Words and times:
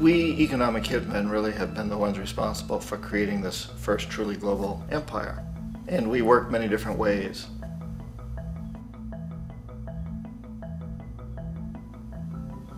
We 0.00 0.32
economic 0.40 0.82
hitmen 0.82 1.30
really 1.30 1.52
have 1.52 1.72
been 1.74 1.88
the 1.88 1.96
ones 1.96 2.18
responsible 2.18 2.80
for 2.80 2.98
creating 2.98 3.42
this 3.42 3.66
first 3.76 4.10
truly 4.10 4.34
global 4.36 4.84
empire. 4.90 5.46
And 5.86 6.10
we 6.10 6.20
work 6.20 6.50
many 6.50 6.66
different 6.66 6.98
ways. 6.98 7.46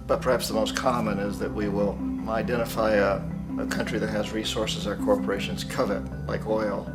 But 0.06 0.20
perhaps 0.20 0.48
the 0.48 0.54
most 0.54 0.76
common 0.76 1.18
is 1.18 1.38
that 1.38 1.52
we 1.52 1.68
will 1.68 1.98
identify 2.28 2.92
a, 2.94 3.22
a 3.58 3.66
country 3.66 3.98
that 3.98 4.10
has 4.10 4.32
resources 4.32 4.86
our 4.86 4.96
corporations 4.96 5.64
covet, 5.64 6.02
like 6.26 6.46
oil, 6.46 6.86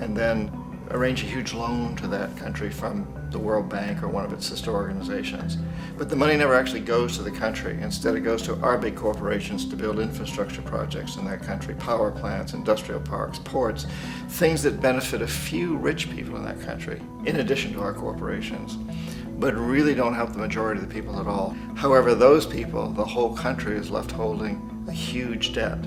and 0.00 0.16
then 0.16 0.50
arrange 0.90 1.22
a 1.22 1.26
huge 1.26 1.52
loan 1.52 1.94
to 1.96 2.08
that 2.08 2.36
country 2.36 2.70
from 2.70 3.06
the 3.30 3.38
World 3.38 3.68
Bank 3.68 4.02
or 4.02 4.08
one 4.08 4.24
of 4.24 4.32
its 4.32 4.46
sister 4.46 4.72
organizations. 4.72 5.56
But 5.96 6.08
the 6.08 6.16
money 6.16 6.36
never 6.36 6.54
actually 6.54 6.80
goes 6.80 7.16
to 7.16 7.22
the 7.22 7.30
country. 7.30 7.78
Instead, 7.80 8.16
it 8.16 8.20
goes 8.20 8.42
to 8.42 8.56
our 8.60 8.76
big 8.76 8.96
corporations 8.96 9.64
to 9.66 9.76
build 9.76 10.00
infrastructure 10.00 10.62
projects 10.62 11.16
in 11.16 11.24
that 11.26 11.42
country 11.42 11.74
power 11.74 12.10
plants, 12.10 12.54
industrial 12.54 13.00
parks, 13.00 13.38
ports, 13.38 13.86
things 14.28 14.62
that 14.62 14.80
benefit 14.80 15.22
a 15.22 15.26
few 15.26 15.76
rich 15.76 16.10
people 16.10 16.36
in 16.36 16.44
that 16.44 16.60
country, 16.62 17.00
in 17.24 17.36
addition 17.36 17.72
to 17.72 17.80
our 17.80 17.94
corporations, 17.94 18.76
but 19.38 19.54
really 19.54 19.94
don't 19.94 20.14
help 20.14 20.32
the 20.32 20.38
majority 20.38 20.80
of 20.80 20.88
the 20.88 20.92
people 20.92 21.20
at 21.20 21.26
all. 21.26 21.50
However, 21.76 22.14
those 22.14 22.46
people, 22.46 22.90
the 22.90 23.04
whole 23.04 23.36
country 23.36 23.76
is 23.76 23.90
left 23.90 24.10
holding 24.10 24.84
a 24.88 24.92
huge 24.92 25.52
debt. 25.52 25.78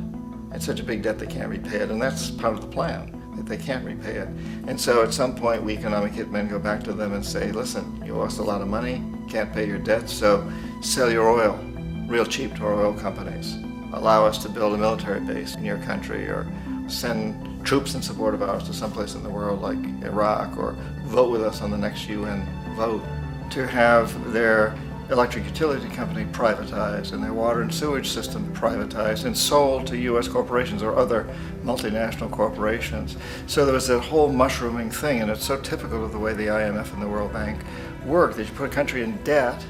It's 0.53 0.65
such 0.65 0.79
a 0.79 0.83
big 0.83 1.01
debt 1.01 1.19
they 1.19 1.27
can't 1.27 1.49
repay 1.49 1.77
it, 1.77 1.91
and 1.91 2.01
that's 2.01 2.31
part 2.31 2.53
of 2.53 2.61
the 2.61 2.67
plan 2.67 3.22
they 3.41 3.57
can't 3.57 3.85
repay 3.85 4.15
it. 4.15 4.27
And 4.67 4.79
so 4.79 5.03
at 5.03 5.13
some 5.13 5.35
point, 5.35 5.63
we 5.63 5.73
economic 5.73 6.13
hitmen 6.13 6.49
go 6.49 6.59
back 6.59 6.83
to 6.83 6.93
them 6.93 7.13
and 7.13 7.25
say, 7.25 7.51
listen, 7.51 8.01
you 8.05 8.15
lost 8.15 8.39
a 8.39 8.43
lot 8.43 8.61
of 8.61 8.67
money, 8.67 9.03
can't 9.29 9.51
pay 9.53 9.67
your 9.67 9.79
debt, 9.79 10.09
so 10.09 10.49
sell 10.81 11.11
your 11.11 11.29
oil 11.29 11.59
real 12.07 12.25
cheap 12.25 12.55
to 12.55 12.65
our 12.65 12.73
oil 12.73 12.93
companies. 12.93 13.55
Allow 13.93 14.25
us 14.25 14.37
to 14.43 14.49
build 14.49 14.73
a 14.73 14.77
military 14.77 15.19
base 15.19 15.55
in 15.55 15.63
your 15.63 15.77
country 15.79 16.25
or 16.27 16.47
send 16.87 17.65
troops 17.65 17.95
in 17.95 18.01
support 18.01 18.33
of 18.33 18.41
ours 18.41 18.63
to 18.65 18.73
someplace 18.73 19.15
in 19.15 19.23
the 19.23 19.29
world 19.29 19.61
like 19.61 19.77
Iraq 20.03 20.57
or 20.57 20.73
vote 21.05 21.31
with 21.31 21.41
us 21.41 21.61
on 21.61 21.71
the 21.71 21.77
next 21.77 22.07
UN 22.09 22.45
vote 22.75 23.03
to 23.51 23.65
have 23.67 24.33
their 24.33 24.75
electric 25.09 25.45
utility 25.45 25.87
company 25.89 26.25
privatized 26.31 27.11
and 27.11 27.23
their 27.23 27.33
water 27.33 27.61
and 27.61 27.73
sewage 27.73 28.09
system 28.09 28.53
privatized 28.55 29.25
and 29.25 29.37
sold 29.37 29.85
to 29.87 29.97
U.S. 29.97 30.27
corporations 30.27 30.81
or 30.81 30.95
other 30.95 31.27
multinational 31.63 32.31
corporations. 32.31 33.17
So 33.47 33.65
there 33.65 33.73
was 33.73 33.87
that 33.87 33.99
whole 33.99 34.31
mushrooming 34.31 34.91
thing, 34.91 35.21
and 35.21 35.29
it's 35.29 35.45
so 35.45 35.59
typical 35.59 36.03
of 36.05 36.11
the 36.11 36.19
way 36.19 36.33
the 36.33 36.47
IMF 36.47 36.93
and 36.93 37.01
the 37.01 37.07
World 37.07 37.33
Bank 37.33 37.59
work 38.05 38.35
that 38.35 38.47
you 38.47 38.53
put 38.53 38.69
a 38.69 38.73
country 38.73 39.03
in 39.03 39.21
debt, 39.23 39.63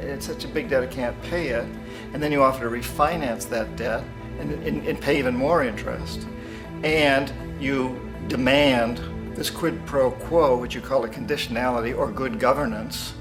it's 0.00 0.26
such 0.26 0.44
a 0.44 0.48
big 0.48 0.68
debt 0.68 0.82
it 0.82 0.90
can't 0.90 1.20
pay 1.22 1.48
it, 1.48 1.66
and 2.12 2.22
then 2.22 2.32
you 2.32 2.42
offer 2.42 2.68
to 2.68 2.70
refinance 2.70 3.48
that 3.48 3.76
debt 3.76 4.04
and, 4.38 4.52
and, 4.52 4.86
and 4.86 5.00
pay 5.00 5.18
even 5.18 5.34
more 5.34 5.64
interest. 5.64 6.26
And 6.82 7.32
you 7.60 8.00
demand 8.28 9.00
this 9.34 9.50
quid 9.50 9.84
pro 9.86 10.10
quo, 10.10 10.56
which 10.56 10.74
you 10.74 10.80
call 10.80 11.04
a 11.04 11.08
conditionality 11.08 11.96
or 11.96 12.10
good 12.10 12.40
governance 12.40 13.14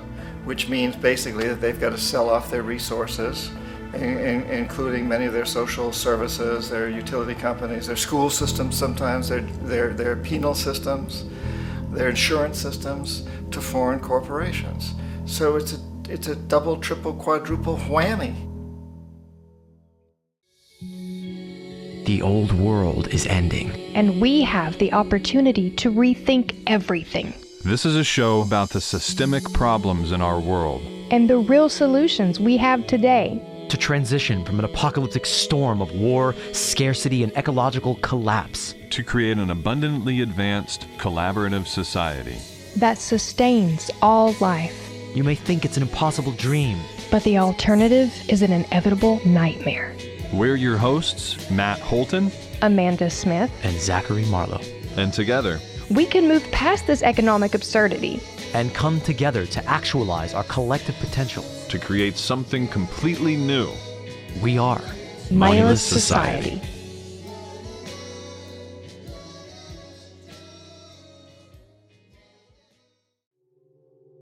which 0.46 0.70
means 0.70 0.96
basically 0.96 1.48
that 1.48 1.60
they've 1.60 1.80
got 1.80 1.90
to 1.90 1.98
sell 1.98 2.30
off 2.30 2.50
their 2.50 2.64
resources, 2.64 3.52
in, 3.94 4.18
in, 4.20 4.44
including 4.44 5.08
many 5.08 5.26
of 5.26 5.34
their 5.34 5.46
social 5.46 5.92
services, 5.92 6.70
their 6.70 6.90
utility 6.90 7.34
companies, 7.34 7.88
their 7.88 7.96
school 7.96 8.30
systems 8.30 8.78
sometimes, 8.78 9.30
their, 9.30 9.42
their, 9.42 9.94
their 9.94 10.16
penal 10.16 10.54
systems, 10.54 11.26
their 11.92 12.10
insurance 12.10 12.60
systems 12.60 13.28
to 13.52 13.62
foreign 13.62 14.00
corporations. 14.00 14.94
So 15.26 15.56
it's 15.56 15.74
a, 15.74 15.80
it's 16.10 16.28
a 16.28 16.36
double, 16.36 16.78
triple, 16.78 17.14
quadruple 17.14 17.78
whammy. 17.78 18.36
The 22.06 22.22
old 22.22 22.52
world 22.52 23.08
is 23.08 23.26
ending. 23.26 23.72
And 23.96 24.22
we 24.22 24.42
have 24.44 24.78
the 24.78 24.94
opportunity 24.94 25.72
to 25.72 25.92
rethink 25.92 26.62
everything. 26.68 27.34
This 27.66 27.84
is 27.84 27.96
a 27.96 28.04
show 28.04 28.42
about 28.42 28.70
the 28.70 28.80
systemic 28.80 29.52
problems 29.52 30.12
in 30.12 30.22
our 30.22 30.40
world 30.40 30.84
and 31.10 31.28
the 31.28 31.40
real 31.40 31.68
solutions 31.68 32.40
we 32.40 32.58
have 32.58 32.86
today 32.86 33.42
to 33.70 33.76
transition 33.76 34.46
from 34.46 34.60
an 34.60 34.66
apocalyptic 34.66 35.26
storm 35.26 35.82
of 35.82 35.92
war, 35.94 36.36
scarcity, 36.52 37.24
and 37.24 37.36
ecological 37.36 37.96
collapse 38.04 38.76
to 38.92 39.02
create 39.04 39.40
an 39.40 39.50
abundantly 39.50 40.22
advanced, 40.22 40.86
collaborative 41.00 41.66
society 41.66 42.38
that 42.76 43.00
sustains 43.00 43.90
all 44.00 44.36
life. 44.40 44.92
You 45.16 45.24
may 45.24 45.34
think 45.34 45.66
it's 45.66 45.78
an 45.78 45.82
impossible 45.82 46.34
dream, 46.34 46.78
but 47.10 47.24
the 47.24 47.40
alternative 47.40 48.14
is 48.30 48.44
an 48.44 48.52
inevitable 48.52 49.26
nightmare. 49.26 49.96
We're 50.32 50.56
your 50.56 50.78
hosts, 50.78 51.50
Matt 51.50 51.80
Holton, 51.80 52.32
Amanda 52.62 53.10
Smith, 53.10 53.52
and 53.64 53.76
Zachary 53.76 54.26
Marlowe. 54.26 54.62
And 54.98 55.12
together, 55.12 55.60
we 55.90 56.06
can 56.06 56.28
move 56.28 56.50
past 56.52 56.88
this 56.88 57.04
economic 57.04 57.54
absurdity 57.54 58.20
and 58.54 58.74
come 58.74 59.00
together 59.02 59.46
to 59.46 59.64
actualize 59.66 60.34
our 60.34 60.44
collective 60.46 60.96
potential 61.00 61.44
to 61.70 61.78
create 61.78 62.18
something 62.18 62.68
completely 62.68 63.36
new. 63.36 63.70
We 64.42 64.58
are 64.58 64.82
Moneyless 65.30 65.82
Society. 65.82 66.56
Society. 66.56 66.72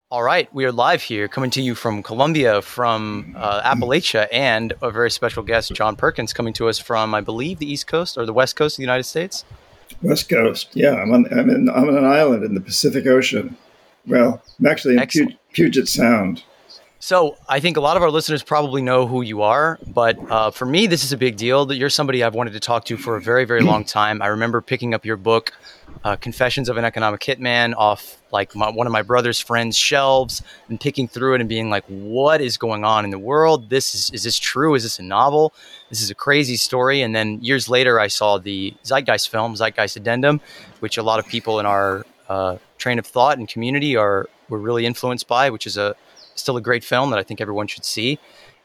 All 0.09 0.21
right, 0.21 0.53
we 0.53 0.63
are 0.65 0.71
live 0.71 1.01
here, 1.01 1.27
coming 1.27 1.49
to 1.49 1.61
you 1.61 1.73
from 1.73 2.03
Colombia, 2.03 2.61
from 2.61 3.33
uh, 3.35 3.63
Appalachia, 3.63 4.27
and 4.31 4.71
a 4.83 4.91
very 4.91 5.09
special 5.09 5.41
guest, 5.41 5.73
John 5.73 5.95
Perkins, 5.95 6.33
coming 6.33 6.53
to 6.53 6.69
us 6.69 6.77
from, 6.77 7.15
I 7.15 7.21
believe, 7.21 7.57
the 7.57 7.65
East 7.65 7.87
Coast 7.87 8.15
or 8.15 8.27
the 8.27 8.33
West 8.33 8.55
Coast 8.55 8.75
of 8.75 8.77
the 8.77 8.83
United 8.83 9.05
States. 9.05 9.43
West 10.01 10.29
Coast. 10.29 10.69
Yeah, 10.73 10.95
I'm 10.95 11.11
on. 11.13 11.25
I'm 11.31 11.49
in. 11.49 11.69
I'm 11.69 11.89
on 11.89 11.97
an 11.97 12.05
island 12.05 12.43
in 12.43 12.55
the 12.55 12.61
Pacific 12.61 13.05
Ocean. 13.05 13.57
Well, 14.05 14.41
I'm 14.59 14.65
actually 14.65 14.97
in 14.97 15.37
Puget 15.53 15.87
Sound. 15.87 16.43
So 17.03 17.35
I 17.49 17.59
think 17.59 17.75
a 17.75 17.81
lot 17.81 17.97
of 17.97 18.03
our 18.03 18.09
listeners 18.09 18.43
probably 18.43 18.81
know 18.81 19.05
who 19.05 19.23
you 19.23 19.41
are, 19.41 19.77
but 19.87 20.17
uh, 20.31 20.51
for 20.51 20.65
me, 20.65 20.87
this 20.87 21.03
is 21.03 21.11
a 21.11 21.17
big 21.17 21.35
deal. 21.35 21.65
That 21.65 21.75
you're 21.75 21.89
somebody 21.89 22.23
I've 22.23 22.33
wanted 22.33 22.53
to 22.53 22.61
talk 22.61 22.85
to 22.85 22.95
for 22.95 23.17
a 23.17 23.21
very, 23.21 23.43
very 23.43 23.59
long 23.59 23.83
time. 23.83 24.21
I 24.21 24.27
remember 24.27 24.61
picking 24.61 24.93
up 24.93 25.03
your 25.03 25.17
book, 25.17 25.51
uh, 26.05 26.15
"Confessions 26.15 26.69
of 26.69 26.77
an 26.77 26.85
Economic 26.85 27.19
Hitman," 27.19 27.73
off 27.75 28.21
like 28.31 28.55
my, 28.55 28.69
one 28.69 28.87
of 28.87 28.93
my 28.93 29.01
brother's 29.01 29.37
friends' 29.37 29.77
shelves, 29.77 30.41
and 30.69 30.79
picking 30.79 31.09
through 31.09 31.33
it 31.33 31.41
and 31.41 31.49
being 31.49 31.69
like, 31.69 31.83
"What 31.87 32.39
is 32.39 32.55
going 32.55 32.85
on 32.85 33.03
in 33.03 33.11
the 33.11 33.19
world? 33.19 33.69
This 33.69 33.93
is 33.93 34.09
is 34.11 34.23
this 34.23 34.39
true? 34.39 34.73
Is 34.73 34.83
this 34.83 34.97
a 34.97 35.03
novel? 35.03 35.53
This 35.93 36.01
is 36.01 36.09
a 36.09 36.15
crazy 36.15 36.55
story." 36.55 37.03
And 37.03 37.13
then 37.13 37.37
years 37.43 37.69
later, 37.69 37.99
I 37.99 38.07
saw 38.07 38.39
the 38.39 38.73
Zeitgeist 38.83 39.29
film, 39.29 39.55
Zeitgeist 39.55 39.95
Addendum, 39.95 40.41
which 40.79 40.97
a 40.97 41.03
lot 41.03 41.19
of 41.19 41.27
people 41.27 41.59
in 41.59 41.67
our 41.67 42.03
uh, 42.27 42.57
train 42.79 42.97
of 42.97 43.05
thought 43.05 43.37
and 43.37 43.47
community 43.47 43.95
are 43.95 44.27
were 44.49 44.57
really 44.57 44.87
influenced 44.87 45.27
by, 45.27 45.51
which 45.51 45.67
is 45.67 45.77
a 45.77 45.95
still 46.33 46.57
a 46.57 46.61
great 46.61 46.83
film 46.83 47.11
that 47.11 47.19
I 47.19 47.23
think 47.23 47.41
everyone 47.41 47.67
should 47.67 47.85
see. 47.85 48.17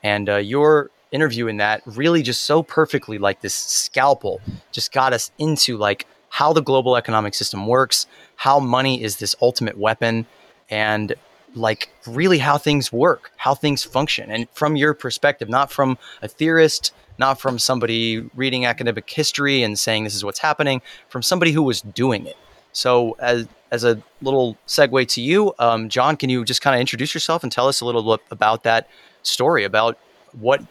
And 0.03 0.31
uh, 0.31 0.37
your 0.37 0.91
interview 1.13 1.49
in 1.49 1.59
that 1.59 1.83
really 1.85 2.23
just 2.23 2.45
so 2.45 2.63
perfectly, 2.63 3.19
like 3.19 3.43
this 3.43 3.55
scalpel, 3.55 4.41
just 4.73 4.91
got 4.91 5.13
us 5.13 5.31
into 5.39 5.77
like 5.77 6.07
how 6.31 6.55
the 6.55 6.63
global 6.63 6.97
economic 6.97 7.35
system 7.35 7.67
works, 7.67 8.07
how 8.37 8.59
money 8.59 9.03
is 9.03 9.17
this 9.19 9.37
ultimate 9.43 9.77
weapon, 9.77 10.25
and 10.71 11.15
like 11.55 11.91
really 12.07 12.39
how 12.39 12.57
things 12.57 12.91
work, 12.91 13.33
how 13.37 13.55
things 13.55 13.85
function. 13.85 14.31
And 14.31 14.49
from 14.53 14.77
your 14.77 14.95
perspective, 14.95 15.49
not 15.49 15.71
from 15.71 15.99
a 16.23 16.29
theorist, 16.29 16.95
not 17.19 17.41
from 17.41 17.59
somebody 17.59 18.21
reading 18.35 18.67
academic 18.67 19.09
history 19.09 19.63
and 19.63 19.79
saying 19.79 20.05
this 20.05 20.15
is 20.15 20.25
what's 20.25 20.39
happening, 20.39 20.81
from 21.09 21.23
somebody 21.23 21.53
who 21.53 21.63
was 21.63 21.81
doing 21.81 22.27
it. 22.27 22.37
So, 22.73 23.17
as 23.19 23.49
as 23.71 23.85
a 23.85 24.01
little 24.23 24.57
segue 24.67 25.09
to 25.09 25.21
you, 25.21 25.55
um, 25.59 25.89
John, 25.89 26.17
can 26.17 26.31
you 26.31 26.45
just 26.45 26.63
kind 26.63 26.75
of 26.75 26.81
introduce 26.81 27.13
yourself 27.13 27.43
and 27.43 27.53
tell 27.53 27.69
us 27.69 27.81
a 27.81 27.85
little 27.85 28.03
bit 28.03 28.25
about 28.31 28.63
that 28.63 28.89
story, 29.23 29.65
about 29.65 29.99
what 30.33 30.63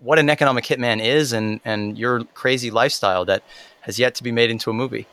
what 0.00 0.18
an 0.18 0.30
economic 0.30 0.64
hitman 0.64 1.02
is, 1.02 1.32
and 1.32 1.60
and 1.64 1.98
your 1.98 2.24
crazy 2.34 2.70
lifestyle 2.70 3.24
that 3.26 3.42
has 3.82 3.98
yet 3.98 4.14
to 4.16 4.22
be 4.22 4.32
made 4.32 4.50
into 4.50 4.70
a 4.70 4.72
movie, 4.72 5.06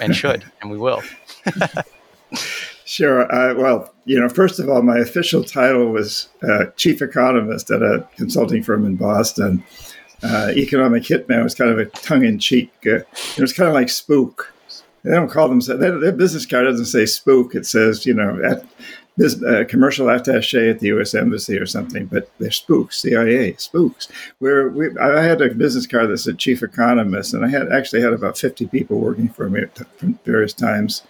and 0.00 0.14
should, 0.14 0.44
and 0.60 0.70
we 0.70 0.78
will. 0.78 1.02
Sure. 2.90 3.32
Uh, 3.32 3.54
well, 3.54 3.94
you 4.04 4.18
know, 4.18 4.28
first 4.28 4.58
of 4.58 4.68
all, 4.68 4.82
my 4.82 4.98
official 4.98 5.44
title 5.44 5.92
was 5.92 6.28
uh, 6.42 6.66
chief 6.76 7.00
economist 7.00 7.70
at 7.70 7.82
a 7.82 8.04
consulting 8.16 8.64
firm 8.64 8.84
in 8.84 8.96
Boston. 8.96 9.62
Uh, 10.22 10.52
economic 10.56 11.04
hitman 11.04 11.42
was 11.42 11.54
kind 11.54 11.70
of 11.70 11.78
a 11.78 11.86
tongue 11.86 12.24
in 12.24 12.38
cheek. 12.38 12.72
Uh, 12.86 13.00
it 13.36 13.40
was 13.40 13.52
kind 13.52 13.68
of 13.68 13.74
like 13.74 13.88
spook. 13.88 14.52
They 15.02 15.12
don't 15.12 15.30
call 15.30 15.48
themselves, 15.48 15.80
Their, 15.80 15.98
their 15.98 16.12
business 16.12 16.44
card 16.44 16.66
doesn't 16.66 16.86
say 16.86 17.06
spook. 17.06 17.54
It 17.54 17.64
says 17.64 18.04
you 18.04 18.14
know 18.14 18.38
at 18.44 18.64
uh, 19.22 19.64
commercial 19.68 20.06
attaché 20.06 20.70
at 20.70 20.80
the 20.80 20.88
U.S. 20.88 21.14
Embassy 21.14 21.58
or 21.58 21.66
something. 21.66 22.06
But 22.06 22.30
they're 22.38 22.50
spooks, 22.50 23.00
CIA 23.00 23.54
spooks. 23.56 24.08
Where 24.38 24.68
we, 24.68 24.96
I 24.98 25.22
had 25.22 25.40
a 25.40 25.54
business 25.54 25.86
card 25.86 26.10
that 26.10 26.18
said 26.18 26.38
chief 26.38 26.62
economist, 26.62 27.34
and 27.34 27.44
I 27.44 27.48
had 27.48 27.72
actually 27.72 28.02
had 28.02 28.12
about 28.12 28.38
fifty 28.38 28.66
people 28.66 28.98
working 28.98 29.28
for 29.28 29.48
me 29.48 29.62
at 29.62 29.78
various 30.24 30.52
times. 30.52 31.02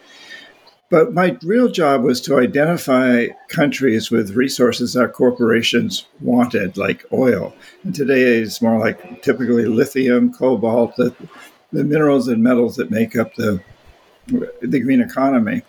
But 0.91 1.15
my 1.15 1.39
real 1.45 1.69
job 1.69 2.03
was 2.03 2.21
to 2.23 2.41
identify 2.41 3.29
countries 3.49 4.11
with 4.11 4.35
resources 4.35 4.97
our 4.97 5.09
corporations 5.09 6.07
wanted, 6.21 6.77
like 6.77 7.05
oil. 7.13 7.55
And 7.85 7.95
today 7.95 8.23
it's 8.39 8.61
more 8.61 8.79
like 8.79 9.23
typically 9.23 9.67
lithium, 9.67 10.33
cobalt, 10.33 10.97
the, 10.97 11.15
the 11.73 11.85
minerals 11.85 12.27
and 12.27 12.43
metals 12.43 12.75
that 12.77 12.91
make 12.91 13.17
up 13.17 13.37
the, 13.37 13.63
the 14.61 14.81
green 14.81 15.01
economy. 15.01 15.63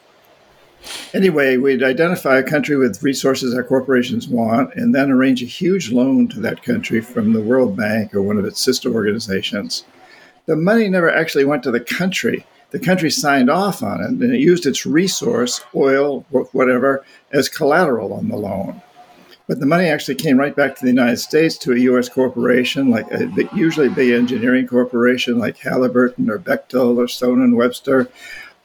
Anyway, 1.13 1.57
we'd 1.57 1.83
identify 1.83 2.39
a 2.39 2.43
country 2.43 2.75
with 2.75 3.03
resources 3.03 3.53
our 3.53 3.63
corporations 3.63 4.27
want 4.27 4.73
and 4.73 4.95
then 4.95 5.11
arrange 5.11 5.43
a 5.43 5.45
huge 5.45 5.91
loan 5.91 6.27
to 6.29 6.39
that 6.39 6.63
country 6.63 6.99
from 6.99 7.33
the 7.33 7.41
World 7.41 7.77
Bank 7.77 8.15
or 8.15 8.23
one 8.23 8.39
of 8.39 8.45
its 8.45 8.59
sister 8.59 8.91
organizations. 8.91 9.85
The 10.47 10.55
money 10.55 10.89
never 10.89 11.13
actually 11.13 11.45
went 11.45 11.61
to 11.61 11.71
the 11.71 11.79
country 11.79 12.43
the 12.71 12.79
country 12.79 13.11
signed 13.11 13.49
off 13.49 13.83
on 13.83 14.01
it 14.01 14.09
and 14.09 14.33
it 14.33 14.39
used 14.39 14.65
its 14.65 14.85
resource, 14.85 15.61
oil, 15.75 16.21
whatever, 16.51 17.05
as 17.31 17.49
collateral 17.49 18.13
on 18.13 18.29
the 18.29 18.37
loan. 18.37 18.81
But 19.47 19.59
the 19.59 19.65
money 19.65 19.87
actually 19.87 20.15
came 20.15 20.37
right 20.37 20.55
back 20.55 20.75
to 20.75 20.81
the 20.81 20.91
United 20.91 21.17
States 21.17 21.57
to 21.57 21.73
a 21.73 21.79
U.S. 21.79 22.07
corporation, 22.07 22.89
like 22.89 23.11
a, 23.11 23.29
usually 23.53 23.87
a 23.87 23.91
big 23.91 24.13
engineering 24.13 24.65
corporation 24.65 25.37
like 25.37 25.57
Halliburton 25.57 26.29
or 26.29 26.39
Bechtel 26.39 26.97
or 26.97 27.07
Stone 27.09 27.41
and 27.41 27.57
Webster, 27.57 28.09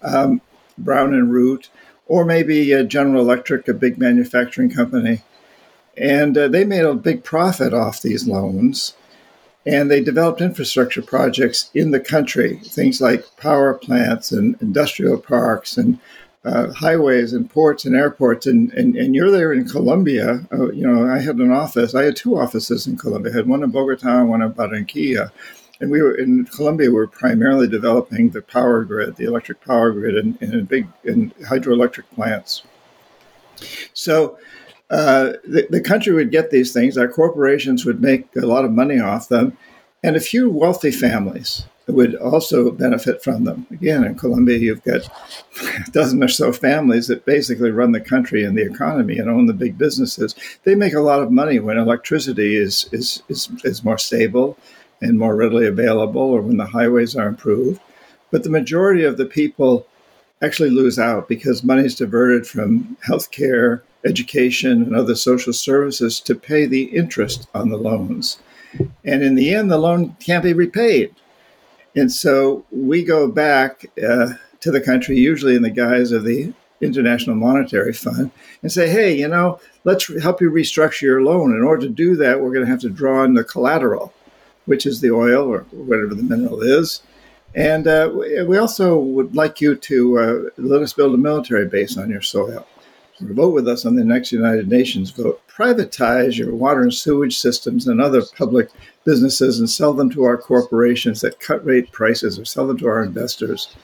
um, 0.03 0.41
Brown 0.79 1.13
and 1.13 1.33
Root, 1.33 1.71
or 2.07 2.25
maybe 2.25 2.85
General 2.85 3.23
Electric, 3.23 3.67
a 3.67 3.75
big 3.75 3.99
manufacturing 3.99 4.71
company. 4.71 5.23
And 5.97 6.39
uh, 6.39 6.47
they 6.47 6.65
made 6.65 6.85
a 6.85 6.95
big 6.95 7.25
profit 7.25 7.75
off 7.75 8.03
these 8.03 8.29
loans 8.29 8.95
and 9.67 9.91
they 9.91 10.01
developed 10.01 10.41
infrastructure 10.41 11.03
projects 11.03 11.71
in 11.75 11.91
the 11.91 12.01
country, 12.01 12.61
things 12.63 13.01
like 13.01 13.25
power 13.37 13.75
plants 13.75 14.31
and 14.31 14.57
industrial 14.63 15.19
parks 15.19 15.77
and 15.77 15.99
uh, 16.45 16.73
highways 16.73 17.33
and 17.33 17.51
ports 17.51 17.85
and 17.85 17.97
airports. 17.97 18.47
And, 18.47 18.73
and, 18.75 18.95
and 18.95 19.17
you're 19.17 19.33
there 19.33 19.53
in 19.53 19.69
Colombia. 19.69 20.47
Uh, 20.53 20.71
you 20.71 20.87
know, 20.87 21.13
I 21.13 21.19
had 21.19 21.37
an 21.37 21.51
office. 21.51 21.97
I 21.97 22.05
had 22.05 22.15
two 22.15 22.39
offices 22.39 22.87
in 22.87 22.97
Colombia. 22.97 23.33
I 23.33 23.37
had 23.37 23.49
one 23.49 23.65
in 23.65 23.71
Bogota 23.71 24.21
and 24.21 24.31
one 24.31 24.43
in 24.43 24.53
Barranquilla. 24.53 25.33
And 25.81 25.91
we 25.91 26.01
were 26.01 26.15
in 26.15 26.45
Colombia. 26.45 26.89
We 26.89 26.95
were 26.95 27.09
primarily 27.09 27.67
developing 27.67 28.31
the 28.31 28.43
power 28.43 28.85
grid, 28.85 29.17
the 29.17 29.25
electric 29.25 29.61
power 29.63 29.91
grid, 29.91 30.15
and, 30.15 30.41
in 30.41 30.65
big 30.65 30.87
in 31.03 31.33
hydroelectric 31.43 32.05
plants. 32.15 32.63
So 33.93 34.39
uh, 34.91 35.33
the, 35.45 35.67
the 35.71 35.81
country 35.81 36.13
would 36.13 36.31
get 36.31 36.51
these 36.51 36.73
things. 36.73 36.97
Our 36.97 37.09
corporations 37.09 37.85
would 37.85 38.01
make 38.01 38.27
a 38.37 38.47
lot 38.47 38.65
of 38.65 38.73
money 38.73 39.01
off 39.01 39.29
them, 39.29 39.57
and 40.03 40.17
a 40.17 40.21
few 40.21 40.51
wealthy 40.51 40.91
families 40.91 41.65
would 41.89 42.17
also 42.17 42.71
benefit 42.73 43.23
from 43.23 43.45
them. 43.45 43.67
Again, 43.71 44.05
in 44.05 44.17
Colombia, 44.17 44.59
you've 44.59 44.83
got 44.83 45.09
a 45.87 45.91
dozen 45.91 46.23
or 46.23 46.29
so 46.29 46.53
families 46.53 47.07
that 47.07 47.25
basically 47.25 47.71
run 47.71 47.93
the 47.93 48.01
country 48.01 48.45
and 48.45 48.57
the 48.57 48.65
economy 48.67 49.19
and 49.19 49.31
own 49.31 49.47
the 49.47 49.53
big 49.53 49.79
businesses. 49.79 50.35
They 50.65 50.75
make 50.75 50.95
a 50.95 51.01
lot 51.01 51.23
of 51.23 51.31
money 51.31 51.59
when 51.61 51.79
electricity 51.79 52.57
is, 52.57 52.89
is, 52.93 53.23
is, 53.29 53.49
is 53.65 53.85
more 53.85 53.99
stable 53.99 54.59
and 55.01 55.19
more 55.19 55.37
readily 55.37 55.67
available 55.67 56.23
or 56.23 56.41
when 56.41 56.57
the 56.57 56.67
highways 56.67 57.15
are 57.15 57.29
improved. 57.29 57.81
But 58.31 58.43
the 58.43 58.51
majority 58.51 59.05
of 59.05 59.17
the 59.17 59.27
people 59.27 59.87
actually 60.43 60.71
lose 60.71 60.99
out 60.99 61.29
because 61.29 61.63
money 61.63 61.85
is 61.85 61.95
diverted 61.95 62.47
from 62.47 62.97
healthcare 63.07 63.83
education 64.07 64.83
and 64.83 64.97
other 64.97 65.15
social 65.15 65.53
services 65.53 66.21
to 66.21 66.35
pay 66.35 66.65
the 66.65 66.85
interest 66.85 67.49
on 67.55 67.69
the 67.69 67.77
loans. 67.77 68.39
And 69.05 69.23
in 69.23 69.35
the 69.35 69.55
end, 69.55 69.71
the 69.71 69.79
loan 69.79 70.17
can't 70.21 70.45
be 70.45 70.53
repaid. 70.53 71.15
And 71.95 72.13
so 72.13 72.65
we 72.71 73.05
go 73.05 73.27
back 73.27 73.87
uh, 74.03 74.35
to 74.61 74.71
the 74.71 74.81
country, 74.81 75.17
usually 75.17 75.57
in 75.57 75.63
the 75.63 75.71
guise 75.71 76.13
of 76.13 76.25
the 76.25 76.53
International 76.81 77.35
Monetary 77.35 77.95
Fund, 77.95 78.31
and 78.63 78.71
say, 78.71 78.89
hey, 78.89 79.19
you 79.19 79.29
know, 79.29 79.59
let's 79.85 80.07
help 80.23 80.41
you 80.41 80.51
restructure 80.51 81.03
your 81.03 81.23
loan. 81.23 81.57
In 81.57 81.63
order 81.63 81.87
to 81.87 81.93
do 81.93 82.17
that, 82.17 82.41
we're 82.41 82.53
going 82.53 82.65
to 82.65 82.71
have 82.71 82.81
to 82.81 82.91
draw 82.91 83.23
on 83.23 83.35
the 83.35 83.45
collateral, 83.45 84.13
which 84.67 84.85
is 84.85 85.01
the 85.01 85.11
oil 85.11 85.49
or 85.49 85.61
whatever 85.71 86.15
the 86.15 86.23
mineral 86.23 86.61
is. 86.61 87.03
And 87.55 87.87
uh, 87.87 88.11
we 88.47 88.59
also 88.59 88.99
would 88.99 89.35
like 89.35 89.63
you 89.63 89.77
to 89.77 90.19
uh, 90.19 90.51
let 90.59 90.83
us 90.83 90.93
build 90.93 91.15
a 91.15 91.19
military 91.19 91.67
base 91.67 91.97
on 91.97 92.11
your 92.11 92.21
soil 92.21 92.67
vote 93.21 93.55
with 93.55 93.67
us 93.69 93.85
on 93.85 93.97
the 93.97 94.05
next 94.05 94.33
United 94.33 94.69
Nations 94.69 95.11
vote. 95.11 95.41
Privatize 95.49 96.37
your 96.37 96.55
water 96.55 96.83
and 96.83 96.95
sewage 96.95 97.39
systems 97.39 97.87
and 97.87 98.01
other 98.01 98.23
public 98.37 98.69
businesses 99.05 99.59
and 99.59 99.71
sell 99.71 99.93
them 99.93 100.11
to 100.11 100.25
our 100.25 100.37
corporations 100.37 101.21
that 101.21 101.41
cut 101.41 101.65
rate 101.65 101.93
prices 101.93 102.39
or 102.39 102.45
sell 102.45 102.67
them 102.67 102.79
to 102.79 102.87
our 102.87 103.03
investors. 103.03 103.75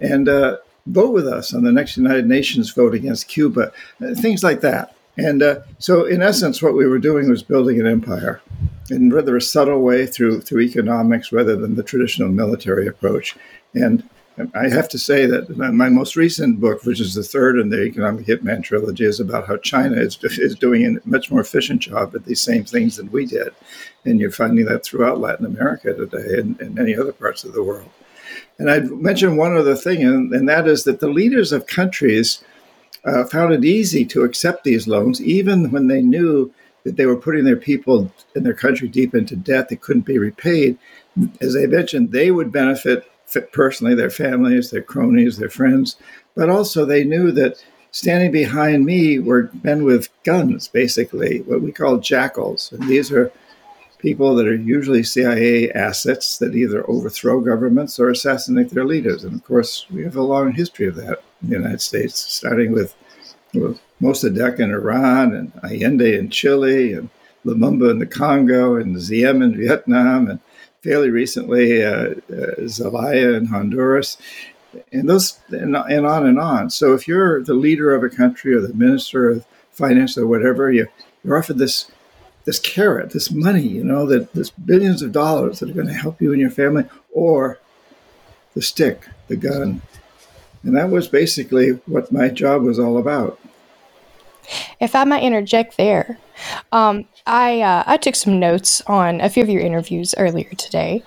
And 0.00 0.28
uh, 0.28 0.58
vote 0.86 1.12
with 1.12 1.26
us 1.26 1.54
on 1.54 1.64
the 1.64 1.72
next 1.72 1.96
United 1.96 2.26
Nations 2.26 2.72
vote 2.72 2.94
against 2.94 3.28
Cuba, 3.28 3.72
uh, 4.02 4.14
things 4.14 4.42
like 4.42 4.60
that. 4.60 4.94
And 5.16 5.42
uh, 5.42 5.60
so, 5.78 6.04
in 6.04 6.22
essence, 6.22 6.60
what 6.60 6.74
we 6.74 6.86
were 6.86 6.98
doing 6.98 7.30
was 7.30 7.42
building 7.42 7.78
an 7.78 7.86
empire 7.86 8.42
in 8.90 9.10
rather 9.10 9.36
a 9.36 9.40
subtle 9.40 9.80
way 9.80 10.06
through 10.06 10.40
through 10.40 10.62
economics 10.62 11.30
rather 11.30 11.54
than 11.54 11.76
the 11.76 11.84
traditional 11.84 12.28
military 12.28 12.86
approach. 12.88 13.36
And 13.74 14.08
I 14.52 14.68
have 14.68 14.88
to 14.88 14.98
say 14.98 15.26
that 15.26 15.56
my 15.56 15.88
most 15.88 16.16
recent 16.16 16.58
book, 16.58 16.82
which 16.84 17.00
is 17.00 17.14
the 17.14 17.22
third 17.22 17.56
in 17.56 17.68
the 17.68 17.84
Economic 17.84 18.26
Hitman 18.26 18.64
trilogy, 18.64 19.04
is 19.04 19.20
about 19.20 19.46
how 19.46 19.58
China 19.58 19.96
is, 19.96 20.18
is 20.24 20.56
doing 20.56 20.84
a 20.84 21.08
much 21.08 21.30
more 21.30 21.40
efficient 21.40 21.82
job 21.82 22.16
at 22.16 22.24
these 22.24 22.40
same 22.40 22.64
things 22.64 22.96
than 22.96 23.12
we 23.12 23.26
did. 23.26 23.54
And 24.04 24.18
you're 24.18 24.32
finding 24.32 24.64
that 24.64 24.84
throughout 24.84 25.20
Latin 25.20 25.46
America 25.46 25.94
today 25.94 26.40
and, 26.40 26.60
and 26.60 26.74
many 26.74 26.96
other 26.96 27.12
parts 27.12 27.44
of 27.44 27.52
the 27.52 27.62
world. 27.62 27.88
And 28.58 28.70
I'd 28.70 28.90
mention 28.90 29.36
one 29.36 29.56
other 29.56 29.76
thing, 29.76 30.02
and, 30.02 30.32
and 30.32 30.48
that 30.48 30.66
is 30.66 30.82
that 30.84 30.98
the 30.98 31.08
leaders 31.08 31.52
of 31.52 31.66
countries 31.66 32.42
uh, 33.04 33.24
found 33.26 33.52
it 33.52 33.64
easy 33.64 34.04
to 34.06 34.24
accept 34.24 34.64
these 34.64 34.88
loans, 34.88 35.22
even 35.22 35.70
when 35.70 35.86
they 35.86 36.02
knew 36.02 36.52
that 36.82 36.96
they 36.96 37.06
were 37.06 37.16
putting 37.16 37.44
their 37.44 37.56
people 37.56 38.12
and 38.34 38.44
their 38.44 38.54
country 38.54 38.88
deep 38.88 39.14
into 39.14 39.36
debt 39.36 39.68
that 39.68 39.80
couldn't 39.80 40.06
be 40.06 40.18
repaid. 40.18 40.76
As 41.40 41.54
I 41.56 41.66
mentioned, 41.66 42.10
they 42.10 42.30
would 42.30 42.50
benefit 42.50 43.08
personally, 43.52 43.94
their 43.94 44.10
families, 44.10 44.70
their 44.70 44.82
cronies, 44.82 45.38
their 45.38 45.50
friends, 45.50 45.96
but 46.34 46.48
also 46.48 46.84
they 46.84 47.04
knew 47.04 47.32
that 47.32 47.62
standing 47.90 48.32
behind 48.32 48.84
me 48.84 49.18
were 49.18 49.50
men 49.62 49.84
with 49.84 50.08
guns, 50.24 50.68
basically, 50.68 51.40
what 51.42 51.62
we 51.62 51.72
call 51.72 51.98
jackals. 51.98 52.72
And 52.72 52.88
these 52.88 53.12
are 53.12 53.32
people 53.98 54.34
that 54.34 54.46
are 54.46 54.54
usually 54.54 55.02
CIA 55.02 55.70
assets 55.70 56.36
that 56.38 56.54
either 56.54 56.88
overthrow 56.90 57.40
governments 57.40 57.98
or 57.98 58.10
assassinate 58.10 58.70
their 58.70 58.84
leaders. 58.84 59.24
And 59.24 59.34
of 59.34 59.44
course, 59.44 59.86
we 59.90 60.02
have 60.04 60.16
a 60.16 60.22
long 60.22 60.52
history 60.52 60.86
of 60.86 60.96
that 60.96 61.22
in 61.40 61.50
the 61.50 61.56
United 61.56 61.80
States, 61.80 62.18
starting 62.18 62.72
with, 62.72 62.94
with 63.54 63.80
Mossadegh 64.02 64.58
in 64.58 64.72
Iran 64.72 65.32
and 65.32 65.52
Allende 65.62 66.18
in 66.18 66.30
Chile 66.30 66.92
and 66.92 67.08
Lumumba 67.46 67.90
in 67.90 67.98
the 67.98 68.06
Congo 68.06 68.76
and 68.76 68.94
Diem 69.06 69.40
in 69.40 69.56
Vietnam 69.56 70.28
and 70.28 70.40
fairly 70.84 71.08
recently, 71.08 71.82
uh, 71.82 72.14
uh, 72.30 72.68
Zelaya 72.68 73.32
in 73.32 73.46
Honduras, 73.46 74.18
and 74.92 75.08
those 75.08 75.40
and, 75.48 75.74
and 75.74 76.06
on 76.06 76.26
and 76.26 76.38
on. 76.38 76.68
So 76.68 76.92
if 76.92 77.08
you're 77.08 77.42
the 77.42 77.54
leader 77.54 77.94
of 77.94 78.04
a 78.04 78.10
country 78.10 78.54
or 78.54 78.60
the 78.60 78.74
minister 78.74 79.30
of 79.30 79.46
finance 79.70 80.18
or 80.18 80.26
whatever, 80.26 80.70
you, 80.70 80.86
you're 81.24 81.38
offered 81.38 81.58
this 81.58 81.90
this 82.44 82.58
carrot, 82.58 83.10
this 83.10 83.30
money, 83.30 83.66
you 83.66 83.82
know, 83.82 84.04
that 84.04 84.34
this 84.34 84.50
billions 84.50 85.00
of 85.00 85.12
dollars 85.12 85.60
that 85.60 85.70
are 85.70 85.74
going 85.74 85.86
to 85.86 85.94
help 85.94 86.20
you 86.20 86.32
and 86.32 86.40
your 86.40 86.50
family, 86.50 86.84
or 87.14 87.58
the 88.54 88.60
stick, 88.60 89.08
the 89.28 89.36
gun. 89.36 89.80
And 90.62 90.76
that 90.76 90.90
was 90.90 91.08
basically 91.08 91.70
what 91.86 92.12
my 92.12 92.28
job 92.28 92.62
was 92.62 92.78
all 92.78 92.98
about. 92.98 93.38
If 94.84 94.94
I 94.94 95.04
might 95.04 95.22
interject 95.22 95.78
there, 95.78 96.18
um, 96.72 97.06
I 97.26 97.62
uh, 97.62 97.84
I 97.86 97.96
took 97.96 98.14
some 98.14 98.38
notes 98.38 98.82
on 98.82 99.22
a 99.22 99.30
few 99.30 99.42
of 99.42 99.48
your 99.48 99.62
interviews 99.62 100.14
earlier 100.18 100.50
today, 100.50 101.02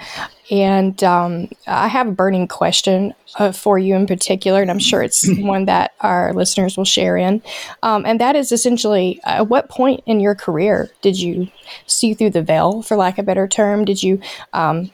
and 0.50 1.04
um, 1.04 1.50
I 1.68 1.88
have 1.88 2.08
a 2.08 2.12
burning 2.12 2.48
question 2.48 3.14
uh, 3.36 3.52
for 3.52 3.78
you 3.78 3.96
in 3.96 4.08
particular, 4.08 4.64
and 4.64 4.72
I'm 4.72 4.80
sure 4.80 5.04
it's 5.04 5.28
one 5.38 5.66
that 5.66 5.94
our 6.02 6.34
listeners 6.34 6.76
will 6.76 6.86
share 6.86 7.18
in. 7.18 7.44
Um, 7.84 8.04
and 8.04 8.20
that 8.20 8.36
is 8.36 8.52
essentially, 8.52 9.22
uh, 9.26 9.42
at 9.42 9.48
what 9.48 9.70
point 9.70 10.02
in 10.08 10.20
your 10.20 10.34
career 10.34 10.90
did 11.04 11.20
you 11.20 11.48
see 11.86 12.16
through 12.16 12.32
the 12.32 12.42
veil, 12.42 12.82
for 12.82 12.98
lack 12.98 13.20
of 13.20 13.24
a 13.24 13.28
better 13.28 13.48
term? 13.48 13.86
Did 13.86 14.02
you 14.02 14.20
um, 14.54 14.90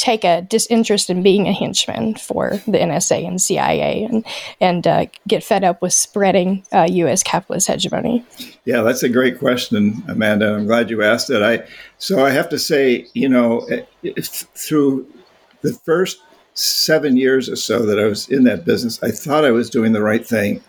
take 0.00 0.24
a 0.24 0.42
disinterest 0.42 1.10
in 1.10 1.22
being 1.22 1.46
a 1.46 1.52
henchman 1.52 2.14
for 2.14 2.60
the 2.66 2.78
NSA 2.78 3.26
and 3.26 3.40
CIA 3.40 4.04
and 4.04 4.24
and 4.60 4.86
uh, 4.86 5.06
get 5.28 5.44
fed 5.44 5.62
up 5.62 5.82
with 5.82 5.92
spreading 5.92 6.64
uh, 6.72 6.88
U.S. 6.90 7.22
capitalist 7.22 7.68
hegemony? 7.68 8.24
Yeah, 8.64 8.80
that's 8.80 9.02
a 9.02 9.08
great 9.08 9.38
question, 9.38 10.02
Amanda. 10.08 10.54
I'm 10.54 10.66
glad 10.66 10.88
you 10.88 11.02
asked 11.02 11.28
it. 11.28 11.42
I 11.42 11.68
so 11.98 12.24
I 12.24 12.30
have 12.30 12.48
to 12.48 12.58
say, 12.58 13.06
you 13.12 13.28
know, 13.28 13.68
through 14.22 15.06
the 15.60 15.74
first 15.84 16.22
seven 16.54 17.16
years 17.16 17.48
or 17.48 17.56
so 17.56 17.84
that 17.84 17.98
I 17.98 18.06
was 18.06 18.28
in 18.28 18.44
that 18.44 18.64
business, 18.64 19.02
I 19.02 19.10
thought 19.10 19.44
I 19.44 19.50
was 19.50 19.68
doing 19.68 19.92
the 19.92 20.02
right 20.02 20.26
thing 20.26 20.62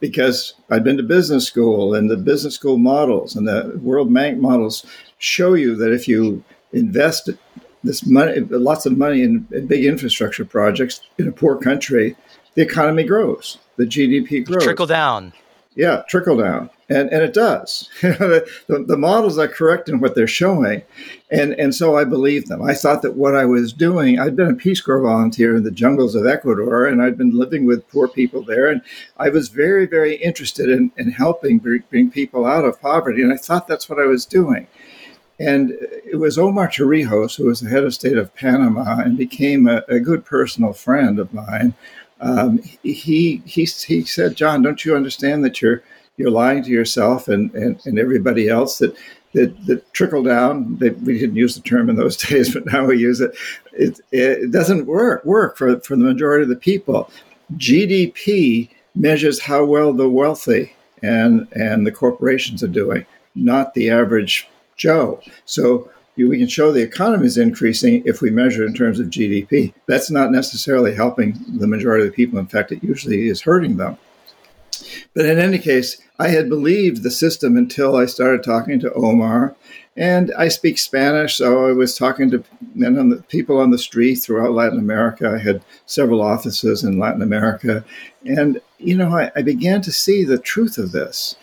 because 0.00 0.54
I'd 0.70 0.84
been 0.84 0.96
to 0.98 1.02
business 1.02 1.46
school 1.46 1.94
and 1.94 2.08
the 2.08 2.16
business 2.16 2.54
school 2.54 2.78
models 2.78 3.34
and 3.34 3.48
the 3.48 3.78
World 3.82 4.12
Bank 4.14 4.38
models 4.38 4.86
show 5.18 5.54
you 5.54 5.74
that 5.76 5.92
if 5.92 6.06
you 6.06 6.44
invest 6.72 7.30
this 7.84 8.06
money, 8.06 8.40
lots 8.40 8.86
of 8.86 8.96
money 8.96 9.22
in, 9.22 9.46
in 9.52 9.66
big 9.66 9.84
infrastructure 9.84 10.44
projects 10.44 11.00
in 11.18 11.28
a 11.28 11.32
poor 11.32 11.56
country, 11.56 12.16
the 12.54 12.62
economy 12.62 13.04
grows, 13.04 13.58
the 13.76 13.84
GDP 13.84 14.44
grows. 14.44 14.64
Trickle 14.64 14.86
down. 14.86 15.32
Yeah, 15.76 16.02
trickle 16.08 16.38
down, 16.38 16.70
and 16.88 17.08
and 17.10 17.22
it 17.22 17.32
does. 17.32 17.88
the, 18.02 18.84
the 18.84 18.96
models 18.96 19.38
are 19.38 19.46
correct 19.46 19.88
in 19.88 20.00
what 20.00 20.16
they're 20.16 20.26
showing, 20.26 20.82
and 21.30 21.52
and 21.52 21.72
so 21.72 21.96
I 21.96 22.02
believed 22.02 22.48
them. 22.48 22.62
I 22.62 22.74
thought 22.74 23.02
that 23.02 23.14
what 23.14 23.36
I 23.36 23.44
was 23.44 23.72
doing, 23.72 24.18
I'd 24.18 24.34
been 24.34 24.50
a 24.50 24.56
Peace 24.56 24.80
Corps 24.80 25.00
volunteer 25.00 25.54
in 25.54 25.62
the 25.62 25.70
jungles 25.70 26.16
of 26.16 26.26
Ecuador, 26.26 26.84
and 26.84 27.00
I'd 27.00 27.16
been 27.16 27.30
living 27.30 27.64
with 27.64 27.88
poor 27.90 28.08
people 28.08 28.42
there, 28.42 28.66
and 28.66 28.82
I 29.18 29.28
was 29.28 29.50
very 29.50 29.86
very 29.86 30.16
interested 30.16 30.68
in 30.68 30.90
in 30.96 31.12
helping 31.12 31.58
bring 31.58 32.10
people 32.10 32.44
out 32.44 32.64
of 32.64 32.80
poverty, 32.80 33.22
and 33.22 33.32
I 33.32 33.36
thought 33.36 33.68
that's 33.68 33.88
what 33.88 34.00
I 34.00 34.06
was 34.06 34.26
doing. 34.26 34.66
And 35.40 35.70
it 35.70 36.18
was 36.18 36.38
Omar 36.38 36.68
Torrijos, 36.68 37.36
who 37.36 37.44
was 37.44 37.60
the 37.60 37.70
head 37.70 37.84
of 37.84 37.94
state 37.94 38.16
of 38.16 38.34
Panama 38.34 39.00
and 39.00 39.16
became 39.16 39.68
a, 39.68 39.84
a 39.88 40.00
good 40.00 40.24
personal 40.24 40.72
friend 40.72 41.18
of 41.18 41.32
mine. 41.32 41.74
Um, 42.20 42.58
he, 42.82 43.42
he, 43.44 43.64
he 43.64 44.04
said, 44.04 44.36
John, 44.36 44.62
don't 44.62 44.84
you 44.84 44.96
understand 44.96 45.44
that 45.44 45.62
you're, 45.62 45.82
you're 46.16 46.30
lying 46.30 46.64
to 46.64 46.70
yourself 46.70 47.28
and, 47.28 47.54
and, 47.54 47.80
and 47.86 47.98
everybody 47.98 48.48
else 48.48 48.78
that, 48.78 48.96
that, 49.34 49.66
that 49.66 49.92
trickle 49.92 50.24
down, 50.24 50.76
that 50.78 50.98
we 51.02 51.18
didn't 51.18 51.36
use 51.36 51.54
the 51.54 51.60
term 51.60 51.88
in 51.88 51.94
those 51.94 52.16
days, 52.28 52.52
but 52.52 52.66
now 52.66 52.86
we 52.86 52.98
use 52.98 53.20
it. 53.20 53.36
It, 53.72 54.00
it 54.10 54.50
doesn't 54.50 54.86
work, 54.86 55.24
work 55.24 55.56
for, 55.56 55.78
for 55.80 55.94
the 55.94 56.04
majority 56.04 56.42
of 56.42 56.48
the 56.48 56.56
people. 56.56 57.10
GDP 57.56 58.70
measures 58.96 59.40
how 59.40 59.64
well 59.64 59.92
the 59.92 60.08
wealthy 60.08 60.74
and, 61.02 61.46
and 61.52 61.86
the 61.86 61.92
corporations 61.92 62.64
are 62.64 62.68
doing, 62.68 63.06
not 63.36 63.74
the 63.74 63.90
average 63.90 64.48
Joe. 64.78 65.20
So 65.44 65.90
we 66.16 66.38
can 66.38 66.48
show 66.48 66.72
the 66.72 66.82
economy 66.82 67.26
is 67.26 67.38
increasing 67.38 68.02
if 68.04 68.20
we 68.20 68.30
measure 68.30 68.66
in 68.66 68.74
terms 68.74 68.98
of 68.98 69.08
GDP. 69.08 69.72
That's 69.86 70.10
not 70.10 70.32
necessarily 70.32 70.94
helping 70.94 71.38
the 71.46 71.66
majority 71.66 72.06
of 72.06 72.10
the 72.10 72.16
people. 72.16 72.38
In 72.38 72.46
fact, 72.46 72.72
it 72.72 72.82
usually 72.82 73.28
is 73.28 73.42
hurting 73.42 73.76
them. 73.76 73.98
But 75.14 75.26
in 75.26 75.38
any 75.38 75.58
case, 75.58 76.00
I 76.18 76.28
had 76.28 76.48
believed 76.48 77.02
the 77.02 77.10
system 77.10 77.56
until 77.56 77.96
I 77.96 78.06
started 78.06 78.42
talking 78.42 78.80
to 78.80 78.92
Omar. 78.92 79.54
And 79.96 80.32
I 80.38 80.46
speak 80.46 80.78
Spanish, 80.78 81.36
so 81.36 81.66
I 81.66 81.72
was 81.72 81.96
talking 81.96 82.30
to 82.30 82.44
men 82.74 82.96
on 82.98 83.08
the, 83.08 83.16
people 83.22 83.58
on 83.58 83.70
the 83.70 83.78
street 83.78 84.16
throughout 84.16 84.52
Latin 84.52 84.78
America. 84.78 85.28
I 85.28 85.38
had 85.38 85.60
several 85.86 86.22
offices 86.22 86.84
in 86.84 87.00
Latin 87.00 87.22
America. 87.22 87.84
And, 88.24 88.60
you 88.78 88.96
know, 88.96 89.10
I, 89.16 89.32
I 89.34 89.42
began 89.42 89.82
to 89.82 89.92
see 89.92 90.22
the 90.22 90.38
truth 90.38 90.78
of 90.78 90.92
this. 90.92 91.34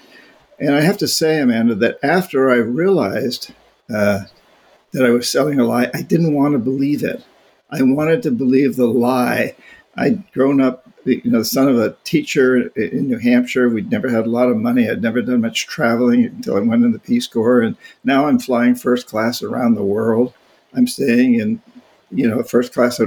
And 0.59 0.73
I 0.75 0.81
have 0.81 0.97
to 0.99 1.07
say, 1.07 1.39
Amanda, 1.39 1.75
that 1.75 1.99
after 2.01 2.49
I 2.49 2.55
realized 2.55 3.53
uh, 3.89 4.21
that 4.91 5.05
I 5.05 5.09
was 5.09 5.29
selling 5.29 5.59
a 5.59 5.65
lie, 5.65 5.89
I 5.93 6.01
didn't 6.01 6.33
want 6.33 6.53
to 6.53 6.59
believe 6.59 7.03
it. 7.03 7.23
I 7.69 7.81
wanted 7.81 8.23
to 8.23 8.31
believe 8.31 8.75
the 8.75 8.87
lie. 8.87 9.55
I'd 9.97 10.31
grown 10.31 10.61
up, 10.61 10.87
you 11.03 11.21
know, 11.25 11.39
the 11.39 11.45
son 11.45 11.67
of 11.67 11.77
a 11.77 11.95
teacher 12.03 12.67
in 12.75 13.07
New 13.07 13.17
Hampshire. 13.17 13.69
We'd 13.69 13.91
never 13.91 14.09
had 14.09 14.25
a 14.25 14.29
lot 14.29 14.49
of 14.49 14.57
money. 14.57 14.89
I'd 14.89 15.01
never 15.01 15.21
done 15.21 15.41
much 15.41 15.67
traveling 15.67 16.25
until 16.25 16.57
I 16.57 16.61
went 16.61 16.83
in 16.83 16.91
the 16.91 16.99
Peace 16.99 17.27
Corps. 17.27 17.61
And 17.61 17.75
now 18.03 18.27
I'm 18.27 18.39
flying 18.39 18.75
first 18.75 19.07
class 19.07 19.41
around 19.41 19.75
the 19.75 19.83
world. 19.83 20.33
I'm 20.73 20.87
staying 20.87 21.35
in 21.35 21.61
you 22.11 22.27
know, 22.27 22.43
first 22.43 22.73
class 22.73 22.99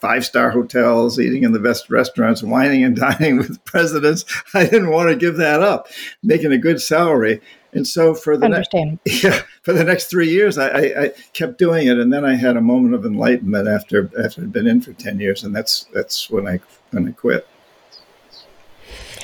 five 0.00 0.24
star 0.24 0.50
hotels, 0.50 1.18
eating 1.18 1.44
in 1.44 1.52
the 1.52 1.58
best 1.58 1.88
restaurants, 1.90 2.42
wining 2.42 2.84
and 2.84 2.96
dining 2.96 3.38
with 3.38 3.64
presidents. 3.64 4.24
I 4.54 4.64
didn't 4.64 4.90
want 4.90 5.10
to 5.10 5.16
give 5.16 5.36
that 5.36 5.62
up, 5.62 5.88
making 6.22 6.52
a 6.52 6.58
good 6.58 6.80
salary. 6.80 7.40
And 7.72 7.86
so 7.86 8.14
for 8.14 8.36
the 8.36 8.48
next 8.48 8.72
yeah, 9.22 9.42
for 9.62 9.72
the 9.72 9.84
next 9.84 10.06
three 10.06 10.28
years, 10.28 10.58
I, 10.58 10.68
I, 10.68 11.02
I, 11.04 11.08
kept 11.32 11.58
doing 11.58 11.86
it, 11.86 11.98
and 11.98 12.12
then 12.12 12.24
I 12.24 12.34
had 12.34 12.56
a 12.56 12.60
moment 12.60 12.94
of 12.94 13.06
enlightenment 13.06 13.68
after 13.68 14.10
after 14.22 14.42
I'd 14.42 14.52
been 14.52 14.66
in 14.66 14.80
for 14.80 14.92
ten 14.94 15.20
years, 15.20 15.44
and 15.44 15.54
that's 15.54 15.84
that's 15.94 16.28
when 16.28 16.48
I 16.48 16.60
when 16.90 17.06
I 17.06 17.12
quit. 17.12 17.46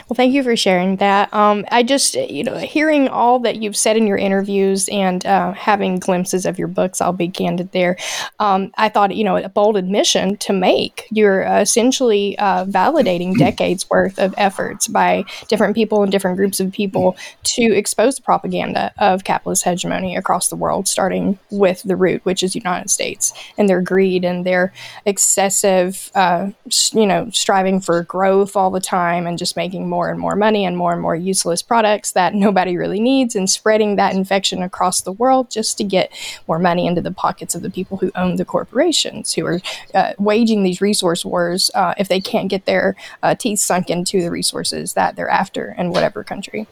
Well, 0.08 0.14
thank 0.14 0.34
you 0.34 0.44
for 0.44 0.54
sharing 0.54 0.96
that. 0.96 1.34
Um, 1.34 1.64
I 1.72 1.82
just, 1.82 2.14
you 2.14 2.44
know, 2.44 2.58
hearing 2.58 3.08
all 3.08 3.40
that 3.40 3.56
you've 3.56 3.76
said 3.76 3.96
in 3.96 4.06
your 4.06 4.16
interviews 4.16 4.88
and 4.88 5.26
uh, 5.26 5.50
having 5.50 5.98
glimpses 5.98 6.46
of 6.46 6.60
your 6.60 6.68
books, 6.68 7.00
I'll 7.00 7.12
be 7.12 7.28
candid 7.28 7.72
there. 7.72 7.96
Um, 8.38 8.70
I 8.76 8.88
thought, 8.88 9.16
you 9.16 9.24
know, 9.24 9.36
a 9.36 9.48
bold 9.48 9.76
admission 9.76 10.36
to 10.36 10.52
make. 10.52 11.08
You're 11.10 11.42
essentially 11.42 12.38
uh, 12.38 12.66
validating 12.66 13.36
decades 13.36 13.90
worth 13.90 14.20
of 14.20 14.32
efforts 14.36 14.86
by 14.86 15.24
different 15.48 15.74
people 15.74 16.04
and 16.04 16.12
different 16.12 16.36
groups 16.36 16.60
of 16.60 16.70
people 16.70 17.16
to 17.42 17.64
expose 17.64 18.14
the 18.14 18.22
propaganda 18.22 18.92
of 18.98 19.24
capitalist 19.24 19.64
hegemony 19.64 20.14
across 20.14 20.50
the 20.50 20.56
world, 20.56 20.86
starting 20.86 21.36
with 21.50 21.82
the 21.82 21.96
root, 21.96 22.24
which 22.24 22.44
is 22.44 22.52
the 22.52 22.60
United 22.60 22.90
States, 22.90 23.32
and 23.58 23.68
their 23.68 23.80
greed 23.80 24.24
and 24.24 24.46
their 24.46 24.72
excessive, 25.04 26.12
uh, 26.14 26.48
you 26.92 27.06
know, 27.06 27.28
striving 27.30 27.80
for 27.80 28.04
growth 28.04 28.54
all 28.54 28.70
the 28.70 28.78
time 28.78 29.26
and 29.26 29.36
just 29.36 29.56
making 29.56 29.88
more 29.88 29.95
more 29.96 30.10
and 30.10 30.20
more 30.20 30.36
money 30.36 30.66
and 30.66 30.76
more 30.76 30.92
and 30.92 31.00
more 31.00 31.16
useless 31.16 31.62
products 31.62 32.12
that 32.12 32.34
nobody 32.34 32.76
really 32.76 33.00
needs 33.00 33.34
and 33.34 33.48
spreading 33.48 33.96
that 33.96 34.14
infection 34.14 34.62
across 34.62 35.00
the 35.00 35.12
world 35.12 35.50
just 35.50 35.78
to 35.78 35.84
get 35.84 36.12
more 36.46 36.58
money 36.58 36.86
into 36.86 37.00
the 37.00 37.10
pockets 37.10 37.54
of 37.54 37.62
the 37.62 37.70
people 37.70 37.96
who 37.96 38.12
own 38.14 38.36
the 38.36 38.44
corporations 38.44 39.32
who 39.32 39.46
are 39.46 39.58
uh, 39.94 40.12
waging 40.18 40.64
these 40.64 40.82
resource 40.82 41.24
wars 41.24 41.70
uh, 41.74 41.94
if 41.96 42.08
they 42.08 42.20
can't 42.20 42.50
get 42.50 42.66
their 42.66 42.94
uh, 43.22 43.34
teeth 43.34 43.58
sunk 43.58 43.88
into 43.88 44.20
the 44.20 44.30
resources 44.30 44.92
that 44.92 45.16
they're 45.16 45.30
after 45.30 45.74
in 45.78 45.88
whatever 45.88 46.22
country. 46.22 46.66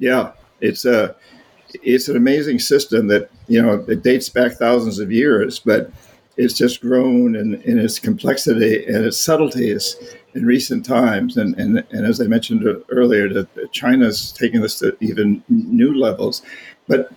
Yeah, 0.00 0.32
it's 0.60 0.84
a 0.84 1.14
it's 1.84 2.08
an 2.08 2.16
amazing 2.16 2.58
system 2.58 3.06
that 3.06 3.30
you 3.46 3.62
know 3.62 3.84
it 3.86 4.02
dates 4.02 4.28
back 4.28 4.52
thousands 4.54 4.98
of 4.98 5.12
years, 5.12 5.60
but 5.60 5.92
it's 6.36 6.54
just 6.54 6.80
grown 6.80 7.34
in, 7.34 7.60
in 7.62 7.78
its 7.78 7.98
complexity 7.98 8.84
and 8.86 9.04
its 9.04 9.20
subtleties 9.20 9.96
in 10.34 10.44
recent 10.44 10.84
times. 10.84 11.36
And, 11.36 11.58
and, 11.58 11.84
and 11.90 12.06
as 12.06 12.20
I 12.20 12.24
mentioned 12.24 12.66
earlier, 12.90 13.32
that 13.32 13.72
China's 13.72 14.32
taking 14.32 14.60
this 14.60 14.78
to 14.80 14.96
even 15.00 15.42
new 15.48 15.94
levels. 15.94 16.42
But 16.88 17.10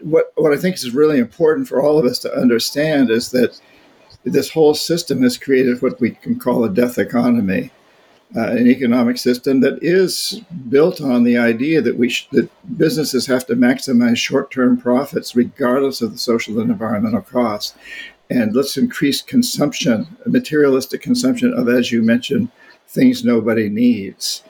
what, 0.00 0.32
what 0.34 0.52
I 0.52 0.56
think 0.56 0.76
is 0.76 0.94
really 0.94 1.18
important 1.18 1.68
for 1.68 1.82
all 1.82 1.98
of 1.98 2.04
us 2.04 2.18
to 2.20 2.34
understand 2.34 3.10
is 3.10 3.30
that 3.30 3.60
this 4.24 4.50
whole 4.50 4.74
system 4.74 5.22
has 5.22 5.38
created 5.38 5.80
what 5.80 6.00
we 6.00 6.10
can 6.10 6.38
call 6.38 6.64
a 6.64 6.70
death 6.70 6.98
economy. 6.98 7.70
Uh, 8.34 8.48
an 8.48 8.66
economic 8.66 9.16
system 9.18 9.60
that 9.60 9.78
is 9.82 10.42
built 10.68 11.00
on 11.00 11.22
the 11.22 11.38
idea 11.38 11.80
that 11.80 11.96
we 11.96 12.08
sh- 12.08 12.26
that 12.32 12.50
businesses 12.76 13.24
have 13.24 13.46
to 13.46 13.54
maximize 13.54 14.16
short-term 14.16 14.76
profits 14.76 15.36
regardless 15.36 16.02
of 16.02 16.10
the 16.10 16.18
social 16.18 16.58
and 16.58 16.68
environmental 16.68 17.20
costs 17.20 17.78
and 18.28 18.54
let's 18.54 18.76
increase 18.76 19.22
consumption 19.22 20.16
materialistic 20.26 21.00
consumption 21.00 21.52
of 21.54 21.68
as 21.68 21.92
you 21.92 22.02
mentioned 22.02 22.50
things 22.88 23.24
nobody 23.24 23.68
needs. 23.68 24.42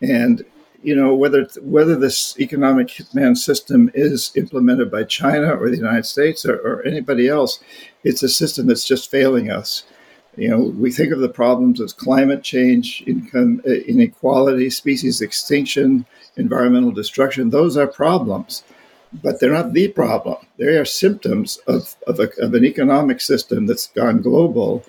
And 0.00 0.44
you 0.82 0.96
know 0.96 1.14
whether 1.14 1.46
whether 1.60 1.96
this 1.96 2.38
economic 2.40 2.88
hitman 2.88 3.36
system 3.36 3.90
is 3.94 4.32
implemented 4.34 4.90
by 4.90 5.04
China 5.04 5.54
or 5.54 5.70
the 5.70 5.76
United 5.76 6.06
States 6.06 6.44
or, 6.44 6.56
or 6.56 6.82
anybody 6.84 7.28
else, 7.28 7.60
it's 8.02 8.22
a 8.22 8.28
system 8.28 8.66
that's 8.66 8.86
just 8.86 9.10
failing 9.10 9.50
us. 9.50 9.84
You 10.36 10.48
know, 10.48 10.60
we 10.60 10.90
think 10.90 11.12
of 11.12 11.20
the 11.20 11.28
problems 11.28 11.80
as 11.80 11.92
climate 11.92 12.42
change, 12.42 13.04
income 13.06 13.60
uh, 13.66 13.70
inequality, 13.70 14.70
species 14.70 15.20
extinction, 15.20 16.06
environmental 16.36 16.90
destruction. 16.90 17.50
Those 17.50 17.76
are 17.76 17.86
problems, 17.86 18.64
but 19.12 19.40
they're 19.40 19.52
not 19.52 19.72
the 19.72 19.88
problem. 19.88 20.36
They 20.56 20.76
are 20.76 20.84
symptoms 20.84 21.58
of, 21.66 21.96
of, 22.06 22.18
a, 22.18 22.30
of 22.40 22.54
an 22.54 22.64
economic 22.64 23.20
system 23.20 23.66
that's 23.66 23.88
gone 23.88 24.22
global 24.22 24.84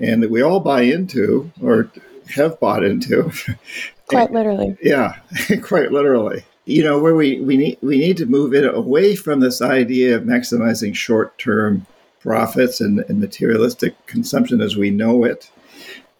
and 0.00 0.22
that 0.22 0.30
we 0.30 0.42
all 0.42 0.60
buy 0.60 0.82
into 0.82 1.50
or 1.62 1.90
have 2.34 2.58
bought 2.60 2.84
into. 2.84 3.32
Quite 4.06 4.32
literally. 4.32 4.76
yeah, 4.82 5.16
quite 5.62 5.90
literally. 5.90 6.44
You 6.66 6.82
know, 6.82 6.98
where 6.98 7.14
we, 7.14 7.40
we 7.40 7.56
need 7.56 7.78
we 7.80 7.98
need 7.98 8.18
to 8.18 8.26
move 8.26 8.52
it 8.52 8.64
away 8.64 9.16
from 9.16 9.40
this 9.40 9.62
idea 9.62 10.14
of 10.16 10.24
maximizing 10.24 10.94
short 10.94 11.38
term 11.38 11.86
profits 12.20 12.82
and, 12.82 13.00
and, 13.08 13.18
materialistic 13.18 13.94
consumption 14.06 14.60
as 14.60 14.76
we 14.76 14.90
know 14.90 15.24
it, 15.24 15.50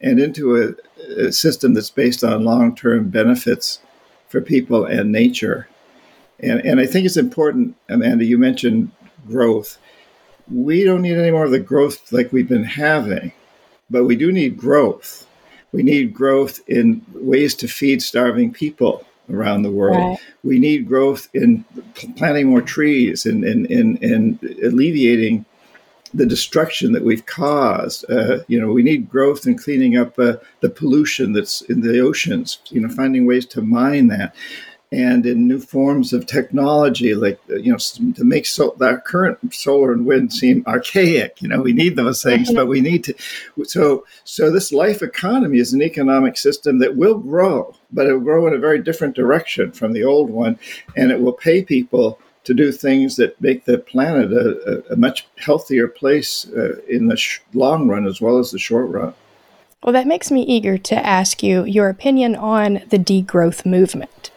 and 0.00 0.18
into 0.18 0.56
a, 0.56 1.26
a 1.26 1.30
system 1.32 1.74
that's 1.74 1.90
based 1.90 2.24
on 2.24 2.44
long 2.44 2.74
term 2.74 3.10
benefits 3.10 3.80
for 4.28 4.40
people 4.40 4.86
and 4.86 5.12
nature. 5.12 5.68
And, 6.44 6.60
and 6.64 6.80
I 6.80 6.86
think 6.86 7.06
it's 7.06 7.16
important, 7.16 7.76
Amanda, 7.88 8.24
you 8.24 8.38
mentioned 8.38 8.90
growth. 9.26 9.78
We 10.50 10.84
don't 10.84 11.02
need 11.02 11.16
any 11.16 11.30
more 11.30 11.44
of 11.44 11.50
the 11.50 11.58
growth 11.58 12.12
like 12.12 12.32
we've 12.32 12.48
been 12.48 12.64
having, 12.64 13.32
but 13.88 14.04
we 14.04 14.14
do 14.16 14.30
need 14.30 14.58
growth 14.58 15.26
we 15.74 15.82
need 15.82 16.14
growth 16.14 16.60
in 16.68 17.04
ways 17.12 17.52
to 17.56 17.66
feed 17.66 18.00
starving 18.00 18.52
people 18.52 19.04
around 19.28 19.62
the 19.62 19.72
world. 19.72 19.96
Right. 19.96 20.18
We 20.44 20.60
need 20.60 20.86
growth 20.86 21.28
in 21.34 21.64
planting 22.16 22.46
more 22.46 22.62
trees 22.62 23.26
and, 23.26 23.42
and, 23.42 23.66
and, 23.66 24.00
and 24.00 24.38
alleviating 24.62 25.44
the 26.14 26.26
destruction 26.26 26.92
that 26.92 27.02
we've 27.02 27.26
caused. 27.26 28.08
Uh, 28.08 28.44
you 28.46 28.60
know, 28.60 28.72
we 28.72 28.84
need 28.84 29.10
growth 29.10 29.48
in 29.48 29.58
cleaning 29.58 29.96
up 29.96 30.16
uh, 30.16 30.36
the 30.60 30.70
pollution 30.70 31.32
that's 31.32 31.60
in 31.62 31.80
the 31.80 31.98
oceans, 31.98 32.60
you 32.68 32.80
know, 32.80 32.88
finding 32.88 33.26
ways 33.26 33.44
to 33.46 33.60
mine 33.60 34.06
that. 34.06 34.32
And 34.94 35.26
in 35.26 35.48
new 35.48 35.58
forms 35.58 36.12
of 36.12 36.26
technology, 36.26 37.14
like 37.14 37.40
you 37.48 37.72
know, 37.72 37.78
to 37.78 38.24
make 38.24 38.46
so 38.46 38.74
that 38.78 39.04
current 39.04 39.52
solar 39.52 39.92
and 39.92 40.06
wind 40.06 40.32
seem 40.32 40.62
archaic. 40.66 41.42
You 41.42 41.48
know, 41.48 41.62
we 41.62 41.72
need 41.72 41.96
those 41.96 42.22
things, 42.22 42.52
but 42.52 42.66
we 42.66 42.80
need 42.80 43.04
to. 43.04 43.14
So, 43.64 44.06
so 44.22 44.50
this 44.50 44.72
life 44.72 45.02
economy 45.02 45.58
is 45.58 45.72
an 45.72 45.82
economic 45.82 46.36
system 46.36 46.78
that 46.78 46.96
will 46.96 47.18
grow, 47.18 47.74
but 47.92 48.06
it 48.06 48.12
will 48.12 48.20
grow 48.20 48.46
in 48.46 48.54
a 48.54 48.58
very 48.58 48.80
different 48.80 49.16
direction 49.16 49.72
from 49.72 49.92
the 49.92 50.04
old 50.04 50.30
one, 50.30 50.58
and 50.96 51.10
it 51.10 51.20
will 51.20 51.32
pay 51.32 51.62
people 51.62 52.18
to 52.44 52.54
do 52.54 52.70
things 52.70 53.16
that 53.16 53.40
make 53.40 53.64
the 53.64 53.78
planet 53.78 54.30
a, 54.32 54.92
a 54.92 54.96
much 54.96 55.26
healthier 55.38 55.88
place 55.88 56.46
uh, 56.54 56.76
in 56.88 57.08
the 57.08 57.16
sh- 57.16 57.40
long 57.54 57.88
run 57.88 58.06
as 58.06 58.20
well 58.20 58.38
as 58.38 58.50
the 58.50 58.58
short 58.58 58.88
run. 58.90 59.14
Well, 59.82 59.92
that 59.92 60.06
makes 60.06 60.30
me 60.30 60.42
eager 60.42 60.78
to 60.78 61.06
ask 61.06 61.42
you 61.42 61.64
your 61.64 61.88
opinion 61.88 62.36
on 62.36 62.82
the 62.88 62.98
degrowth 62.98 63.66
movement. 63.66 64.30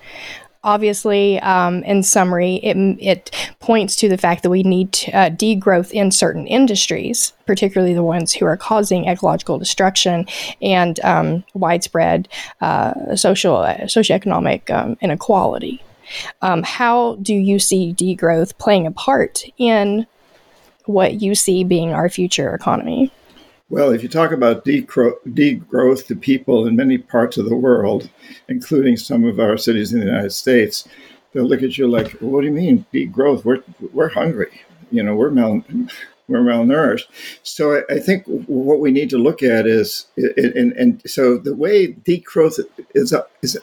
Obviously, 0.68 1.40
um, 1.40 1.82
in 1.84 2.04
summary, 2.04 2.56
it, 2.56 2.76
it 3.00 3.54
points 3.62 3.96
to 3.96 4.10
the 4.10 4.18
fact 4.18 4.44
that 4.44 4.50
we 4.50 4.64
need 4.64 4.92
to, 4.92 5.12
uh, 5.14 5.30
degrowth 5.30 5.92
in 5.92 6.12
certain 6.12 6.46
industries, 6.46 7.32
particularly 7.46 7.94
the 7.94 8.04
ones 8.04 8.34
who 8.34 8.46
are 8.46 8.58
causing 8.58 9.08
ecological 9.08 9.58
destruction 9.58 10.28
and 10.62 11.00
um, 11.06 11.46
widespread 11.54 12.28
uh, 12.60 13.16
social 13.16 13.56
uh, 13.56 13.78
socioeconomic 13.84 14.70
um, 14.70 14.98
inequality. 15.00 15.82
Um, 16.42 16.64
how 16.64 17.16
do 17.22 17.34
you 17.34 17.60
see 17.60 17.94
degrowth 17.94 18.58
playing 18.58 18.88
a 18.88 18.92
part 18.92 19.46
in 19.58 20.06
what 20.84 21.22
you 21.22 21.34
see 21.34 21.64
being 21.64 21.94
our 21.94 22.10
future 22.10 22.54
economy? 22.54 23.10
Well, 23.70 23.92
if 23.92 24.02
you 24.02 24.08
talk 24.08 24.32
about 24.32 24.64
degrowth 24.64 26.08
to 26.08 26.16
people 26.16 26.68
in 26.68 26.78
many 26.78 26.98
parts 26.98 27.38
of 27.38 27.50
the 27.50 27.56
world, 27.56 28.10
including 28.48 28.96
some 28.96 29.26
of 29.26 29.42
our 29.42 29.58
cities 29.58 29.92
in 29.92 30.00
the 30.00 30.06
United 30.06 30.32
States, 30.32 30.88
they'll 31.34 31.44
look 31.44 31.64
at 31.64 31.78
you 31.78 31.86
like, 31.88 32.12
"What 32.22 32.42
do 32.42 32.48
you 32.48 32.54
mean 32.54 32.86
degrowth? 32.94 33.44
We're 33.44 33.64
we're 33.92 34.10
hungry. 34.10 34.62
You 34.92 35.04
know, 35.04 35.16
we're 35.16 35.32
mal." 35.32 35.64
We're 36.30 36.40
malnourished. 36.40 37.06
So 37.44 37.78
I, 37.78 37.94
I 37.94 38.00
think 38.00 38.26
what 38.26 38.82
we 38.82 38.92
need 38.92 39.10
to 39.12 39.18
look 39.18 39.42
at 39.42 39.66
is, 39.66 40.08
and, 40.18 40.74
and 40.74 41.02
so 41.10 41.38
the 41.38 41.56
way 41.56 41.94
degrowth 41.94 42.60
is, 42.94 43.16
is 43.42 43.58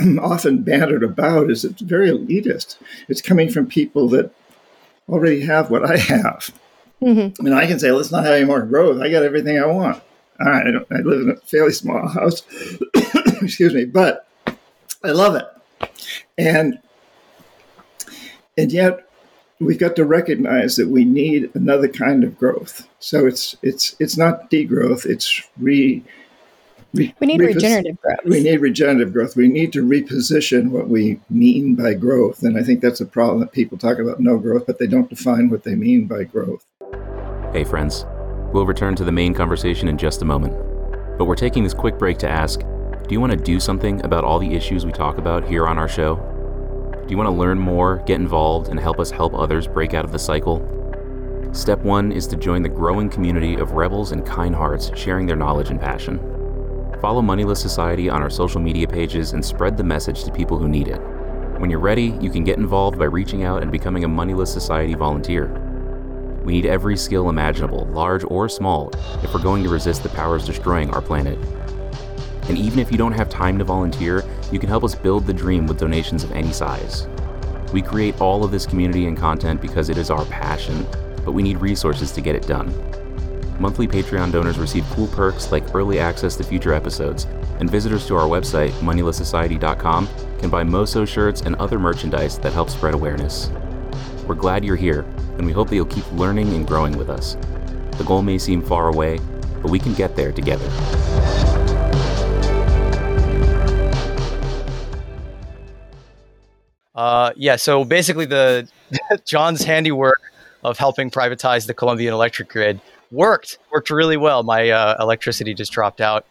often 0.20 0.64
bantered 0.64 1.04
about 1.04 1.52
is 1.52 1.64
it's 1.64 1.80
very 1.80 2.10
elitist. 2.10 2.78
It's 3.08 3.22
coming 3.22 3.48
from 3.48 3.68
people 3.68 4.08
that 4.08 4.34
already 5.08 5.42
have 5.42 5.70
what 5.70 5.88
I 5.88 5.98
have. 5.98 6.50
Mm-hmm. 7.02 7.40
I 7.40 7.44
mean, 7.44 7.54
I 7.54 7.66
can 7.66 7.78
say, 7.78 7.92
let's 7.92 8.10
not 8.10 8.24
have 8.24 8.34
any 8.34 8.44
more 8.44 8.62
growth. 8.62 9.00
I 9.00 9.10
got 9.10 9.22
everything 9.22 9.58
I 9.58 9.66
want. 9.66 10.02
All 10.40 10.50
right, 10.50 10.66
I, 10.66 10.94
I 10.94 10.98
live 11.00 11.20
in 11.20 11.30
a 11.30 11.36
fairly 11.36 11.72
small 11.72 12.08
house. 12.12 12.42
Excuse 13.42 13.74
me, 13.74 13.84
but 13.84 14.28
I 15.04 15.10
love 15.10 15.36
it. 15.36 15.46
And 16.36 16.78
and 18.56 18.72
yet 18.72 19.08
we've 19.60 19.78
got 19.78 19.96
to 19.96 20.04
recognize 20.04 20.76
that 20.76 20.88
we 20.88 21.04
need 21.04 21.50
another 21.54 21.88
kind 21.88 22.24
of 22.24 22.36
growth. 22.38 22.88
So 22.98 23.26
it's 23.26 23.56
it's 23.62 23.94
it's 23.98 24.16
not 24.16 24.50
degrowth, 24.50 25.06
it's 25.06 25.42
re 25.56 26.04
we 26.94 27.14
need 27.20 27.40
repos- 27.40 27.56
regenerative 27.56 28.00
growth. 28.00 28.18
We 28.24 28.42
need 28.42 28.60
regenerative 28.60 29.12
growth. 29.12 29.36
We 29.36 29.48
need 29.48 29.72
to 29.74 29.86
reposition 29.86 30.70
what 30.70 30.88
we 30.88 31.20
mean 31.28 31.74
by 31.74 31.94
growth. 31.94 32.42
And 32.42 32.56
I 32.56 32.62
think 32.62 32.80
that's 32.80 33.00
a 33.00 33.06
problem 33.06 33.40
that 33.40 33.52
people 33.52 33.76
talk 33.76 33.98
about 33.98 34.20
no 34.20 34.38
growth, 34.38 34.66
but 34.66 34.78
they 34.78 34.86
don't 34.86 35.10
define 35.10 35.50
what 35.50 35.64
they 35.64 35.74
mean 35.74 36.06
by 36.06 36.24
growth. 36.24 36.64
Hey, 37.52 37.64
friends. 37.64 38.04
We'll 38.52 38.66
return 38.66 38.94
to 38.96 39.04
the 39.04 39.12
main 39.12 39.32
conversation 39.32 39.88
in 39.88 39.96
just 39.96 40.20
a 40.20 40.24
moment. 40.26 40.52
But 41.16 41.24
we're 41.24 41.34
taking 41.34 41.64
this 41.64 41.72
quick 41.72 41.98
break 41.98 42.18
to 42.18 42.28
ask 42.28 42.60
do 42.60 43.14
you 43.14 43.20
want 43.20 43.32
to 43.32 43.38
do 43.38 43.58
something 43.58 44.04
about 44.04 44.22
all 44.22 44.38
the 44.38 44.54
issues 44.54 44.84
we 44.84 44.92
talk 44.92 45.16
about 45.16 45.48
here 45.48 45.66
on 45.66 45.78
our 45.78 45.88
show? 45.88 46.16
Do 46.92 47.06
you 47.08 47.16
want 47.16 47.28
to 47.28 47.34
learn 47.34 47.58
more, 47.58 48.02
get 48.04 48.20
involved, 48.20 48.68
and 48.68 48.78
help 48.78 49.00
us 49.00 49.10
help 49.10 49.32
others 49.32 49.66
break 49.66 49.94
out 49.94 50.04
of 50.04 50.12
the 50.12 50.18
cycle? 50.18 50.60
Step 51.52 51.78
one 51.80 52.12
is 52.12 52.26
to 52.26 52.36
join 52.36 52.60
the 52.60 52.68
growing 52.68 53.08
community 53.08 53.54
of 53.54 53.72
rebels 53.72 54.12
and 54.12 54.26
kind 54.26 54.54
hearts 54.54 54.90
sharing 54.94 55.24
their 55.24 55.34
knowledge 55.34 55.70
and 55.70 55.80
passion. 55.80 56.18
Follow 57.00 57.22
Moneyless 57.22 57.62
Society 57.62 58.10
on 58.10 58.22
our 58.22 58.28
social 58.28 58.60
media 58.60 58.86
pages 58.86 59.32
and 59.32 59.42
spread 59.42 59.78
the 59.78 59.82
message 59.82 60.22
to 60.24 60.30
people 60.30 60.58
who 60.58 60.68
need 60.68 60.88
it. 60.88 61.00
When 61.58 61.70
you're 61.70 61.80
ready, 61.80 62.14
you 62.20 62.28
can 62.28 62.44
get 62.44 62.58
involved 62.58 62.98
by 62.98 63.06
reaching 63.06 63.42
out 63.42 63.62
and 63.62 63.72
becoming 63.72 64.04
a 64.04 64.08
Moneyless 64.08 64.52
Society 64.52 64.92
volunteer. 64.92 65.64
We 66.48 66.54
need 66.54 66.64
every 66.64 66.96
skill 66.96 67.28
imaginable, 67.28 67.84
large 67.88 68.24
or 68.24 68.48
small, 68.48 68.90
if 69.22 69.34
we're 69.34 69.42
going 69.42 69.62
to 69.64 69.68
resist 69.68 70.02
the 70.02 70.08
powers 70.08 70.46
destroying 70.46 70.88
our 70.94 71.02
planet. 71.02 71.38
And 72.48 72.56
even 72.56 72.78
if 72.78 72.90
you 72.90 72.96
don't 72.96 73.12
have 73.12 73.28
time 73.28 73.58
to 73.58 73.64
volunteer, 73.64 74.24
you 74.50 74.58
can 74.58 74.70
help 74.70 74.82
us 74.82 74.94
build 74.94 75.26
the 75.26 75.34
dream 75.34 75.66
with 75.66 75.78
donations 75.78 76.24
of 76.24 76.32
any 76.32 76.50
size. 76.50 77.06
We 77.74 77.82
create 77.82 78.18
all 78.18 78.44
of 78.44 78.50
this 78.50 78.64
community 78.64 79.04
and 79.04 79.14
content 79.14 79.60
because 79.60 79.90
it 79.90 79.98
is 79.98 80.08
our 80.10 80.24
passion, 80.24 80.86
but 81.22 81.32
we 81.32 81.42
need 81.42 81.58
resources 81.58 82.12
to 82.12 82.22
get 82.22 82.34
it 82.34 82.46
done 82.46 82.72
monthly 83.60 83.88
Patreon 83.88 84.30
donors 84.30 84.58
receive 84.58 84.84
cool 84.90 85.08
perks 85.08 85.50
like 85.50 85.74
early 85.74 85.98
access 85.98 86.36
to 86.36 86.44
future 86.44 86.72
episodes, 86.72 87.26
and 87.58 87.68
visitors 87.68 88.06
to 88.06 88.14
our 88.14 88.28
website, 88.28 88.70
moneylesssociety.com, 88.80 90.08
can 90.38 90.48
buy 90.48 90.62
Moso 90.62 91.06
shirts 91.06 91.40
and 91.40 91.56
other 91.56 91.78
merchandise 91.78 92.38
that 92.38 92.52
help 92.52 92.70
spread 92.70 92.94
awareness. 92.94 93.50
We're 94.26 94.36
glad 94.36 94.64
you're 94.64 94.76
here, 94.76 95.04
and 95.38 95.46
we 95.46 95.52
hope 95.52 95.68
that 95.68 95.76
you'll 95.76 95.86
keep 95.86 96.10
learning 96.12 96.52
and 96.54 96.66
growing 96.66 96.98
with 96.98 97.08
us. 97.08 97.36
The 97.96 98.04
goal 98.04 98.22
may 98.22 98.38
seem 98.38 98.60
far 98.60 98.88
away, 98.88 99.18
but 99.62 99.70
we 99.70 99.78
can 99.78 99.94
get 99.94 100.16
there 100.16 100.32
together. 100.32 100.68
Uh, 106.94 107.32
yeah, 107.36 107.54
so 107.54 107.84
basically, 107.84 108.26
the 108.26 108.68
John's 109.24 109.62
handiwork 109.62 110.20
of 110.64 110.78
helping 110.78 111.10
privatize 111.10 111.68
the 111.68 111.74
Colombian 111.74 112.12
electric 112.12 112.48
grid 112.48 112.80
worked 113.12 113.58
worked 113.70 113.90
really 113.90 114.16
well. 114.16 114.42
My 114.42 114.70
uh, 114.70 114.96
electricity 114.98 115.54
just 115.54 115.70
dropped 115.70 116.00
out, 116.00 116.26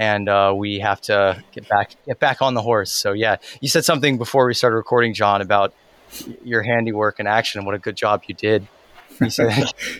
and 0.00 0.28
uh, 0.28 0.52
we 0.56 0.80
have 0.80 1.00
to 1.02 1.42
get 1.52 1.68
back 1.68 1.92
get 2.06 2.18
back 2.18 2.42
on 2.42 2.54
the 2.54 2.62
horse. 2.62 2.90
So 2.90 3.12
yeah, 3.12 3.36
you 3.60 3.68
said 3.68 3.84
something 3.84 4.18
before 4.18 4.46
we 4.46 4.54
started 4.54 4.76
recording, 4.76 5.14
John, 5.14 5.40
about 5.40 5.72
your 6.44 6.62
handiwork 6.62 7.20
in 7.20 7.26
action 7.26 7.58
and 7.58 7.66
what 7.66 7.74
a 7.74 7.78
good 7.78 7.96
job 7.96 8.22
you 8.26 8.34
did. 8.34 8.66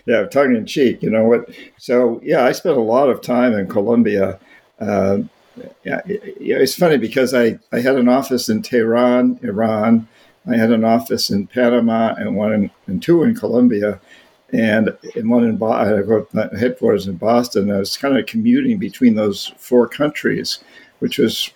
yeah, 0.07 0.25
tongue 0.31 0.57
in 0.57 0.67
cheek. 0.67 1.03
You 1.03 1.11
know 1.11 1.25
what? 1.25 1.51
So 1.77 2.21
yeah, 2.23 2.45
I 2.45 2.53
spent 2.53 2.77
a 2.77 2.81
lot 2.81 3.11
of 3.11 3.21
time 3.21 3.53
in 3.53 3.69
Colombia. 3.69 4.39
Uh, 4.79 5.19
yeah, 5.85 6.01
it's 6.07 6.75
funny 6.75 6.97
because 6.97 7.35
I, 7.35 7.59
I 7.73 7.81
had 7.81 7.97
an 7.97 8.09
office 8.09 8.49
in 8.49 8.63
Tehran, 8.63 9.39
Iran. 9.43 10.09
I 10.47 10.57
had 10.57 10.71
an 10.73 10.85
office 10.85 11.29
in 11.29 11.49
Panama 11.49 12.15
and 12.17 12.35
one 12.35 12.53
in, 12.53 12.71
and 12.87 13.03
two 13.03 13.23
in 13.23 13.35
Colombia 13.35 14.01
and 14.53 14.97
one 15.17 15.45
in 15.45 15.57
Boston, 15.57 16.27
headquarters 16.59 17.07
in 17.07 17.17
Boston. 17.17 17.71
I 17.71 17.79
was 17.79 17.97
kind 17.97 18.17
of 18.17 18.27
commuting 18.27 18.79
between 18.79 19.15
those 19.15 19.53
four 19.59 19.87
countries, 19.87 20.59
which 20.99 21.19
was 21.19 21.51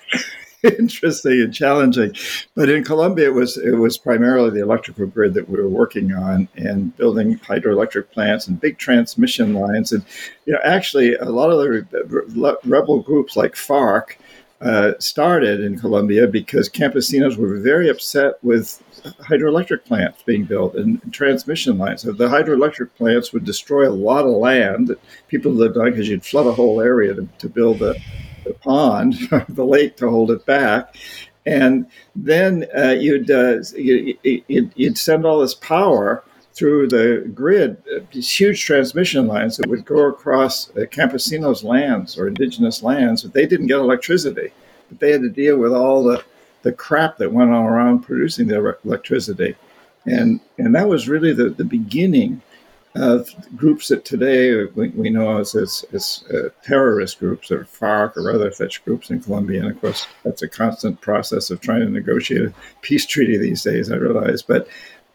interesting 0.78 1.42
and 1.42 1.54
challenging. 1.54 2.14
But 2.54 2.68
in 2.68 2.84
Colombia, 2.84 3.26
it 3.26 3.34
was 3.34 3.56
it 3.56 3.76
was 3.76 3.98
primarily 3.98 4.50
the 4.50 4.62
electrical 4.62 5.06
grid 5.06 5.34
that 5.34 5.48
we 5.48 5.58
were 5.58 5.68
working 5.68 6.12
on 6.12 6.48
and 6.56 6.96
building 6.96 7.38
hydroelectric 7.38 8.10
plants 8.10 8.46
and 8.48 8.60
big 8.60 8.78
transmission 8.78 9.54
lines. 9.54 9.92
And 9.92 10.04
you 10.46 10.52
know, 10.54 10.60
actually, 10.64 11.14
a 11.16 11.26
lot 11.26 11.50
of 11.50 11.58
the 11.58 12.58
rebel 12.64 13.00
groups 13.00 13.36
like 13.36 13.54
FARC. 13.54 14.16
Uh, 14.60 14.94
started 14.98 15.60
in 15.60 15.78
Colombia 15.78 16.26
because 16.26 16.70
campesinos 16.70 17.36
were 17.36 17.58
very 17.58 17.90
upset 17.90 18.34
with 18.42 18.82
hydroelectric 19.20 19.84
plants 19.84 20.22
being 20.22 20.44
built 20.44 20.74
and, 20.74 21.02
transmission 21.12 21.76
lines. 21.76 22.00
So 22.00 22.12
the 22.12 22.28
hydroelectric 22.28 22.94
plants 22.94 23.32
would 23.32 23.44
destroy 23.44 23.86
a 23.86 23.92
lot 23.92 24.24
of 24.24 24.30
land 24.30 24.88
that 24.88 25.00
people 25.28 25.52
lived 25.52 25.76
on 25.76 25.90
because 25.90 26.08
you'd 26.08 26.24
flood 26.24 26.46
a 26.46 26.52
whole 26.52 26.80
area 26.80 27.12
to, 27.12 27.28
to 27.38 27.48
build 27.48 27.80
the, 27.80 28.00
the 28.44 28.54
pond, 28.54 29.14
the 29.48 29.64
lake 29.64 29.96
to 29.96 30.08
hold 30.08 30.30
it 30.30 30.44
back. 30.46 30.96
And 31.46 31.86
then 32.16 32.66
uh, 32.76 32.90
you'd, 32.90 33.30
uh, 33.30 33.58
you, 33.76 34.16
would 34.24 34.72
you'd 34.76 34.98
send 34.98 35.26
all 35.26 35.40
this 35.40 35.54
power 35.54 36.24
through 36.54 36.88
the 36.88 37.30
grid, 37.34 37.82
these 38.12 38.30
huge 38.30 38.64
transmission 38.64 39.26
lines 39.26 39.56
that 39.56 39.68
would 39.68 39.84
go 39.84 40.08
across 40.08 40.70
uh, 40.70 40.82
campesinos' 40.82 41.64
lands 41.64 42.16
or 42.16 42.28
indigenous 42.28 42.82
lands, 42.82 43.24
but 43.24 43.34
they 43.34 43.44
didn't 43.44 43.66
get 43.66 43.78
electricity. 43.78 44.52
But 44.88 45.00
they 45.00 45.10
had 45.10 45.22
to 45.22 45.28
deal 45.28 45.58
with 45.58 45.72
all 45.72 46.04
the 46.04 46.24
the 46.64 46.72
crap 46.72 47.18
that 47.18 47.32
went 47.32 47.52
on 47.52 47.64
around 47.64 48.00
producing 48.00 48.48
the 48.48 48.76
electricity. 48.84 49.54
And, 50.06 50.40
and 50.58 50.74
that 50.74 50.88
was 50.88 51.08
really 51.08 51.32
the, 51.32 51.50
the 51.50 51.64
beginning 51.64 52.42
of 52.94 53.34
groups 53.56 53.88
that 53.88 54.04
today 54.04 54.64
we, 54.76 54.90
we 54.90 55.10
know 55.10 55.38
as, 55.38 55.54
as, 55.54 55.84
as 55.92 56.24
uh, 56.32 56.50
terrorist 56.62 57.18
groups 57.18 57.50
or 57.50 57.64
FARC 57.64 58.16
or 58.16 58.32
other 58.32 58.52
such 58.52 58.84
groups 58.84 59.10
in 59.10 59.20
Colombia. 59.20 59.62
And 59.62 59.72
of 59.72 59.80
course, 59.80 60.06
that's 60.22 60.42
a 60.42 60.48
constant 60.48 61.00
process 61.00 61.50
of 61.50 61.60
trying 61.60 61.80
to 61.80 61.90
negotiate 61.90 62.42
a 62.42 62.54
peace 62.82 63.04
treaty 63.04 63.36
these 63.36 63.62
days, 63.62 63.90
I 63.90 63.96
realize. 63.96 64.42
But 64.42 64.68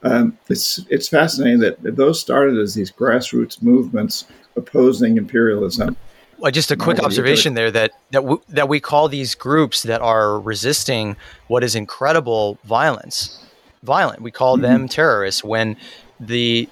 um, 0.04 0.38
it's, 0.50 0.82
it's 0.90 1.08
fascinating 1.08 1.60
that 1.60 1.78
those 1.96 2.20
started 2.20 2.58
as 2.58 2.74
these 2.74 2.92
grassroots 2.92 3.62
movements 3.62 4.26
opposing 4.56 5.18
imperialism 5.18 5.96
Uh, 6.42 6.52
just 6.52 6.72
a 6.72 6.76
quick 6.76 7.00
observation 7.00 7.54
there 7.54 7.72
that 7.72 7.92
that 8.12 8.22
w- 8.22 8.42
that 8.50 8.68
we 8.68 8.80
call 8.80 9.08
these 9.08 9.36
groups 9.36 9.84
that 9.84 10.02
are 10.02 10.40
resisting 10.40 11.16
what 11.48 11.64
is 11.64 11.76
incredible 11.76 12.58
violence 12.64 13.46
violent. 13.84 14.22
We 14.22 14.32
call 14.32 14.58
them 14.58 14.88
terrorists 14.88 15.44
when 15.44 15.78
the 16.20 16.68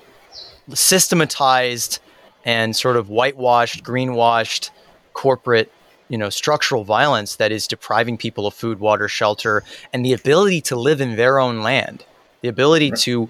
systematized 0.74 2.00
and 2.46 2.76
sort 2.76 2.98
of 2.98 3.10
whitewashed, 3.10 3.84
greenwashed 3.84 4.70
corporate, 5.14 5.72
you 6.10 6.18
know, 6.18 6.30
structural 6.30 6.84
violence 6.84 7.36
that 7.36 7.52
is 7.52 7.68
depriving 7.68 8.18
people 8.18 8.48
of 8.48 8.54
food, 8.54 8.80
water, 8.80 9.08
shelter, 9.08 9.64
and 9.92 10.06
the 10.06 10.14
ability 10.14 10.62
to 10.62 10.76
live 10.76 11.02
in 11.02 11.16
their 11.16 11.40
own 11.40 11.62
land, 11.62 12.06
the 12.42 12.48
ability 12.48 12.92
to 12.92 13.30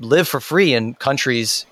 live 0.00 0.28
for 0.28 0.40
free 0.40 0.74
in 0.74 0.94
countries, 0.94 1.66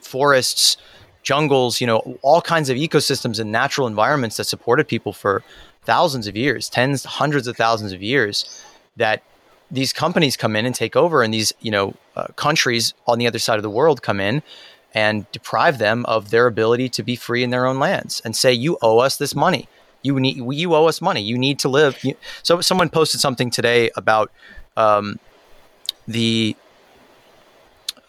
forests, 0.00 0.76
jungles, 1.22 1.80
you 1.80 1.86
know, 1.86 2.18
all 2.22 2.40
kinds 2.40 2.70
of 2.70 2.76
ecosystems 2.76 3.38
and 3.38 3.52
natural 3.52 3.86
environments 3.86 4.36
that 4.38 4.44
supported 4.44 4.88
people 4.88 5.12
for 5.12 5.42
thousands 5.84 6.26
of 6.26 6.36
years, 6.36 6.68
tens, 6.68 7.04
hundreds 7.04 7.46
of 7.46 7.56
thousands 7.56 7.92
of 7.92 8.02
years, 8.02 8.64
that 8.96 9.22
these 9.70 9.92
companies 9.92 10.36
come 10.36 10.56
in 10.56 10.66
and 10.66 10.74
take 10.74 10.96
over, 10.96 11.22
and 11.22 11.32
these, 11.32 11.52
you 11.60 11.70
know, 11.70 11.94
uh, 12.16 12.26
countries 12.36 12.94
on 13.06 13.18
the 13.18 13.26
other 13.26 13.38
side 13.38 13.56
of 13.56 13.62
the 13.62 13.70
world 13.70 14.02
come 14.02 14.20
in 14.20 14.42
and 14.94 15.30
deprive 15.32 15.78
them 15.78 16.06
of 16.06 16.30
their 16.30 16.46
ability 16.46 16.88
to 16.88 17.02
be 17.02 17.14
free 17.14 17.42
in 17.42 17.50
their 17.50 17.66
own 17.66 17.78
lands 17.78 18.22
and 18.24 18.34
say, 18.34 18.52
"You 18.52 18.78
owe 18.80 18.98
us 18.98 19.16
this 19.16 19.34
money. 19.34 19.68
You 20.02 20.18
need, 20.18 20.36
you 20.36 20.74
owe 20.74 20.86
us 20.86 21.00
money. 21.00 21.20
You 21.22 21.36
need 21.36 21.58
to 21.60 21.68
live." 21.68 22.02
So, 22.42 22.60
someone 22.60 22.88
posted 22.88 23.20
something 23.20 23.50
today 23.50 23.90
about 23.96 24.30
um, 24.76 25.18
the 26.06 26.56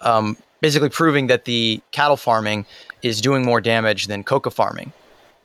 um, 0.01 0.37
basically 0.61 0.89
proving 0.89 1.27
that 1.27 1.45
the 1.45 1.81
cattle 1.91 2.17
farming 2.17 2.65
is 3.01 3.21
doing 3.21 3.45
more 3.45 3.61
damage 3.61 4.07
than 4.07 4.23
coca 4.23 4.51
farming. 4.51 4.91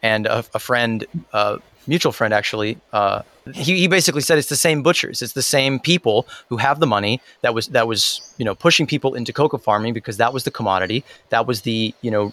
And 0.03 0.27
a, 0.27 0.45
a 0.55 0.59
friend, 0.59 1.05
uh, 1.33 1.59
mutual 1.87 2.13
friend 2.13 2.35
actually, 2.35 2.79
uh, 2.93 3.23
he, 3.53 3.79
he 3.81 3.89
basically 3.89 4.23
said 4.23 4.39
it's 4.39 4.49
the 4.49 4.57
same 4.57 4.83
butchers, 4.83 5.23
it's 5.23 5.33
the 5.33 5.43
same 5.43 5.79
people 5.79 6.27
who 6.49 6.57
have 6.57 6.81
the 6.81 6.87
money 6.87 7.21
that 7.43 7.55
was 7.55 7.69
that 7.69 7.87
was 7.87 8.35
you 8.39 8.45
know 8.45 8.55
pushing 8.55 8.87
people 8.87 9.15
into 9.15 9.33
coca 9.33 9.59
farming 9.59 9.93
because 9.93 10.17
that 10.17 10.33
was 10.33 10.45
the 10.45 10.51
commodity, 10.51 11.05
that 11.29 11.47
was 11.47 11.63
the 11.63 11.95
you 12.01 12.11
know 12.11 12.33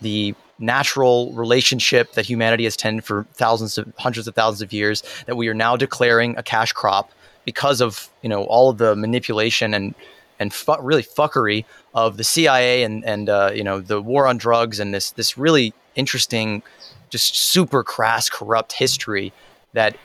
the 0.00 0.34
natural 0.58 1.32
relationship 1.32 2.12
that 2.12 2.26
humanity 2.26 2.64
has 2.64 2.76
tended 2.76 3.04
for 3.04 3.26
thousands 3.34 3.78
of 3.78 3.92
hundreds 3.96 4.26
of 4.26 4.34
thousands 4.34 4.60
of 4.62 4.72
years 4.72 5.02
that 5.26 5.36
we 5.36 5.48
are 5.48 5.54
now 5.54 5.76
declaring 5.76 6.36
a 6.36 6.42
cash 6.42 6.72
crop 6.72 7.12
because 7.44 7.80
of 7.80 8.10
you 8.22 8.28
know 8.28 8.44
all 8.44 8.70
of 8.70 8.78
the 8.78 8.96
manipulation 8.96 9.72
and 9.72 9.94
and 10.40 10.52
fu- 10.52 10.80
really 10.80 11.02
fuckery 11.02 11.64
of 11.94 12.16
the 12.16 12.24
CIA 12.24 12.82
and 12.82 13.04
and 13.04 13.28
uh, 13.28 13.50
you 13.54 13.64
know 13.64 13.80
the 13.80 14.00
war 14.02 14.26
on 14.26 14.36
drugs 14.36 14.80
and 14.80 14.92
this 14.92 15.12
this 15.12 15.38
really 15.38 15.72
interesting, 15.94 16.62
just 17.10 17.36
super 17.36 17.82
crass, 17.82 18.30
corrupt 18.30 18.72
history 18.72 19.32
that 19.72 19.96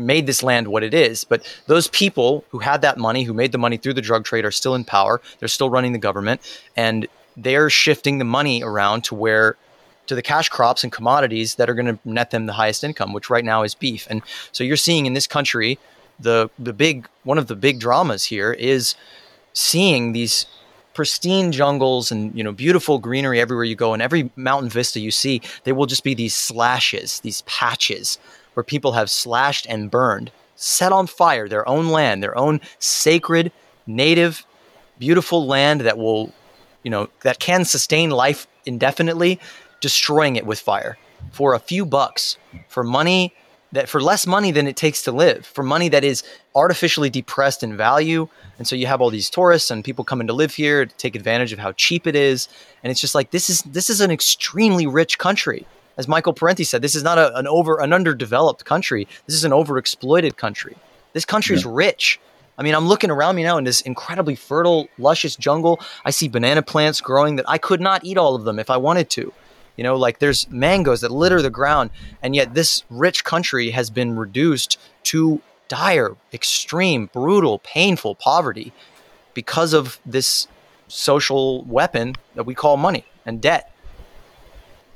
made 0.00 0.26
this 0.26 0.42
land 0.42 0.68
what 0.68 0.82
it 0.82 0.94
is. 0.94 1.24
But 1.24 1.46
those 1.66 1.88
people 1.88 2.44
who 2.50 2.58
had 2.58 2.82
that 2.82 2.98
money, 2.98 3.22
who 3.22 3.34
made 3.34 3.52
the 3.52 3.58
money 3.58 3.76
through 3.76 3.94
the 3.94 4.02
drug 4.02 4.24
trade, 4.24 4.44
are 4.44 4.50
still 4.50 4.74
in 4.74 4.84
power. 4.84 5.20
They're 5.38 5.48
still 5.48 5.70
running 5.70 5.92
the 5.92 5.98
government, 5.98 6.40
and 6.76 7.06
they're 7.36 7.70
shifting 7.70 8.18
the 8.18 8.24
money 8.24 8.62
around 8.62 9.04
to 9.04 9.14
where 9.14 9.56
to 10.06 10.14
the 10.14 10.22
cash 10.22 10.48
crops 10.48 10.82
and 10.82 10.92
commodities 10.92 11.54
that 11.54 11.70
are 11.70 11.74
going 11.74 11.86
to 11.86 11.98
net 12.04 12.32
them 12.32 12.46
the 12.46 12.52
highest 12.52 12.82
income, 12.82 13.12
which 13.12 13.30
right 13.30 13.44
now 13.44 13.62
is 13.62 13.76
beef. 13.76 14.08
And 14.10 14.22
so 14.50 14.64
you're 14.64 14.76
seeing 14.76 15.06
in 15.06 15.14
this 15.14 15.26
country 15.26 15.78
the 16.18 16.50
the 16.58 16.72
big 16.72 17.08
one 17.24 17.38
of 17.38 17.46
the 17.46 17.56
big 17.56 17.80
dramas 17.80 18.24
here 18.24 18.52
is 18.52 18.94
seeing 19.52 20.12
these 20.12 20.46
pristine 20.94 21.52
jungles 21.52 22.10
and 22.10 22.36
you 22.36 22.44
know 22.44 22.52
beautiful 22.52 22.98
greenery 22.98 23.40
everywhere 23.40 23.64
you 23.64 23.76
go 23.76 23.92
and 23.92 24.02
every 24.02 24.30
mountain 24.36 24.68
vista 24.68 25.00
you 25.00 25.10
see 25.10 25.40
there 25.64 25.74
will 25.74 25.86
just 25.86 26.04
be 26.04 26.14
these 26.14 26.34
slashes 26.34 27.20
these 27.20 27.42
patches 27.42 28.18
where 28.54 28.64
people 28.64 28.92
have 28.92 29.10
slashed 29.10 29.66
and 29.68 29.90
burned 29.90 30.30
set 30.54 30.92
on 30.92 31.06
fire 31.06 31.48
their 31.48 31.68
own 31.68 31.88
land 31.88 32.22
their 32.22 32.36
own 32.36 32.60
sacred 32.78 33.50
native 33.86 34.44
beautiful 34.98 35.46
land 35.46 35.80
that 35.80 35.96
will 35.96 36.32
you 36.82 36.90
know 36.90 37.08
that 37.22 37.38
can 37.38 37.64
sustain 37.64 38.10
life 38.10 38.46
indefinitely 38.66 39.40
destroying 39.80 40.36
it 40.36 40.46
with 40.46 40.60
fire 40.60 40.98
for 41.32 41.54
a 41.54 41.58
few 41.58 41.86
bucks 41.86 42.36
for 42.68 42.84
money 42.84 43.32
that 43.72 43.88
for 43.88 44.00
less 44.00 44.26
money 44.26 44.50
than 44.50 44.66
it 44.66 44.76
takes 44.76 45.02
to 45.02 45.12
live, 45.12 45.46
for 45.46 45.62
money 45.62 45.88
that 45.88 46.04
is 46.04 46.22
artificially 46.54 47.10
depressed 47.10 47.62
in 47.62 47.76
value. 47.76 48.28
And 48.58 48.66
so 48.66 48.74
you 48.74 48.86
have 48.86 49.00
all 49.00 49.10
these 49.10 49.30
tourists 49.30 49.70
and 49.70 49.84
people 49.84 50.04
coming 50.04 50.26
to 50.26 50.32
live 50.32 50.54
here 50.54 50.86
to 50.86 50.96
take 50.96 51.14
advantage 51.14 51.52
of 51.52 51.58
how 51.58 51.72
cheap 51.72 52.06
it 52.06 52.16
is. 52.16 52.48
And 52.82 52.90
it's 52.90 53.00
just 53.00 53.14
like 53.14 53.30
this 53.30 53.48
is 53.48 53.62
this 53.62 53.88
is 53.88 54.00
an 54.00 54.10
extremely 54.10 54.86
rich 54.86 55.18
country. 55.18 55.66
As 56.00 56.08
Michael 56.08 56.32
Parenti 56.32 56.64
said, 56.64 56.80
this 56.80 56.94
is 56.94 57.02
not 57.02 57.18
a, 57.18 57.36
an 57.36 57.46
over 57.46 57.78
an 57.78 57.92
underdeveloped 57.92 58.64
country. 58.64 59.06
This 59.26 59.36
is 59.36 59.44
an 59.44 59.52
overexploited 59.52 60.38
country. 60.38 60.74
This 61.12 61.26
country 61.26 61.54
is 61.54 61.66
rich. 61.66 62.18
I 62.56 62.62
mean, 62.62 62.74
I'm 62.74 62.88
looking 62.88 63.10
around 63.10 63.36
me 63.36 63.42
now 63.42 63.58
in 63.58 63.64
this 63.64 63.82
incredibly 63.82 64.34
fertile, 64.34 64.88
luscious 64.96 65.36
jungle. 65.36 65.78
I 66.06 66.10
see 66.10 66.26
banana 66.26 66.62
plants 66.62 67.02
growing 67.02 67.36
that 67.36 67.44
I 67.46 67.58
could 67.58 67.82
not 67.82 68.02
eat 68.02 68.16
all 68.16 68.34
of 68.34 68.44
them 68.44 68.58
if 68.58 68.70
I 68.70 68.78
wanted 68.78 69.10
to. 69.10 69.30
You 69.76 69.84
know, 69.84 69.94
like 69.96 70.20
there's 70.20 70.48
mangoes 70.48 71.02
that 71.02 71.10
litter 71.10 71.42
the 71.42 71.50
ground, 71.50 71.90
and 72.22 72.34
yet 72.34 72.54
this 72.54 72.82
rich 72.88 73.22
country 73.22 73.68
has 73.68 73.90
been 73.90 74.16
reduced 74.16 74.78
to 75.12 75.42
dire, 75.68 76.16
extreme, 76.32 77.10
brutal, 77.12 77.58
painful 77.58 78.14
poverty 78.14 78.72
because 79.34 79.74
of 79.74 80.00
this 80.06 80.48
social 80.88 81.62
weapon 81.64 82.14
that 82.36 82.44
we 82.44 82.54
call 82.54 82.78
money 82.78 83.04
and 83.26 83.42
debt. 83.42 83.70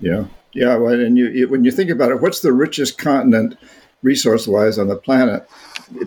Yeah, 0.00 0.24
yeah. 0.54 0.76
Well, 0.76 0.94
and 0.94 1.18
you, 1.18 1.28
you, 1.28 1.48
when 1.48 1.64
you 1.64 1.70
think 1.70 1.90
about 1.90 2.10
it, 2.10 2.20
what's 2.20 2.40
the 2.40 2.52
richest 2.52 2.96
continent 2.96 3.58
resource-wise 4.02 4.78
on 4.78 4.88
the 4.88 4.96
planet? 4.96 5.48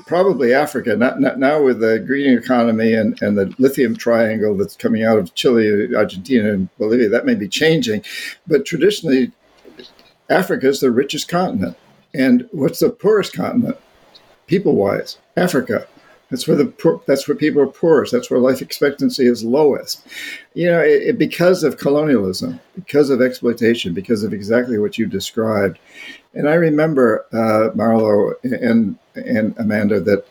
Probably 0.06 0.54
Africa. 0.54 0.96
Not, 0.96 1.20
not 1.20 1.38
now 1.38 1.62
with 1.62 1.80
the 1.80 2.00
green 2.00 2.38
economy 2.38 2.94
and, 2.94 3.22
and 3.22 3.38
the 3.38 3.54
lithium 3.60 3.96
triangle 3.96 4.56
that's 4.58 4.76
coming 4.76 5.04
out 5.04 5.20
of 5.20 5.36
Chile, 5.36 5.96
Argentina, 5.96 6.54
and 6.54 6.70
Bolivia. 6.78 7.10
That 7.10 7.26
may 7.26 7.36
be 7.36 7.48
changing, 7.48 8.04
but 8.48 8.66
traditionally, 8.66 9.32
Africa 10.30 10.68
is 10.68 10.80
the 10.80 10.92
richest 10.92 11.28
continent. 11.28 11.78
And 12.14 12.48
what's 12.52 12.80
the 12.80 12.90
poorest 12.90 13.34
continent, 13.34 13.78
people-wise? 14.48 15.18
Africa. 15.36 15.88
That's 16.30 16.48
where 16.48 16.58
the 16.58 16.66
poor, 16.66 17.02
that's 17.06 17.28
where 17.28 17.38
people 17.38 17.62
are 17.62 17.68
poorest. 17.68 18.12
That's 18.12 18.30
where 18.30 18.40
life 18.40 18.62
expectancy 18.62 19.26
is 19.26 19.46
lowest. 19.46 20.06
You 20.54 20.72
know, 20.72 20.82
it, 20.82 21.04
it, 21.04 21.18
because 21.18 21.64
of 21.64 21.78
colonialism, 21.78 22.60
because 22.76 23.10
of 23.10 23.22
exploitation, 23.22 23.94
because 23.94 24.24
of 24.24 24.34
exactly 24.34 24.78
what 24.78 24.98
you 24.98 25.06
described. 25.06 25.80
And 26.34 26.50
I 26.50 26.56
remember, 26.56 27.26
uh, 27.32 27.76
Marlo 27.76 28.34
and 28.44 28.98
and 29.16 29.56
Amanda, 29.58 30.02
that 30.02 30.26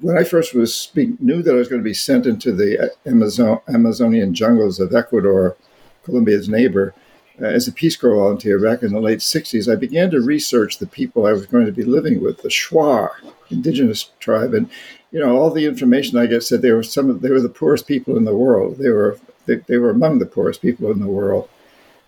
when 0.00 0.18
I 0.18 0.24
first 0.24 0.54
was 0.54 0.74
speak, 0.74 1.20
knew 1.20 1.42
that 1.42 1.54
I 1.54 1.58
was 1.58 1.68
going 1.68 1.80
to 1.80 1.84
be 1.88 1.94
sent 1.94 2.26
into 2.26 2.52
the 2.52 2.92
Amazon, 3.06 3.60
Amazonian 3.68 4.34
jungles 4.34 4.80
of 4.80 4.94
Ecuador, 4.94 5.56
Colombia's 6.04 6.48
neighbor, 6.48 6.94
uh, 7.40 7.46
as 7.46 7.68
a 7.68 7.72
Peace 7.72 7.96
Corps 7.96 8.14
volunteer 8.14 8.58
back 8.58 8.82
in 8.82 8.92
the 8.92 9.00
late 9.00 9.18
60s, 9.18 9.70
I 9.70 9.76
began 9.76 10.10
to 10.10 10.20
research 10.20 10.78
the 10.78 10.86
people 10.86 11.26
I 11.26 11.32
was 11.32 11.46
going 11.46 11.66
to 11.66 11.72
be 11.72 11.84
living 11.84 12.22
with, 12.22 12.42
the 12.42 12.48
Shuar, 12.48 13.10
indigenous 13.50 14.10
tribe. 14.20 14.54
And, 14.54 14.70
you 15.10 15.20
know, 15.20 15.36
all 15.36 15.50
the 15.50 15.66
information 15.66 16.18
I 16.18 16.26
get 16.26 16.42
said 16.42 16.62
they 16.62 16.72
were 16.72 16.82
some 16.82 17.10
of, 17.10 17.20
they 17.22 17.30
were 17.30 17.40
the 17.40 17.48
poorest 17.48 17.86
people 17.86 18.16
in 18.16 18.24
the 18.24 18.36
world. 18.36 18.78
They 18.78 18.90
were, 18.90 19.18
they, 19.46 19.56
they 19.66 19.78
were 19.78 19.90
among 19.90 20.18
the 20.18 20.26
poorest 20.26 20.62
people 20.62 20.90
in 20.90 21.00
the 21.00 21.06
world. 21.06 21.48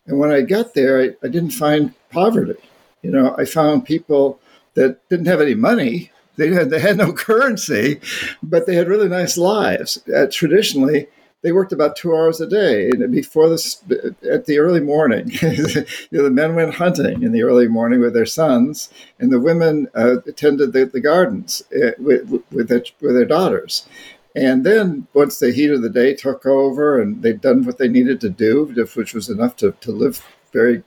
And 0.07 0.19
when 0.19 0.33
I 0.33 0.41
got 0.41 0.75
there, 0.75 1.01
I, 1.01 1.11
I 1.23 1.29
didn't 1.29 1.51
find 1.51 1.95
poverty. 2.11 2.61
You 3.03 3.11
know, 3.11 3.35
I 3.39 3.45
found 3.45 3.85
people 3.85 4.41
that 4.75 5.07
didn't 5.09 5.27
have 5.27 5.41
any 5.41 5.55
money. 5.55 6.11
They 6.37 6.49
had, 6.53 6.71
they 6.71 6.81
had 6.81 6.97
no 6.97 7.13
currency, 7.27 8.01
but 8.43 8.67
they 8.67 8.75
had 8.75 8.89
really 8.89 9.09
nice 9.09 9.37
lives. 9.37 9.99
Uh, 10.09 10.27
traditionally, 10.31 11.09
they 11.43 11.53
worked 11.53 11.73
about 11.73 11.97
two 11.97 12.15
hours 12.15 12.41
a 12.41 12.49
day. 12.49 12.91
Before 13.11 13.49
this, 13.49 13.83
at 14.29 14.47
the 14.47 14.59
early 14.59 14.81
morning, 14.81 15.31
you 15.43 15.85
know, 16.11 16.25
the 16.25 16.31
men 16.31 16.55
went 16.55 16.75
hunting 16.75 17.23
in 17.23 17.33
the 17.33 17.45
early 17.45 17.69
morning 17.69 18.01
with 18.01 18.15
their 18.15 18.27
sons, 18.27 18.91
and 19.19 19.33
the 19.33 19.41
women 19.41 19.89
uh, 19.95 20.19
attended 20.27 20.73
the, 20.73 20.87
the 20.87 21.01
gardens 21.01 21.63
uh, 21.73 21.93
with, 21.99 22.43
with, 22.51 22.69
their, 22.69 22.83
with 23.01 23.15
their 23.15 23.25
daughters. 23.25 23.87
And 24.35 24.65
then 24.65 25.07
once 25.15 25.39
the 25.39 25.53
heat 25.53 25.71
of 25.71 25.83
the 25.83 25.91
day 25.91 26.15
took 26.15 26.45
over 26.45 27.01
and 27.01 27.23
they'd 27.23 27.41
done 27.41 27.65
what 27.65 27.79
they 27.79 27.89
needed 27.89 28.21
to 28.21 28.29
do, 28.29 28.67
which 28.95 29.15
was 29.15 29.29
enough 29.29 29.57
to, 29.57 29.73
to 29.81 29.91
live 29.91 30.25
very 30.53 30.83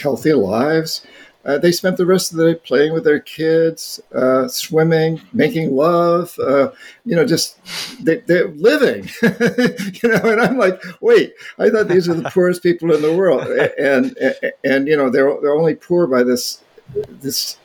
healthy 0.00 0.32
lives, 0.32 1.06
uh, 1.44 1.56
they 1.56 1.72
spent 1.72 1.96
the 1.96 2.04
rest 2.04 2.32
of 2.32 2.38
the 2.38 2.52
day 2.52 2.60
playing 2.62 2.92
with 2.92 3.04
their 3.04 3.20
kids, 3.20 3.98
uh, 4.14 4.46
swimming, 4.46 5.20
making 5.32 5.74
love, 5.74 6.38
uh, 6.38 6.70
you 7.06 7.16
know, 7.16 7.24
just 7.24 7.58
they, 8.04 8.18
they're 8.18 8.48
living, 8.48 9.08
you 9.22 10.08
know. 10.08 10.30
And 10.30 10.40
I'm 10.40 10.58
like, 10.58 10.82
wait, 11.00 11.32
I 11.58 11.70
thought 11.70 11.88
these 11.88 12.08
are 12.08 12.14
the 12.14 12.30
poorest 12.34 12.62
people 12.62 12.94
in 12.94 13.00
the 13.00 13.16
world, 13.16 13.46
and 13.78 14.16
and, 14.18 14.52
and 14.62 14.86
you 14.86 14.96
know, 14.96 15.08
they're 15.08 15.34
they're 15.40 15.54
only 15.54 15.74
poor 15.74 16.06
by 16.06 16.22
this 16.22 16.62
this 16.94 17.56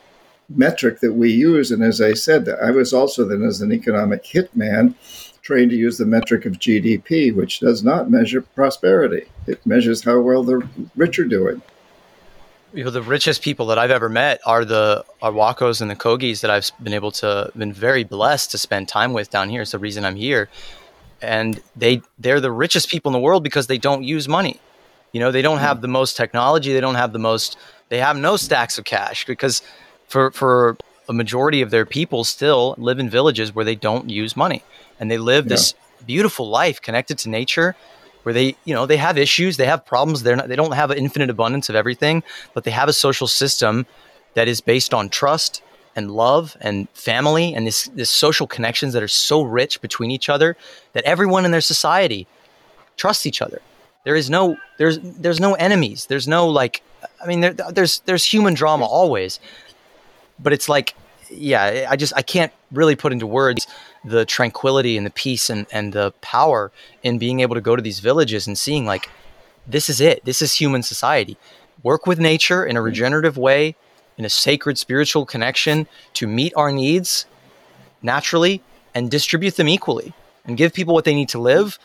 metric 0.48 1.00
that 1.00 1.12
we 1.12 1.30
use. 1.30 1.70
And 1.70 1.82
as 1.82 2.00
I 2.00 2.14
said, 2.14 2.48
I 2.48 2.70
was 2.70 2.94
also 2.94 3.24
then 3.24 3.42
as 3.42 3.60
an 3.60 3.72
economic 3.72 4.24
hitman 4.24 4.94
trained 5.42 5.70
to 5.70 5.76
use 5.76 5.98
the 5.98 6.06
metric 6.06 6.46
of 6.46 6.54
GDP, 6.54 7.34
which 7.34 7.60
does 7.60 7.84
not 7.84 8.10
measure 8.10 8.40
prosperity; 8.40 9.26
it 9.46 9.64
measures 9.66 10.02
how 10.02 10.18
well 10.20 10.42
the 10.42 10.66
rich 10.96 11.18
are 11.18 11.26
doing. 11.26 11.60
You 12.72 12.84
know, 12.84 12.90
the 12.90 13.02
richest 13.02 13.42
people 13.42 13.66
that 13.66 13.78
I've 13.78 13.90
ever 13.90 14.08
met 14.08 14.40
are 14.44 14.64
the 14.64 15.04
Arhuacos 15.22 15.80
and 15.80 15.90
the 15.90 15.96
Kogis 15.96 16.40
that 16.40 16.50
I've 16.50 16.70
been 16.82 16.94
able 16.94 17.10
to 17.12 17.50
been 17.56 17.72
very 17.72 18.04
blessed 18.04 18.50
to 18.50 18.58
spend 18.58 18.88
time 18.88 19.12
with 19.12 19.30
down 19.30 19.48
here. 19.48 19.62
It's 19.62 19.72
the 19.72 19.78
reason 19.78 20.04
I'm 20.04 20.16
here, 20.16 20.48
and 21.22 21.60
they 21.74 22.02
they're 22.18 22.40
the 22.40 22.52
richest 22.52 22.90
people 22.90 23.08
in 23.10 23.12
the 23.12 23.20
world 23.20 23.42
because 23.42 23.66
they 23.66 23.78
don't 23.78 24.02
use 24.02 24.28
money. 24.28 24.60
You 25.12 25.20
know, 25.20 25.30
they 25.30 25.42
don't 25.42 25.58
have 25.58 25.78
hmm. 25.78 25.82
the 25.82 25.88
most 25.88 26.16
technology. 26.16 26.72
They 26.72 26.80
don't 26.80 26.96
have 26.96 27.12
the 27.12 27.18
most. 27.18 27.56
They 27.88 27.98
have 27.98 28.16
no 28.16 28.36
stacks 28.36 28.78
of 28.78 28.84
cash 28.84 29.24
because 29.26 29.62
for 30.08 30.30
for 30.32 30.76
a 31.08 31.12
majority 31.12 31.62
of 31.62 31.70
their 31.70 31.86
people 31.86 32.24
still 32.24 32.74
live 32.78 32.98
in 32.98 33.08
villages 33.08 33.54
where 33.54 33.64
they 33.64 33.76
don't 33.76 34.10
use 34.10 34.36
money 34.36 34.64
and 34.98 35.10
they 35.10 35.18
live 35.18 35.48
this 35.48 35.74
beautiful 36.04 36.48
life 36.48 36.82
connected 36.82 37.16
to 37.18 37.28
nature 37.28 37.76
where 38.26 38.32
they 38.32 38.56
you 38.64 38.74
know 38.74 38.86
they 38.86 38.96
have 38.96 39.16
issues 39.16 39.56
they 39.56 39.66
have 39.66 39.86
problems 39.86 40.24
they're 40.24 40.34
not 40.34 40.48
they 40.48 40.56
don't 40.56 40.74
have 40.74 40.90
an 40.90 40.98
infinite 40.98 41.30
abundance 41.30 41.68
of 41.68 41.76
everything 41.76 42.24
but 42.54 42.64
they 42.64 42.72
have 42.72 42.88
a 42.88 42.92
social 42.92 43.28
system 43.28 43.86
that 44.34 44.48
is 44.48 44.60
based 44.60 44.92
on 44.92 45.08
trust 45.08 45.62
and 45.94 46.10
love 46.10 46.56
and 46.60 46.88
family 46.90 47.54
and 47.54 47.68
this 47.68 47.84
this 47.94 48.10
social 48.10 48.48
connections 48.48 48.94
that 48.94 49.02
are 49.02 49.08
so 49.08 49.42
rich 49.42 49.80
between 49.80 50.10
each 50.10 50.28
other 50.28 50.56
that 50.92 51.04
everyone 51.04 51.44
in 51.44 51.52
their 51.52 51.60
society 51.60 52.26
trusts 52.96 53.26
each 53.26 53.40
other. 53.40 53.62
There 54.02 54.16
is 54.16 54.28
no 54.28 54.56
there's 54.76 54.98
there's 54.98 55.38
no 55.38 55.54
enemies. 55.54 56.06
There's 56.06 56.26
no 56.26 56.48
like 56.48 56.82
i 57.22 57.26
mean 57.26 57.40
there, 57.42 57.52
there's 57.52 58.00
there's 58.00 58.24
human 58.24 58.54
drama 58.54 58.84
always 58.84 59.38
but 60.40 60.52
it's 60.52 60.68
like 60.68 60.94
yeah 61.30 61.86
i 61.90 61.96
just 61.96 62.12
i 62.16 62.22
can't 62.22 62.52
really 62.72 62.96
put 62.96 63.12
into 63.12 63.26
words 63.26 63.66
the 64.04 64.24
tranquility 64.24 64.96
and 64.96 65.04
the 65.04 65.10
peace 65.10 65.50
and, 65.50 65.66
and 65.72 65.92
the 65.92 66.12
power 66.20 66.70
in 67.02 67.18
being 67.18 67.40
able 67.40 67.54
to 67.54 67.60
go 67.60 67.74
to 67.74 67.82
these 67.82 67.98
villages 67.98 68.46
and 68.46 68.56
seeing 68.56 68.86
like 68.86 69.08
this 69.66 69.88
is 69.88 70.00
it. 70.00 70.24
This 70.24 70.40
is 70.42 70.54
human 70.54 70.82
society. 70.82 71.36
Work 71.82 72.06
with 72.06 72.18
nature 72.18 72.64
in 72.64 72.76
a 72.76 72.78
mm-hmm. 72.78 72.86
regenerative 72.86 73.36
way 73.36 73.74
in 74.16 74.24
a 74.24 74.30
sacred 74.30 74.78
spiritual 74.78 75.26
connection 75.26 75.86
to 76.14 76.26
meet 76.26 76.52
our 76.56 76.72
needs 76.72 77.26
naturally 78.02 78.62
and 78.94 79.10
distribute 79.10 79.56
them 79.56 79.68
equally 79.68 80.14
and 80.44 80.56
give 80.56 80.72
people 80.72 80.94
what 80.94 81.04
they 81.04 81.14
need 81.14 81.28
to 81.30 81.38
live. 81.38 81.78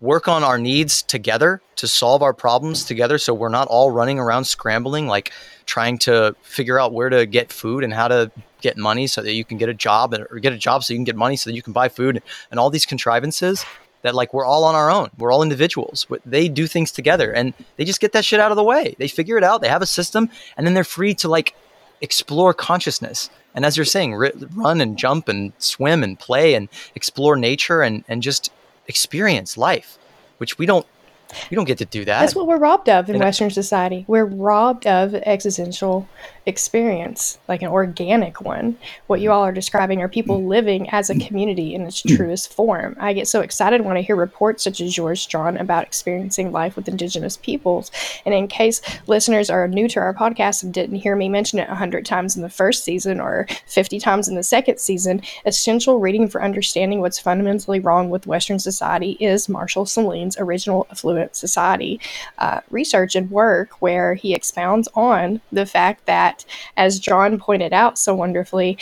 Work 0.00 0.28
on 0.28 0.44
our 0.44 0.58
needs 0.58 1.02
together 1.02 1.60
to 1.76 1.88
solve 1.88 2.22
our 2.22 2.32
problems 2.32 2.84
together 2.84 3.18
so 3.18 3.34
we're 3.34 3.48
not 3.48 3.68
all 3.68 3.90
running 3.90 4.18
around 4.18 4.44
scrambling 4.44 5.06
like 5.06 5.32
trying 5.64 5.98
to 5.98 6.36
figure 6.42 6.78
out 6.78 6.92
where 6.92 7.08
to 7.08 7.26
get 7.26 7.52
food 7.52 7.82
and 7.82 7.92
how 7.92 8.08
to 8.08 8.30
get 8.66 8.76
money 8.76 9.06
so 9.06 9.22
that 9.22 9.32
you 9.32 9.44
can 9.44 9.58
get 9.58 9.68
a 9.68 9.74
job 9.74 10.12
or 10.30 10.38
get 10.40 10.52
a 10.52 10.58
job 10.58 10.82
so 10.82 10.92
you 10.92 10.98
can 10.98 11.04
get 11.04 11.16
money 11.16 11.36
so 11.36 11.48
that 11.48 11.54
you 11.54 11.62
can 11.62 11.72
buy 11.72 11.88
food 11.88 12.20
and 12.50 12.58
all 12.58 12.68
these 12.68 12.86
contrivances 12.86 13.64
that 14.02 14.14
like 14.14 14.34
we're 14.34 14.44
all 14.44 14.64
on 14.64 14.74
our 14.74 14.90
own. 14.90 15.08
We're 15.18 15.32
all 15.32 15.42
individuals. 15.42 16.06
They 16.24 16.48
do 16.48 16.66
things 16.66 16.90
together 16.90 17.32
and 17.32 17.54
they 17.76 17.84
just 17.84 18.00
get 18.00 18.12
that 18.12 18.24
shit 18.24 18.40
out 18.40 18.50
of 18.50 18.56
the 18.56 18.64
way. 18.64 18.96
They 18.98 19.08
figure 19.08 19.38
it 19.38 19.44
out. 19.44 19.60
They 19.60 19.68
have 19.68 19.82
a 19.82 19.86
system 19.86 20.28
and 20.56 20.66
then 20.66 20.74
they're 20.74 20.84
free 20.98 21.14
to 21.14 21.28
like 21.28 21.54
explore 22.00 22.52
consciousness. 22.52 23.30
And 23.54 23.64
as 23.64 23.76
you're 23.76 23.86
saying 23.86 24.14
run 24.54 24.80
and 24.80 24.98
jump 24.98 25.28
and 25.28 25.52
swim 25.58 26.02
and 26.02 26.18
play 26.18 26.54
and 26.54 26.68
explore 26.94 27.36
nature 27.36 27.82
and 27.82 28.04
and 28.08 28.20
just 28.20 28.50
experience 28.88 29.56
life, 29.56 29.98
which 30.38 30.58
we 30.58 30.66
don't 30.66 30.86
we 31.50 31.54
don't 31.54 31.64
get 31.64 31.78
to 31.78 31.84
do 31.84 32.04
that. 32.04 32.20
That's 32.20 32.34
what 32.34 32.46
we're 32.46 32.58
robbed 32.58 32.88
of 32.88 33.08
in 33.08 33.16
and 33.16 33.24
Western 33.24 33.50
society. 33.50 34.04
We're 34.06 34.24
robbed 34.24 34.86
of 34.86 35.14
existential 35.14 36.08
experience, 36.46 37.38
like 37.48 37.60
an 37.60 37.68
organic 37.68 38.40
one. 38.40 38.78
What 39.08 39.20
you 39.20 39.32
all 39.32 39.42
are 39.42 39.52
describing 39.52 40.00
are 40.00 40.08
people 40.08 40.44
living 40.44 40.88
as 40.90 41.10
a 41.10 41.18
community 41.18 41.74
in 41.74 41.82
its 41.82 42.00
truest 42.00 42.52
form. 42.52 42.96
I 43.00 43.12
get 43.12 43.26
so 43.26 43.40
excited 43.40 43.80
when 43.80 43.96
I 43.96 44.02
hear 44.02 44.14
reports 44.14 44.62
such 44.62 44.80
as 44.80 44.96
yours, 44.96 45.26
John, 45.26 45.56
about 45.56 45.82
experiencing 45.82 46.52
life 46.52 46.76
with 46.76 46.88
Indigenous 46.88 47.36
peoples. 47.36 47.90
And 48.24 48.32
in 48.32 48.46
case 48.46 48.80
listeners 49.08 49.50
are 49.50 49.66
new 49.66 49.88
to 49.88 49.98
our 49.98 50.14
podcast 50.14 50.62
and 50.62 50.72
didn't 50.72 50.96
hear 50.96 51.16
me 51.16 51.28
mention 51.28 51.58
it 51.58 51.68
100 51.68 52.06
times 52.06 52.36
in 52.36 52.42
the 52.42 52.48
first 52.48 52.84
season 52.84 53.20
or 53.20 53.48
50 53.66 53.98
times 53.98 54.28
in 54.28 54.36
the 54.36 54.44
second 54.44 54.78
season, 54.78 55.22
essential 55.44 55.98
reading 55.98 56.28
for 56.28 56.42
understanding 56.42 57.00
what's 57.00 57.18
fundamentally 57.18 57.80
wrong 57.80 58.08
with 58.08 58.26
Western 58.28 58.60
society 58.60 59.12
is 59.18 59.48
Marshall 59.48 59.84
Sahlins' 59.84 60.38
original 60.38 60.86
Affluent 60.92 61.34
Society 61.34 62.00
uh, 62.38 62.60
research 62.70 63.16
and 63.16 63.30
work, 63.32 63.70
where 63.82 64.14
he 64.14 64.32
expounds 64.32 64.88
on 64.94 65.40
the 65.50 65.66
fact 65.66 66.06
that 66.06 66.35
that, 66.36 66.44
as 66.76 66.98
John 66.98 67.38
pointed 67.38 67.72
out 67.72 67.98
so 67.98 68.14
wonderfully, 68.14 68.78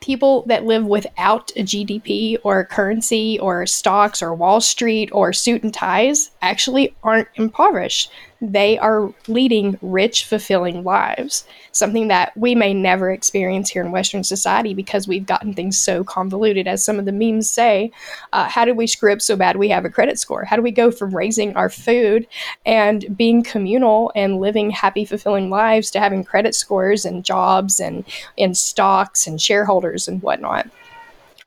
people 0.00 0.44
that 0.46 0.64
live 0.64 0.86
without 0.86 1.50
a 1.56 1.62
GDP 1.62 2.38
or 2.44 2.64
currency 2.64 3.38
or 3.40 3.66
stocks 3.66 4.22
or 4.22 4.34
Wall 4.34 4.60
Street 4.60 5.10
or 5.12 5.32
suit 5.32 5.62
and 5.62 5.74
ties 5.74 6.30
actually 6.40 6.94
aren't 7.02 7.28
impoverished 7.34 8.10
they 8.40 8.78
are 8.78 9.12
leading 9.26 9.78
rich, 9.82 10.24
fulfilling 10.24 10.84
lives. 10.84 11.44
Something 11.72 12.08
that 12.08 12.36
we 12.36 12.54
may 12.54 12.72
never 12.72 13.10
experience 13.10 13.70
here 13.70 13.84
in 13.84 13.90
Western 13.90 14.22
society 14.22 14.74
because 14.74 15.08
we've 15.08 15.26
gotten 15.26 15.54
things 15.54 15.78
so 15.78 16.04
convoluted. 16.04 16.68
As 16.68 16.84
some 16.84 16.98
of 16.98 17.04
the 17.04 17.12
memes 17.12 17.50
say, 17.50 17.90
uh, 18.32 18.48
how 18.48 18.64
did 18.64 18.76
we 18.76 18.86
screw 18.86 19.12
up 19.12 19.20
so 19.20 19.36
bad 19.36 19.56
we 19.56 19.68
have 19.70 19.84
a 19.84 19.90
credit 19.90 20.18
score? 20.18 20.44
How 20.44 20.56
do 20.56 20.62
we 20.62 20.70
go 20.70 20.90
from 20.90 21.16
raising 21.16 21.56
our 21.56 21.68
food 21.68 22.26
and 22.64 23.16
being 23.16 23.42
communal 23.42 24.12
and 24.14 24.38
living 24.38 24.70
happy, 24.70 25.04
fulfilling 25.04 25.50
lives 25.50 25.90
to 25.92 26.00
having 26.00 26.22
credit 26.22 26.54
scores 26.54 27.04
and 27.04 27.24
jobs 27.24 27.80
and, 27.80 28.04
and 28.36 28.56
stocks 28.56 29.26
and 29.26 29.40
shareholders 29.40 30.06
and 30.06 30.22
whatnot? 30.22 30.68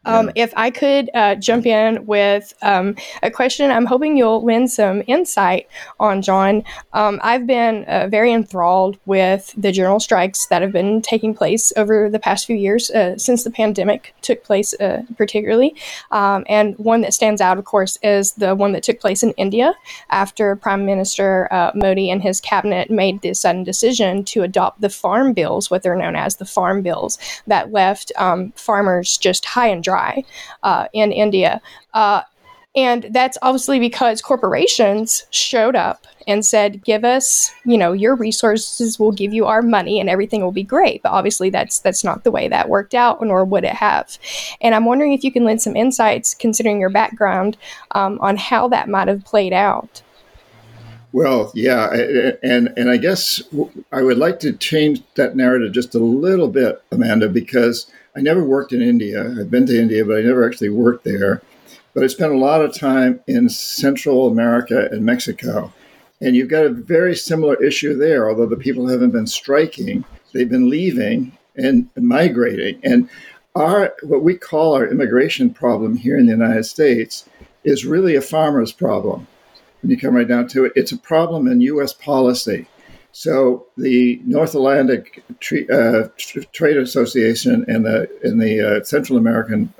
Um, 0.06 0.32
If 0.36 0.52
I 0.58 0.72
could 0.72 1.10
uh, 1.14 1.36
jump 1.36 1.66
in 1.66 2.06
with 2.06 2.54
um, 2.64 2.96
a 3.22 3.30
question, 3.30 3.70
I'm 3.70 3.86
hoping 3.86 4.18
you'll 4.18 4.44
lend 4.44 4.72
some 4.72 5.04
insight 5.06 5.68
on, 6.00 6.22
John. 6.22 6.64
Um, 6.94 7.20
I've 7.22 7.46
been 7.46 7.86
uh, 7.86 8.08
very 8.10 8.34
enthralled 8.34 8.98
with 9.06 9.54
the 9.56 9.72
general 9.72 10.00
strikes 10.00 10.48
that 10.48 10.62
have 10.62 10.72
been 10.72 11.02
taking 11.02 11.36
place 11.36 11.72
over 11.78 12.10
the 12.10 12.20
past 12.20 12.48
few 12.48 12.56
years 12.56 12.90
uh, 12.90 13.18
since 13.18 13.44
the 13.44 13.52
pandemic 13.52 14.16
took 14.22 14.44
place, 14.44 14.74
uh, 14.80 15.04
particularly. 15.18 15.76
Um, 16.10 16.46
and 16.50 16.76
one 16.80 17.02
that 17.02 17.14
stands 17.14 17.40
out, 17.40 17.60
of 17.60 17.66
course, 17.66 18.00
is 18.02 18.34
the 18.34 18.56
one 18.56 18.72
that 18.72 18.84
took 18.84 19.00
place 19.00 19.22
in 19.22 19.32
India 19.32 19.74
after 20.10 20.56
Prime 20.56 20.86
Minister 20.86 21.48
uh, 21.52 21.72
Modi 21.76 22.10
and 22.10 22.24
his 22.24 22.42
cabinet 22.42 22.90
made 22.90 23.22
the 23.22 23.36
sudden 23.36 23.64
decision 23.64 24.24
to 24.26 24.42
adopt 24.42 24.82
the 24.82 24.90
farm 24.90 25.34
bills, 25.34 25.70
what 25.70 25.84
they're 25.84 25.96
known 25.96 26.16
as 26.16 26.38
the 26.38 26.46
farm 26.46 26.82
bills, 26.82 27.20
that 27.46 27.72
left 27.72 28.12
um, 28.18 28.52
farmers 28.56 29.18
just 29.18 29.46
high 29.46 29.68
and 29.68 29.84
dry 29.84 29.91
dry 29.92 30.24
uh, 30.64 30.88
in 30.94 31.12
India. 31.12 31.62
Uh, 31.94 32.22
and 32.76 33.08
that's 33.12 33.38
obviously 33.42 33.80
because 33.80 34.22
corporations 34.22 35.26
showed 35.32 35.76
up 35.76 36.08
and 36.28 36.46
said, 36.46 36.84
"Give 36.86 37.04
us, 37.04 37.52
you 37.66 37.78
know, 37.78 37.92
your 37.92 38.16
resources. 38.16 38.98
We'll 38.98 39.12
give 39.12 39.34
you 39.34 39.46
our 39.46 39.62
money, 39.62 40.00
and 40.00 40.10
everything 40.10 40.42
will 40.42 40.54
be 40.54 40.64
great." 40.64 41.04
But 41.04 41.12
obviously, 41.12 41.50
that's 41.50 41.80
that's 41.80 42.04
not 42.04 42.24
the 42.24 42.32
way 42.32 42.48
that 42.48 42.70
worked 42.70 42.94
out, 42.94 43.22
nor 43.22 43.44
would 43.44 43.66
it 43.66 43.74
have. 43.74 44.18
And 44.62 44.74
I'm 44.74 44.86
wondering 44.86 45.12
if 45.12 45.24
you 45.24 45.34
can 45.34 45.44
lend 45.44 45.62
some 45.62 45.76
insights, 45.76 46.34
considering 46.34 46.80
your 46.80 46.90
background, 46.90 47.58
um, 47.92 48.18
on 48.22 48.38
how 48.38 48.70
that 48.70 48.88
might 48.88 49.10
have 49.10 49.26
played 49.26 49.54
out. 49.54 50.02
Well, 51.14 51.52
yeah, 51.54 51.92
and 52.42 52.72
and 52.78 52.90
I 52.90 52.96
guess 52.96 53.42
I 53.92 54.02
would 54.02 54.18
like 54.18 54.40
to 54.42 54.54
change 54.54 55.04
that 55.16 55.36
narrative 55.36 55.74
just 55.74 55.94
a 55.94 56.00
little 56.00 56.48
bit, 56.48 56.82
Amanda, 56.92 57.28
because 57.28 57.92
I 58.16 58.22
never 58.22 58.44
worked 58.44 58.74
in 58.74 58.82
India. 58.82 59.36
I've 59.40 59.52
been 59.52 59.66
to 59.68 59.80
India, 59.80 60.04
but 60.06 60.18
I 60.18 60.22
never 60.22 60.46
actually 60.46 60.70
worked 60.70 61.06
there. 61.06 61.42
But 61.94 62.04
I 62.04 62.08
spent 62.08 62.34
a 62.34 62.38
lot 62.38 62.62
of 62.62 62.78
time 62.78 63.22
in 63.28 63.50
Central 63.50 64.28
America 64.28 64.88
and 64.92 65.06
Mexico. 65.06 65.74
And 66.20 66.36
you've 66.36 66.50
got 66.50 66.66
a 66.66 66.70
very 66.70 67.16
similar 67.16 67.62
issue 67.64 67.96
there, 67.96 68.30
although 68.30 68.46
the 68.46 68.56
people 68.56 68.88
haven't 68.88 69.12
been 69.12 69.28
striking, 69.28 70.06
they've 70.34 70.50
been 70.50 70.70
leaving 70.70 71.38
and 71.56 71.90
migrating. 71.96 72.80
And 72.84 73.10
our 73.56 73.94
what 74.04 74.24
we 74.24 74.38
call 74.38 74.74
our 74.74 74.88
immigration 74.88 75.54
problem 75.54 75.96
here 75.96 76.18
in 76.18 76.26
the 76.26 76.32
United 76.32 76.66
States 76.66 77.28
is 77.64 77.86
really 77.86 78.16
a 78.16 78.22
farmer's 78.22 78.72
problem. 78.72 79.28
When 79.82 79.90
you 79.90 79.98
come 79.98 80.16
right 80.16 80.28
down 80.28 80.48
to 80.50 80.66
it, 80.66 80.74
it's 80.76 80.92
a 80.92 80.98
problem 80.98 81.48
in 81.48 81.62
US 81.62 81.94
policy. 81.94 82.68
So 83.14 83.68
the 83.78 84.22
North 84.26 84.56
Atlantic 84.56 85.24
uh, 85.72 86.04
Trade 86.54 86.78
Association 86.78 87.66
and 87.68 87.86
the 87.86 88.10
the 88.24 88.78
uh, 88.80 88.84
Central 88.84 89.18
American 89.18 89.74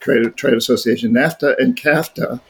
Trade, 0.00 0.36
Trade 0.36 0.54
Association, 0.54 1.12
NAFTA 1.12 1.58
and 1.58 1.74
CAFTA, 1.74 2.40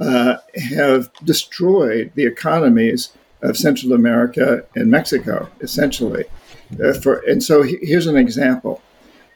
uh, 0.00 0.36
have 0.54 1.10
destroyed 1.24 2.12
the 2.14 2.24
economies 2.24 3.12
of 3.42 3.56
Central 3.56 3.92
America 3.92 4.64
and 4.76 4.90
Mexico, 4.90 5.48
essentially. 5.60 6.24
Uh, 6.82 6.92
for 6.92 7.18
and 7.26 7.42
so 7.42 7.62
here's 7.62 8.06
an 8.06 8.16
example. 8.16 8.80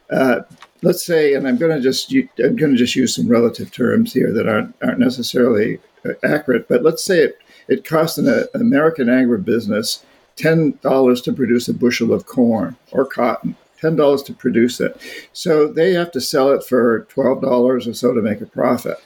Uh, 0.09 0.41
let's 0.83 1.05
say, 1.05 1.33
and 1.33 1.47
I'm 1.47 1.57
going 1.57 1.75
to 1.75 1.81
just 1.81 2.13
I'm 2.13 2.55
going 2.55 2.71
to 2.71 2.77
just 2.77 2.95
use 2.95 3.15
some 3.15 3.27
relative 3.27 3.71
terms 3.71 4.13
here 4.13 4.31
that 4.31 4.47
aren't 4.47 4.73
aren't 4.81 4.99
necessarily 4.99 5.79
uh, 6.05 6.13
accurate, 6.23 6.69
but 6.69 6.83
let's 6.83 7.03
say 7.03 7.19
it 7.19 7.37
it 7.67 7.85
cost 7.85 8.17
an 8.17 8.45
American 8.53 9.07
agribusiness 9.07 10.03
$10 10.37 11.23
to 11.23 11.33
produce 11.33 11.67
a 11.67 11.73
bushel 11.73 12.13
of 12.13 12.25
corn 12.25 12.75
or 12.91 13.05
cotton, 13.05 13.55
$10 13.81 14.25
to 14.25 14.33
produce 14.33 14.79
it. 14.79 14.99
So 15.33 15.67
they 15.67 15.93
have 15.93 16.11
to 16.11 16.21
sell 16.21 16.49
it 16.49 16.63
for 16.63 17.07
$12 17.13 17.43
or 17.87 17.93
so 17.93 18.13
to 18.13 18.21
make 18.21 18.41
a 18.41 18.45
profit. 18.45 18.97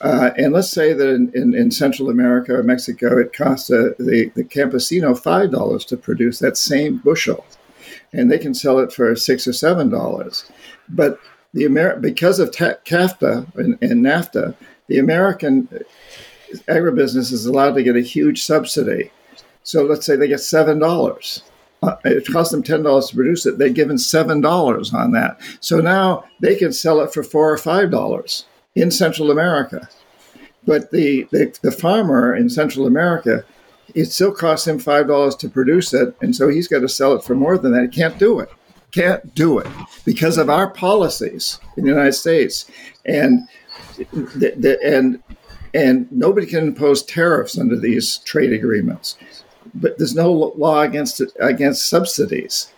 Uh, 0.00 0.30
and 0.36 0.52
let's 0.52 0.70
say 0.70 0.92
that 0.92 1.08
in, 1.08 1.32
in, 1.34 1.54
in, 1.54 1.70
Central 1.70 2.10
America 2.10 2.54
or 2.54 2.62
Mexico, 2.62 3.18
it 3.18 3.32
costs 3.32 3.70
uh, 3.70 3.92
the, 3.98 4.30
the 4.34 4.44
campesino 4.44 5.18
$5 5.18 5.86
to 5.86 5.96
produce 5.96 6.38
that 6.38 6.58
same 6.58 6.98
bushel. 6.98 7.46
And 8.12 8.30
they 8.30 8.38
can 8.38 8.52
sell 8.52 8.78
it 8.78 8.92
for 8.92 9.16
6 9.16 9.46
or 9.46 9.50
$7. 9.52 10.50
But 10.90 11.18
the 11.54 11.64
Amer- 11.64 11.96
because 11.96 12.38
of 12.38 12.52
ta- 12.52 12.74
CAFTA 12.84 13.56
and, 13.56 13.78
and 13.80 14.04
NAFTA, 14.04 14.54
the 14.88 14.98
American 14.98 15.68
agribusiness 16.68 17.32
is 17.32 17.46
allowed 17.46 17.74
to 17.74 17.82
get 17.82 17.96
a 17.96 18.00
huge 18.00 18.42
subsidy. 18.42 19.10
So 19.66 19.82
let's 19.82 20.06
say 20.06 20.16
they 20.16 20.28
get 20.28 20.38
$7 20.38 21.42
uh, 21.82 21.96
it 22.04 22.26
cost 22.26 22.50
them 22.50 22.62
ten 22.62 22.82
dollars 22.82 23.08
to 23.08 23.16
produce 23.16 23.46
it. 23.46 23.58
They're 23.58 23.68
given 23.68 23.98
seven 23.98 24.40
dollars 24.40 24.94
on 24.94 25.12
that. 25.12 25.38
So 25.60 25.80
now 25.80 26.24
they 26.40 26.56
can 26.56 26.72
sell 26.72 27.00
it 27.00 27.12
for 27.12 27.22
four 27.22 27.52
or 27.52 27.58
five 27.58 27.90
dollars 27.90 28.46
in 28.74 28.90
Central 28.90 29.30
America. 29.30 29.88
But 30.66 30.90
the, 30.90 31.28
the, 31.30 31.56
the 31.62 31.70
farmer 31.70 32.34
in 32.34 32.48
Central 32.48 32.86
America, 32.86 33.44
it 33.94 34.06
still 34.06 34.32
costs 34.32 34.66
him 34.66 34.78
five 34.78 35.06
dollars 35.06 35.36
to 35.36 35.48
produce 35.48 35.92
it, 35.92 36.16
and 36.20 36.34
so 36.34 36.48
he's 36.48 36.66
got 36.66 36.80
to 36.80 36.88
sell 36.88 37.12
it 37.12 37.22
for 37.22 37.34
more 37.34 37.58
than 37.58 37.72
that. 37.72 37.82
He 37.82 38.00
can't 38.00 38.18
do 38.18 38.40
it. 38.40 38.48
Can't 38.90 39.34
do 39.34 39.58
it 39.58 39.66
because 40.04 40.38
of 40.38 40.48
our 40.48 40.70
policies 40.70 41.60
in 41.76 41.84
the 41.84 41.90
United 41.90 42.14
States, 42.14 42.70
and 43.04 43.46
the, 43.96 44.54
the, 44.56 44.78
and 44.82 45.22
and 45.74 46.10
nobody 46.10 46.46
can 46.46 46.68
impose 46.68 47.02
tariffs 47.02 47.58
under 47.58 47.78
these 47.78 48.18
trade 48.18 48.52
agreements 48.52 49.16
but 49.80 49.98
there's 49.98 50.14
no 50.14 50.32
law 50.32 50.80
against 50.82 51.22
against 51.40 51.88
subsidies. 51.88 52.72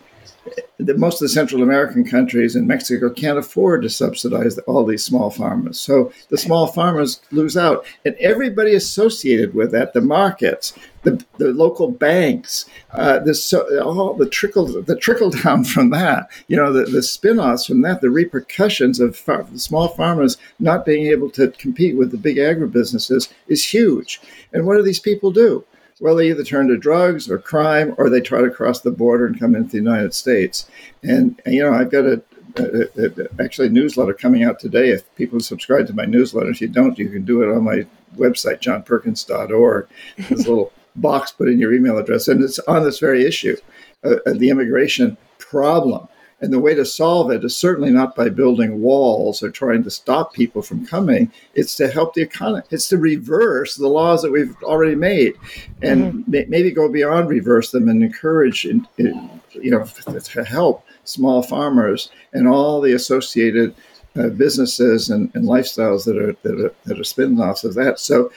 Most 0.79 1.15
of 1.15 1.25
the 1.25 1.29
Central 1.29 1.61
American 1.61 2.03
countries 2.05 2.55
and 2.55 2.67
Mexico 2.67 3.09
can't 3.09 3.37
afford 3.37 3.83
to 3.83 3.89
subsidize 3.89 4.57
all 4.59 4.85
these 4.85 5.03
small 5.03 5.29
farmers. 5.29 5.79
So 5.79 6.11
the 6.29 6.37
small 6.37 6.65
farmers 6.67 7.19
lose 7.31 7.57
out. 7.57 7.85
And 8.05 8.15
everybody 8.15 8.73
associated 8.73 9.53
with 9.53 9.71
that, 9.71 9.93
the 9.93 10.01
markets, 10.01 10.73
the, 11.03 11.23
the 11.37 11.51
local 11.53 11.91
banks, 11.91 12.65
uh, 12.93 13.19
the, 13.19 13.35
so, 13.35 13.83
all 13.83 14.13
the 14.13 14.29
trickle 14.29 14.81
the 14.81 14.95
trickle 14.95 15.29
down 15.29 15.65
from 15.65 15.91
that, 15.91 16.29
you 16.47 16.55
know, 16.55 16.71
the, 16.71 16.85
the 16.85 17.03
spin-offs 17.03 17.65
from 17.65 17.81
that, 17.81 18.01
the 18.01 18.09
repercussions 18.09 18.99
of 18.99 19.15
far, 19.15 19.45
small 19.55 19.89
farmers 19.89 20.37
not 20.59 20.85
being 20.85 21.07
able 21.07 21.29
to 21.31 21.51
compete 21.51 21.95
with 21.97 22.11
the 22.11 22.17
big 22.17 22.37
agribusinesses 22.37 23.31
is 23.47 23.63
huge. 23.65 24.21
And 24.53 24.65
what 24.65 24.77
do 24.77 24.83
these 24.83 25.01
people 25.01 25.31
do? 25.31 25.63
Well, 25.99 26.15
they 26.15 26.29
either 26.29 26.43
turn 26.43 26.67
to 26.69 26.77
drugs 26.77 27.29
or 27.29 27.37
crime, 27.37 27.93
or 27.97 28.09
they 28.09 28.21
try 28.21 28.41
to 28.41 28.49
cross 28.49 28.81
the 28.81 28.91
border 28.91 29.25
and 29.25 29.39
come 29.39 29.55
into 29.55 29.71
the 29.71 29.77
United 29.77 30.13
States. 30.13 30.69
And, 31.03 31.39
and 31.45 31.53
you 31.53 31.63
know, 31.63 31.73
I've 31.73 31.91
got 31.91 32.05
a, 32.05 32.21
a, 32.57 33.05
a, 33.05 33.43
actually 33.43 33.67
a 33.67 33.71
newsletter 33.71 34.13
coming 34.13 34.43
out 34.43 34.59
today. 34.59 34.89
If 34.89 35.13
people 35.15 35.39
subscribe 35.39 35.87
to 35.87 35.93
my 35.93 36.05
newsletter, 36.05 36.49
if 36.49 36.61
you 36.61 36.67
don't, 36.67 36.97
you 36.97 37.09
can 37.09 37.25
do 37.25 37.41
it 37.43 37.53
on 37.53 37.63
my 37.63 37.85
website, 38.15 38.61
johnperkins.org. 38.61 39.87
There's 40.17 40.45
a 40.45 40.49
little 40.49 40.73
box 40.95 41.31
put 41.31 41.49
in 41.49 41.59
your 41.59 41.73
email 41.73 41.97
address, 41.97 42.27
and 42.27 42.43
it's 42.43 42.59
on 42.59 42.83
this 42.83 42.99
very 42.99 43.25
issue, 43.25 43.57
uh, 44.03 44.15
uh 44.25 44.33
the 44.33 44.49
immigration 44.49 45.17
problem. 45.37 46.07
And 46.41 46.53
the 46.53 46.59
way 46.59 46.73
to 46.73 46.85
solve 46.85 47.31
it 47.31 47.43
is 47.43 47.57
certainly 47.57 47.91
not 47.91 48.15
by 48.15 48.29
building 48.29 48.81
walls 48.81 49.43
or 49.43 49.49
trying 49.49 49.83
to 49.83 49.91
stop 49.91 50.33
people 50.33 50.61
from 50.61 50.85
coming. 50.85 51.31
It's 51.53 51.75
to 51.75 51.89
help 51.89 52.13
the 52.13 52.21
economy. 52.21 52.63
It's 52.71 52.87
to 52.89 52.97
reverse 52.97 53.75
the 53.75 53.89
laws 53.89 54.21
that 54.21 54.31
we've 54.31 54.55
already 54.63 54.95
made, 54.95 55.33
and 55.81 56.25
mm-hmm. 56.25 56.49
maybe 56.49 56.71
go 56.71 56.89
beyond 56.89 57.29
reverse 57.29 57.71
them 57.71 57.89
and 57.89 58.03
encourage, 58.03 58.65
in, 58.65 58.87
in, 58.97 59.41
you 59.51 59.71
know, 59.71 59.83
to 59.85 60.43
help 60.45 60.85
small 61.03 61.41
farmers 61.41 62.09
and 62.31 62.47
all 62.47 62.79
the 62.79 62.93
associated 62.93 63.75
uh, 64.15 64.29
businesses 64.29 65.09
and, 65.09 65.31
and, 65.35 65.45
lifestyles 65.45 66.05
that 66.05 66.17
are 66.17 66.35
that 66.43 66.59
are, 66.59 66.73
that 66.85 66.99
are 66.99 67.03
spin-offs 67.03 67.63
of 67.63 67.75
that. 67.75 67.99
So, 67.99 68.31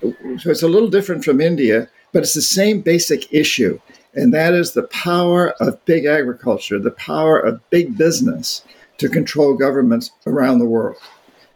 so 0.00 0.50
it's 0.50 0.62
a 0.62 0.68
little 0.68 0.88
different 0.88 1.24
from 1.24 1.40
India, 1.40 1.88
but 2.12 2.22
it's 2.22 2.34
the 2.34 2.42
same 2.42 2.80
basic 2.80 3.32
issue 3.32 3.78
and 4.14 4.32
that 4.34 4.54
is 4.54 4.72
the 4.72 4.82
power 4.84 5.50
of 5.60 5.84
big 5.84 6.04
agriculture, 6.04 6.78
the 6.78 6.90
power 6.90 7.38
of 7.38 7.68
big 7.70 7.96
business 7.96 8.62
to 8.98 9.08
control 9.08 9.54
governments 9.54 10.10
around 10.26 10.58
the 10.58 10.66
world. 10.66 10.96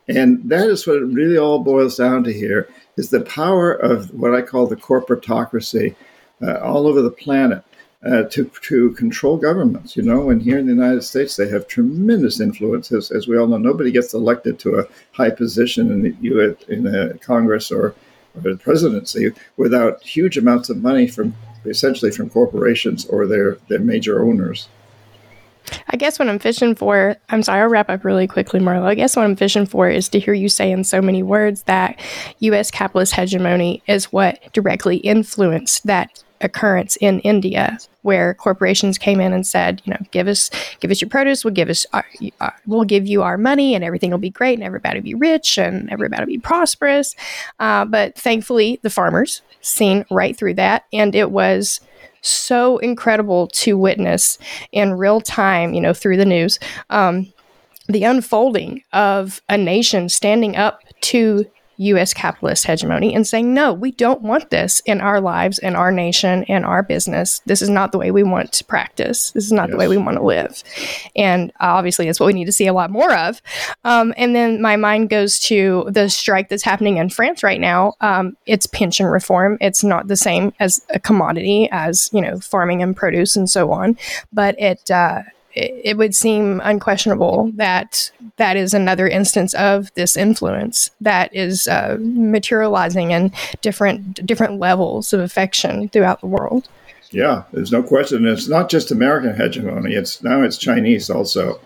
And 0.09 0.49
that 0.49 0.69
is 0.69 0.87
what 0.87 0.97
it 0.97 1.07
really 1.07 1.37
all 1.37 1.59
boils 1.59 1.97
down 1.97 2.25
to 2.25 2.33
here 2.33 2.69
is 2.97 3.11
the 3.11 3.21
power 3.21 3.73
of 3.73 4.13
what 4.15 4.35
I 4.35 4.43
call 4.43 4.67
the 4.67 4.77
corporatocracy 4.77 5.95
uh, 6.43 6.61
all 6.61 6.87
over 6.87 7.03
the 7.03 7.11
planet 7.11 7.63
uh, 8.05 8.23
to, 8.25 8.51
to 8.63 8.93
control 8.93 9.37
governments. 9.37 9.97
You 9.97 10.05
know, 10.05 10.31
and 10.31 10.41
here 10.41 10.59
in 10.59 10.67
the 10.67 10.73
United 10.73 11.03
States, 11.03 11.37
they 11.37 11.49
have 11.49 11.67
tremendous 11.67 12.41
influence. 12.41 12.93
As, 12.93 13.11
as 13.11 13.27
we 13.27 13.37
all 13.37 13.49
know, 13.49 13.59
nobody 13.59 13.91
gets 13.91 14.15
elected 14.15 14.59
to 14.61 14.79
a 14.79 14.85
high 15.13 15.31
position 15.31 15.91
in 15.91 16.03
the, 16.03 16.17
US, 16.21 16.63
in 16.69 16.87
a 16.87 17.19
Congress 17.19 17.71
or, 17.71 17.95
or 18.35 18.41
the 18.43 18.57
presidency 18.57 19.33
without 19.57 20.03
huge 20.03 20.39
amounts 20.39 20.71
of 20.71 20.83
money 20.83 21.09
from 21.09 21.35
essentially 21.69 22.11
from 22.11 22.31
corporations 22.31 23.05
or 23.07 23.27
their, 23.27 23.59
their 23.69 23.81
major 23.81 24.23
owners. 24.23 24.69
I 25.89 25.97
guess 25.97 26.19
what 26.19 26.29
I'm 26.29 26.39
fishing 26.39 26.75
for, 26.75 27.17
I'm 27.29 27.43
sorry, 27.43 27.63
I'll 27.63 27.69
wrap 27.69 27.91
up 27.91 28.05
really 28.05 28.27
quickly, 28.27 28.61
Marlo. 28.61 28.85
I 28.85 28.95
guess 28.95 29.17
what 29.17 29.25
I'm 29.25 29.37
fishing 29.37 29.67
for 29.67 29.89
is 29.89 30.09
to 30.11 30.21
hear 30.21 30.35
you 30.35 30.49
say 30.49 30.71
in 30.71 30.85
so 30.85 31.03
many 31.03 31.23
words 31.23 31.63
that 31.65 31.99
U.S. 32.41 32.71
capitalist 32.71 33.15
hegemony 33.15 33.83
is 33.87 34.13
what 34.13 34.53
directly 34.53 34.99
influenced 34.99 35.87
that 35.87 36.23
occurrence 36.41 36.97
in 36.97 37.21
India, 37.21 37.79
where 38.03 38.35
corporations 38.35 38.99
came 38.99 39.21
in 39.21 39.33
and 39.33 39.47
said, 39.47 39.83
you 39.85 39.93
know, 39.93 40.01
give 40.11 40.29
us, 40.29 40.51
give 40.81 40.91
us 40.91 41.01
your 41.01 41.09
produce, 41.09 41.45
we'll 41.45 41.55
give 41.55 41.69
us, 41.69 41.87
our, 41.93 42.05
uh, 42.41 42.51
we'll 42.67 42.85
give 42.85 43.07
you 43.07 43.23
our 43.23 43.39
money, 43.39 43.75
and 43.75 43.83
everything 43.83 44.11
will 44.11 44.19
be 44.19 44.31
great, 44.31 44.55
and 44.55 44.65
everybody 44.65 44.99
will 44.99 45.05
be 45.05 45.15
rich, 45.15 45.59
and 45.59 45.91
everybody 45.91 46.23
will 46.23 46.27
be 46.27 46.39
prosperous. 46.39 47.15
Uh, 47.59 47.85
but 47.85 48.15
thankfully, 48.17 48.79
the 48.83 48.91
farmers 48.91 49.43
seen 49.61 50.05
right 50.11 50.37
through 50.37 50.55
that. 50.55 50.85
And 50.93 51.15
it 51.15 51.31
was 51.31 51.81
so 52.21 52.79
incredible 52.79 53.49
to 53.49 53.79
witness 53.79 54.39
in 54.73 54.95
real 54.95 55.21
time, 55.21 55.75
you 55.75 55.81
know, 55.81 55.93
through 55.93 56.17
the 56.17 56.25
news, 56.25 56.59
um, 56.91 57.33
the 57.89 58.05
unfolding 58.05 58.83
of 58.93 59.41
a 59.49 59.57
nation 59.57 60.09
standing 60.09 60.57
up 60.57 60.83
to 61.03 61.47
US 61.79 62.15
capitalist 62.15 62.67
hegemony 62.67 63.15
and 63.15 63.27
saying, 63.27 63.53
no, 63.53 63.73
we 63.73 63.93
don't 63.93 64.23
want 64.23 64.51
this 64.51 64.81
in 64.81 65.01
our 65.01 65.21
lives, 65.21 65.59
in 65.59 65.77
our 65.77 65.93
nation, 65.93 66.43
in 66.45 66.65
our 66.65 66.83
business. 66.83 67.41
This 67.47 67.63
is 67.63 67.69
not 67.69 67.93
the 67.93 67.99
way 67.99 68.11
we 68.11 68.23
want 68.23 68.53
to 68.53 68.65
practice. 68.65 69.31
This 69.33 69.45
is 69.45 69.53
not 69.53 69.69
yes. 69.69 69.73
the 69.73 69.79
way 69.79 69.89
we 69.89 69.97
want 69.97 70.17
to 70.17 70.25
live. 70.25 70.63
And 71.15 71.53
obviously, 71.61 72.09
it's 72.09 72.21
what 72.21 72.27
we 72.27 72.33
need 72.33 72.47
to 72.47 72.53
see 72.53 72.67
a 72.67 72.73
lot 72.73 72.91
more 72.91 73.15
of. 73.15 73.41
Um, 73.85 74.15
and 74.17 74.35
then 74.35 74.61
my 74.61 74.77
mind 74.77 75.11
goes 75.11 75.39
to 75.41 75.87
the 75.89 76.09
strike 76.09 76.49
that's 76.49 76.63
happening 76.63 76.97
in 76.97 77.11
France 77.11 77.43
right 77.43 77.61
now. 77.61 77.95
Um, 78.01 78.37
it's 78.47 78.67
pension 78.67 79.07
reform. 79.07 79.59
It's 79.61 79.85
not 79.85 80.09
the 80.09 80.17
same 80.17 80.53
as 80.61 80.85
a 80.91 81.01
commodity 81.01 81.69
as, 81.71 82.11
you 82.13 82.21
know, 82.21 82.41
farming 82.41 82.83
and 82.83 82.97
produce 82.97 83.37
and 83.37 83.49
so 83.49 83.73
on, 83.73 83.99
but 84.33 84.59
it, 84.61 84.91
uh, 84.91 85.23
it 85.57 85.97
would 85.97 86.15
seem 86.15 86.61
unquestionable 86.63 87.51
that 87.55 88.13
that 88.37 88.57
is 88.57 88.75
another 88.75 89.09
instance 89.09 89.55
of 89.55 89.93
this 89.95 90.17
influence 90.17 90.91
that 91.01 91.35
is 91.35 91.67
uh, 91.67 91.97
materializing 92.01 93.11
in 93.11 93.33
different 93.63 94.27
different 94.27 94.61
levels 94.61 95.13
of 95.13 95.21
affection 95.21 95.89
throughout 95.89 96.21
the 96.21 96.27
world. 96.27 96.69
Yeah, 97.11 97.45
there's 97.53 97.73
no 97.73 97.83
question. 97.83 98.27
It's 98.27 98.49
not 98.49 98.69
just 98.69 98.91
American 98.91 99.35
hegemony; 99.35 99.95
it's 99.95 100.23
now 100.23 100.43
it's 100.43 100.59
Chinese 100.59 101.09
also, 101.09 101.59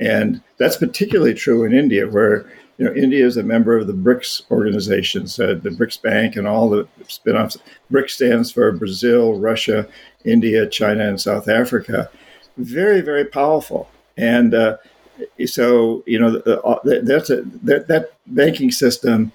and 0.00 0.42
that's 0.58 0.76
particularly 0.76 1.34
true 1.34 1.64
in 1.64 1.72
India, 1.72 2.08
where 2.08 2.50
you 2.78 2.86
know 2.86 2.94
India 2.94 3.24
is 3.24 3.36
a 3.36 3.44
member 3.44 3.76
of 3.76 3.86
the 3.86 3.92
BRICS 3.92 4.50
organizations, 4.50 5.34
so 5.34 5.54
the 5.54 5.70
BRICS 5.70 6.02
Bank, 6.02 6.34
and 6.34 6.48
all 6.48 6.68
the 6.68 6.88
spin-offs. 7.06 7.58
BRICS 7.92 8.10
stands 8.10 8.50
for 8.50 8.72
Brazil, 8.72 9.38
Russia, 9.38 9.86
India, 10.24 10.66
China, 10.66 11.06
and 11.06 11.20
South 11.20 11.46
Africa 11.46 12.10
very, 12.56 13.00
very 13.00 13.24
powerful. 13.24 13.88
And 14.16 14.54
uh, 14.54 14.76
so, 15.46 16.02
you 16.06 16.18
know, 16.18 16.36
uh, 16.38 16.78
that's 16.84 17.30
a, 17.30 17.42
that, 17.62 17.88
that 17.88 18.12
banking 18.26 18.70
system 18.70 19.32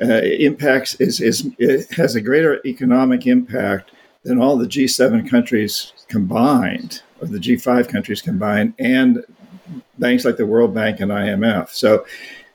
uh, 0.00 0.22
impacts 0.22 0.94
is, 0.96 1.20
is 1.20 1.46
has 1.90 2.14
a 2.14 2.20
greater 2.20 2.60
economic 2.64 3.26
impact 3.26 3.90
than 4.24 4.40
all 4.40 4.56
the 4.56 4.66
G7 4.66 5.28
countries 5.28 5.92
combined, 6.08 7.02
or 7.20 7.26
the 7.26 7.38
G5 7.38 7.88
countries 7.88 8.22
combined, 8.22 8.74
and 8.78 9.24
banks 9.98 10.24
like 10.24 10.36
the 10.36 10.46
World 10.46 10.74
Bank 10.74 11.00
and 11.00 11.10
IMF. 11.10 11.70
So, 11.70 12.06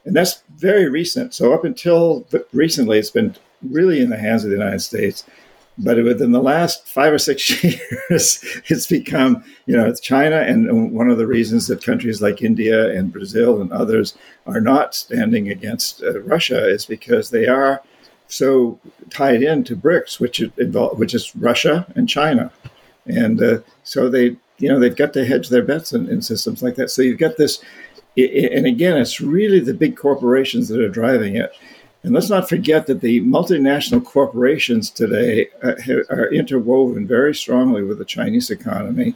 and 0.06 0.16
that's 0.16 0.44
very 0.56 0.90
recent. 0.90 1.34
So, 1.34 1.54
up 1.54 1.64
until 1.64 2.26
recently, 2.54 2.98
it's 2.98 3.12
been 3.12 3.36
really 3.62 4.02
in 4.02 4.10
the 4.10 4.18
hands 4.18 4.44
of 4.44 4.50
the 4.50 4.56
United 4.56 4.82
States. 4.82 5.24
But 5.80 6.04
within 6.04 6.32
the 6.32 6.42
last 6.42 6.88
five 6.88 7.14
or 7.14 7.20
six 7.20 7.64
years, 7.64 8.44
it's 8.66 8.88
become, 8.88 9.44
you 9.68 9.78
know, 9.78 9.86
it's 9.86 10.00
China. 10.00 10.38
And 10.38 10.92
one 10.92 11.10
of 11.10 11.18
the 11.18 11.28
reasons 11.28 11.68
that 11.68 11.84
countries 11.84 12.22
like 12.22 12.42
India 12.42 12.90
and 12.90 13.14
Brazil 13.14 13.62
and 13.62 13.72
others 13.72 14.18
are 14.48 14.62
not 14.62 14.96
standing 14.96 15.50
against 15.50 16.02
uh, 16.02 16.20
Russia 16.22 16.68
is 16.68 16.86
because 16.86 17.30
they 17.30 17.48
are 17.48 17.84
so 18.28 18.80
tied 19.10 19.44
into 19.44 19.76
BRICS, 19.76 20.20
which 20.20 20.40
is, 20.40 20.52
which 20.98 21.14
is 21.14 21.36
Russia 21.36 21.86
and 21.96 22.10
China. 22.10 22.52
And 23.06 23.42
uh, 23.42 23.60
so 23.84 24.10
they, 24.10 24.36
you 24.58 24.70
know, 24.70 24.80
they've 24.80 24.96
got 24.96 25.14
to 25.14 25.26
hedge 25.26 25.50
their 25.50 25.64
bets 25.64 25.94
in, 25.94 26.10
in 26.10 26.22
systems 26.22 26.62
like 26.64 26.76
that. 26.76 26.90
So 26.90 27.02
you've 27.02 27.20
got 27.20 27.38
this, 27.38 27.64
and 28.18 28.66
again, 28.66 28.98
it's 28.98 29.22
really 29.22 29.60
the 29.60 29.74
big 29.74 29.96
corporations 29.96 30.68
that 30.70 30.82
are 30.82 30.90
driving 30.90 31.36
it. 31.36 31.54
And 32.08 32.16
let's 32.16 32.30
not 32.30 32.48
forget 32.48 32.88
that 32.88 33.02
the 33.02 33.20
multinational 33.20 34.02
corporations 34.02 34.90
today 34.90 35.50
uh, 35.62 35.74
are 36.10 36.32
interwoven 36.32 37.06
very 37.06 37.36
strongly 37.36 37.84
with 37.84 37.98
the 37.98 38.06
Chinese 38.06 38.50
economy 38.50 39.14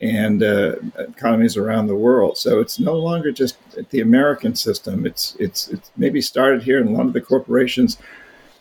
and 0.00 0.44
uh, 0.44 0.76
economies 0.98 1.56
around 1.56 1.88
the 1.88 1.96
world. 1.96 2.38
So 2.38 2.60
it's 2.60 2.78
no 2.78 2.94
longer 2.94 3.32
just 3.32 3.56
the 3.90 3.98
American 3.98 4.54
system. 4.54 5.04
It's 5.04 5.34
it's 5.40 5.66
it's 5.66 5.90
maybe 5.96 6.20
started 6.20 6.62
here, 6.62 6.78
and 6.78 6.90
a 6.90 6.92
lot 6.92 7.06
of 7.06 7.12
the 7.12 7.20
corporations 7.20 7.98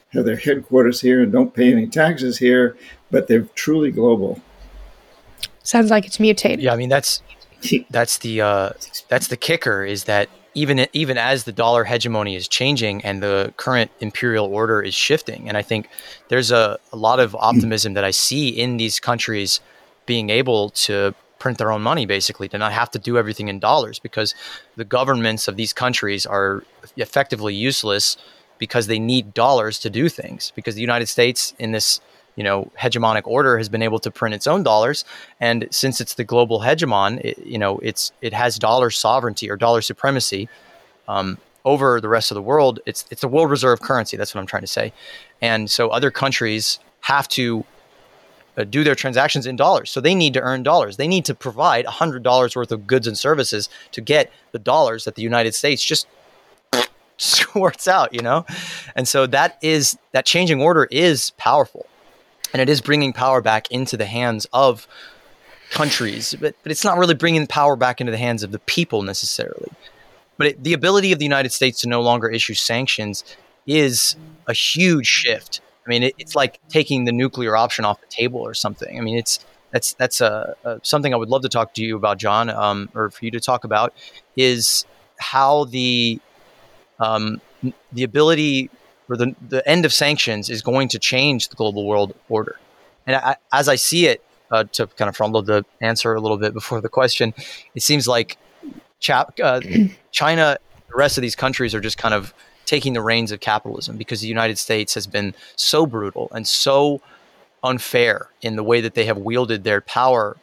have 0.09 0.25
their 0.25 0.38
headquarters 0.38 1.01
here 1.01 1.21
and 1.21 1.32
don't 1.32 1.53
pay 1.53 1.71
any 1.71 1.86
taxes 1.86 2.39
here, 2.39 2.75
but 3.11 3.28
they're 3.28 3.47
truly 3.53 3.91
global. 3.91 4.41
Sounds 5.61 5.91
like 5.91 6.07
it's 6.07 6.19
mutated. 6.19 6.61
Yeah, 6.61 6.73
I 6.73 6.78
mean 6.78 6.89
that's 6.89 7.21
that's 7.91 8.17
the 8.17 8.41
uh, 8.41 8.69
that's 9.07 9.28
the 9.28 9.38
kicker 9.38 9.86
is 9.86 10.05
that 10.05 10.30
even 10.58 10.88
even 10.91 11.18
as 11.18 11.43
the 11.43 11.51
dollar 11.51 11.84
hegemony 11.84 12.36
is 12.36 12.47
changing 12.47 13.05
and 13.05 13.22
the 13.22 13.53
current 13.58 13.91
imperial 13.99 14.47
order 14.47 14.82
is 14.82 14.95
shifting, 14.95 15.47
and 15.47 15.55
I 15.55 15.62
think 15.62 15.88
there's 16.30 16.51
a, 16.51 16.80
a 16.91 16.97
lot 16.97 17.20
of 17.20 17.32
hmm. 17.32 17.38
optimism 17.39 17.93
that 17.93 18.03
I 18.03 18.12
see 18.12 18.49
in 18.49 18.78
these 18.78 18.99
countries 18.99 19.62
being 20.08 20.30
able 20.30 20.72
to 20.72 21.14
print 21.38 21.60
their 21.60 21.72
own 21.72 21.84
money 21.84 22.08
basically 22.08 22.49
to 22.49 22.58
not 22.58 22.74
have 22.74 22.89
to 22.89 22.97
do 22.97 23.18
everything 23.18 23.47
in 23.47 23.60
dollars 23.60 23.99
because 23.99 24.34
the 24.76 24.86
governments 24.86 25.47
of 25.47 25.55
these 25.55 25.74
countries 25.74 26.26
are 26.26 26.64
effectively 26.95 27.53
useless 27.53 28.18
because 28.58 28.88
they 28.88 28.97
need 28.97 29.36
dollars 29.36 29.78
to 29.78 29.89
do 29.89 30.10
things. 30.10 30.51
Because 30.55 30.74
the 30.74 30.82
United 30.82 31.05
States 31.05 31.53
in 31.60 31.74
this 31.74 32.01
you 32.38 32.43
know 32.43 32.71
hegemonic 32.79 33.23
order 33.25 33.57
has 33.57 33.67
been 33.67 33.81
able 33.81 33.99
to 33.99 34.09
print 34.09 34.33
its 34.33 34.47
own 34.47 34.63
dollars. 34.63 35.03
And 35.41 35.67
since 35.71 35.99
it's 35.99 36.13
the 36.13 36.23
global 36.23 36.61
hegemon 36.61 37.19
it, 37.25 37.38
you 37.45 37.57
know 37.57 37.79
it's 37.79 38.13
it 38.21 38.33
has 38.33 38.57
dollar 38.57 38.89
sovereignty 38.89 39.49
or 39.49 39.57
dollar 39.57 39.81
supremacy 39.81 40.47
um, 41.09 41.38
over 41.65 41.99
the 41.99 42.07
rest 42.07 42.31
of 42.31 42.35
the 42.35 42.41
world. 42.41 42.79
It's 42.85 43.03
it's 43.11 43.23
a 43.23 43.27
world 43.27 43.49
reserve 43.49 43.81
currency 43.81 44.15
that's 44.15 44.33
what 44.33 44.39
i'm 44.39 44.47
trying 44.47 44.61
to 44.61 44.67
say. 44.67 44.93
And 45.41 45.69
so 45.69 45.89
other 45.89 46.11
countries 46.11 46.79
have 47.01 47.27
to 47.29 47.65
uh, 48.57 48.63
do 48.63 48.83
their 48.83 48.95
transactions 48.95 49.45
in 49.45 49.55
dollars. 49.55 49.91
So 49.91 49.99
they 49.99 50.15
need 50.15 50.33
to 50.33 50.41
earn 50.41 50.63
dollars. 50.63 50.97
They 50.97 51.07
need 51.07 51.25
to 51.25 51.35
provide 51.35 51.85
$100 51.85 52.55
worth 52.55 52.71
of 52.71 52.88
goods 52.88 53.05
and 53.05 53.17
services 53.17 53.69
to 53.91 54.01
get 54.01 54.31
the 54.51 54.59
dollars 54.59 55.05
that 55.05 55.15
the 55.15 55.21
united 55.21 55.53
states 55.53 55.83
just 55.83 56.07
squirts 57.17 57.88
out 57.88 58.13
you 58.13 58.21
know? 58.21 58.45
And 58.95 59.07
so 59.07 59.27
that 59.27 59.57
is 59.61 59.97
that 60.11 60.25
changing 60.25 60.61
order 60.61 60.88
is 60.91 61.31
powerful 61.38 61.88
and 62.53 62.61
it 62.61 62.69
is 62.69 62.81
bringing 62.81 63.13
power 63.13 63.41
back 63.41 63.69
into 63.71 63.97
the 63.97 64.05
hands 64.05 64.47
of 64.53 64.87
countries, 65.69 66.35
but, 66.39 66.55
but 66.63 66.71
it's 66.71 66.83
not 66.83 66.97
really 66.97 67.13
bringing 67.13 67.45
power 67.47 67.75
back 67.75 67.99
into 67.99 68.11
the 68.11 68.17
hands 68.17 68.43
of 68.43 68.51
the 68.51 68.59
people 68.59 69.01
necessarily. 69.01 69.69
But 70.37 70.47
it, 70.47 70.63
the 70.63 70.73
ability 70.73 71.11
of 71.11 71.19
the 71.19 71.25
United 71.25 71.51
States 71.51 71.81
to 71.81 71.89
no 71.89 72.01
longer 72.01 72.29
issue 72.29 72.53
sanctions 72.53 73.23
is 73.65 74.15
a 74.47 74.53
huge 74.53 75.07
shift. 75.07 75.61
I 75.85 75.89
mean, 75.89 76.03
it, 76.03 76.15
it's 76.17 76.35
like 76.35 76.59
taking 76.69 77.05
the 77.05 77.11
nuclear 77.11 77.55
option 77.55 77.85
off 77.85 77.99
the 77.99 78.07
table 78.07 78.39
or 78.39 78.53
something. 78.53 78.97
I 78.97 79.01
mean, 79.01 79.17
it's 79.17 79.45
that's 79.71 79.93
that's 79.93 80.21
a, 80.21 80.55
a 80.63 80.79
something 80.83 81.13
I 81.13 81.17
would 81.17 81.29
love 81.29 81.41
to 81.41 81.49
talk 81.49 81.73
to 81.73 81.83
you 81.83 81.97
about, 81.97 82.17
John, 82.17 82.49
um, 82.49 82.89
or 82.93 83.09
for 83.09 83.25
you 83.25 83.31
to 83.31 83.39
talk 83.39 83.63
about, 83.63 83.93
is 84.35 84.85
how 85.19 85.65
the 85.65 86.19
um, 86.99 87.41
the 87.91 88.03
ability 88.03 88.69
or 89.10 89.18
the, 89.18 89.36
the 89.47 89.68
end 89.68 89.86
of 89.86 89.93
sanctions 89.93 90.49
is 90.49 90.62
going 90.62 90.88
to 90.89 90.99
change 90.99 91.49
the 91.49 91.55
global 91.55 91.86
world 91.86 92.14
order. 92.30 92.60
And 93.05 93.16
I, 93.16 93.36
as 93.51 93.70
I 93.70 93.76
see 93.76 94.08
it, 94.08 94.24
uh, 94.51 94.64
to 94.74 94.88
kind 94.88 95.10
of 95.10 95.18
frondle 95.18 95.45
the 95.45 95.66
answer 95.82 96.14
a 96.14 96.22
little 96.22 96.38
bit 96.38 96.53
before 96.53 96.82
the 96.82 96.89
question, 96.89 97.34
it 97.76 97.82
seems 97.82 98.08
like 98.08 98.38
Chap, 98.99 99.38
uh, 99.43 99.62
China, 100.12 100.58
the 100.89 100.95
rest 100.95 101.18
of 101.18 101.22
these 101.22 101.36
countries 101.36 101.76
are 101.76 101.82
just 101.82 101.97
kind 101.97 102.14
of 102.14 102.34
taking 102.66 102.93
the 102.93 103.01
reins 103.01 103.32
of 103.32 103.39
capitalism 103.39 103.97
because 103.97 104.22
the 104.22 104.28
United 104.28 104.58
States 104.58 104.93
has 104.93 105.08
been 105.08 105.34
so 105.55 105.86
brutal 105.86 106.30
and 106.32 106.47
so 106.47 107.01
unfair 107.64 108.30
in 108.41 108.55
the 108.55 108.64
way 108.64 108.82
that 108.82 108.93
they 108.93 109.05
have 109.05 109.18
wielded 109.18 109.64
their 109.64 109.82
power 109.82 110.38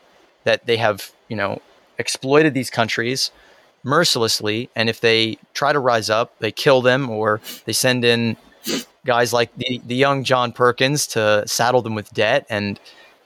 that 0.45 0.67
they 0.67 0.77
have, 0.77 1.13
you 1.29 1.37
know, 1.37 1.61
exploited 1.99 2.55
these 2.55 2.71
countries 2.71 3.31
mercilessly. 3.83 4.69
And 4.75 4.89
if 4.89 5.01
they 5.01 5.39
try 5.53 5.73
to 5.73 5.79
rise 5.79 6.11
up, 6.11 6.39
they 6.39 6.53
kill 6.53 6.83
them 6.83 7.11
or 7.11 7.41
they 7.67 7.73
send 7.73 8.05
in 8.05 8.37
guys 9.05 9.33
like 9.33 9.55
the, 9.57 9.81
the 9.87 9.95
young 9.95 10.25
John 10.25 10.53
Perkins 10.53 11.07
to 11.09 11.47
saddle 11.47 11.83
them 11.83 11.95
with 11.95 12.13
debt 12.13 12.47
and, 12.49 12.79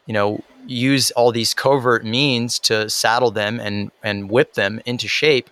you 0.07 0.15
know, 0.15 0.43
use 0.67 1.11
all 1.13 1.33
these 1.33 1.55
covert 1.55 2.05
means 2.05 2.59
to 2.61 2.91
saddle 2.91 3.31
them 3.31 3.59
and, 3.61 3.91
and 4.03 4.31
whip 4.31 4.55
them 4.55 4.81
into 4.85 5.09
shape. 5.09 5.49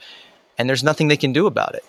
And 0.59 0.68
there's 0.68 0.84
nothing 0.84 1.09
they 1.09 1.16
can 1.16 1.32
do 1.32 1.47
about 1.47 1.74
it. 1.74 1.84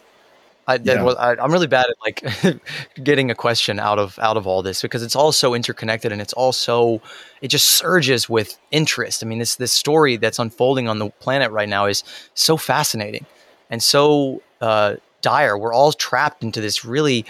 I, 0.68 0.76
yeah. 0.84 1.02
I, 1.02 1.44
am 1.44 1.52
really 1.52 1.68
bad 1.68 1.86
at 1.90 1.96
like 2.02 2.62
getting 3.04 3.32
a 3.32 3.36
question 3.36 3.80
out 3.80 4.00
of 4.00 4.20
out 4.20 4.36
of 4.36 4.46
all 4.46 4.62
this 4.62 4.82
because 4.82 5.02
it's 5.02 5.16
all 5.16 5.32
so 5.32 5.54
interconnected 5.54 6.12
and 6.12 6.20
it's 6.20 6.34
all 6.34 6.52
so 6.52 7.02
it 7.42 7.48
just 7.48 7.70
surges 7.70 8.28
with 8.28 8.58
interest. 8.72 9.24
I 9.24 9.28
mean, 9.28 9.40
this 9.40 9.56
this 9.56 9.72
story 9.72 10.18
that's 10.18 10.40
unfolding 10.40 10.90
on 10.90 11.00
the 11.00 11.10
planet 11.10 11.52
right 11.52 11.70
now 11.70 11.86
is 11.86 12.04
so 12.34 12.58
fascinating 12.58 13.26
and 13.70 13.82
so 13.82 14.42
uh, 14.60 14.96
dire. 15.22 15.58
We're 15.58 15.74
all 15.74 15.94
trapped 15.94 16.44
into 16.44 16.60
this 16.60 16.84
really 16.84 17.26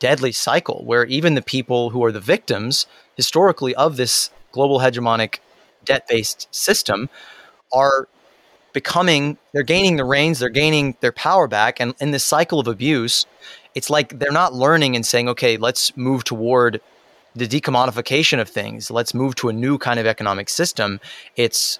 deadly 0.00 0.32
cycle 0.32 0.82
where 0.84 1.04
even 1.04 1.34
the 1.34 1.42
people 1.42 1.90
who 1.90 2.04
are 2.04 2.10
the 2.10 2.20
victims 2.20 2.86
historically 3.16 3.74
of 3.76 3.96
this 3.96 4.30
global 4.50 4.80
hegemonic 4.80 5.38
debt 5.84 6.06
based 6.08 6.48
system 6.50 7.08
are 7.72 8.08
becoming 8.72 9.38
they're 9.52 9.62
gaining 9.62 9.96
the 9.96 10.04
reins 10.04 10.40
they're 10.40 10.48
gaining 10.48 10.96
their 11.00 11.12
power 11.12 11.46
back 11.46 11.78
and 11.78 11.94
in 12.00 12.10
this 12.10 12.24
cycle 12.24 12.58
of 12.58 12.66
abuse 12.66 13.26
it's 13.74 13.88
like 13.88 14.18
they're 14.18 14.32
not 14.32 14.52
learning 14.52 14.96
and 14.96 15.06
saying 15.06 15.28
okay 15.28 15.56
let's 15.56 15.96
move 15.96 16.24
toward 16.24 16.80
the 17.34 17.46
decommodification 17.46 18.40
of 18.40 18.48
things. 18.48 18.90
Let's 18.90 19.14
move 19.14 19.34
to 19.36 19.48
a 19.48 19.52
new 19.52 19.78
kind 19.78 20.00
of 20.00 20.06
economic 20.06 20.48
system. 20.48 21.00
It's 21.36 21.78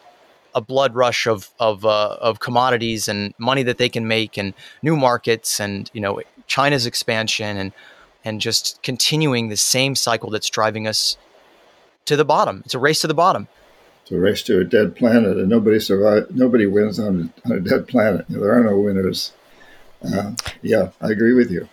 a 0.55 0.61
blood 0.61 0.95
rush 0.95 1.27
of 1.27 1.51
of 1.61 1.85
uh, 1.85 2.17
of 2.21 2.41
commodities 2.41 3.09
and 3.09 3.35
money 3.39 3.63
that 3.63 3.79
they 3.79 3.89
can 3.89 4.09
make 4.09 4.37
and 4.37 4.53
new 4.83 4.97
markets 4.97 5.61
and 5.61 5.89
you 5.93 6.01
know 6.01 6.21
China's 6.47 6.87
expansion 6.87 7.57
and 7.57 7.73
and 8.25 8.41
just 8.41 8.83
continuing 8.83 9.49
the 9.49 9.57
same 9.57 9.95
cycle 9.95 10.31
that's 10.31 10.51
driving 10.51 10.87
us 10.87 11.17
to 12.07 12.17
the 12.17 12.25
bottom. 12.25 12.63
It's 12.65 12.75
a 12.75 12.79
race 12.79 13.01
to 13.01 13.07
the 13.07 13.15
bottom. 13.15 13.49
It's 14.03 14.13
a 14.13 14.19
race 14.19 14.43
to 14.45 14.61
a 14.61 14.65
dead 14.65 14.97
planet, 14.97 15.37
and 15.37 15.49
nobody 15.49 15.79
survive. 15.79 16.31
Nobody 16.31 16.67
wins 16.67 16.99
on, 16.99 17.33
on 17.45 17.53
a 17.53 17.61
dead 17.61 17.87
planet. 17.87 18.27
There 18.29 18.53
are 18.53 18.65
no 18.65 18.79
winners. 18.79 19.33
Uh, 20.03 20.33
yeah, 20.63 20.91
I 21.01 21.11
agree 21.11 21.35
with 21.35 21.51
you. 21.51 21.69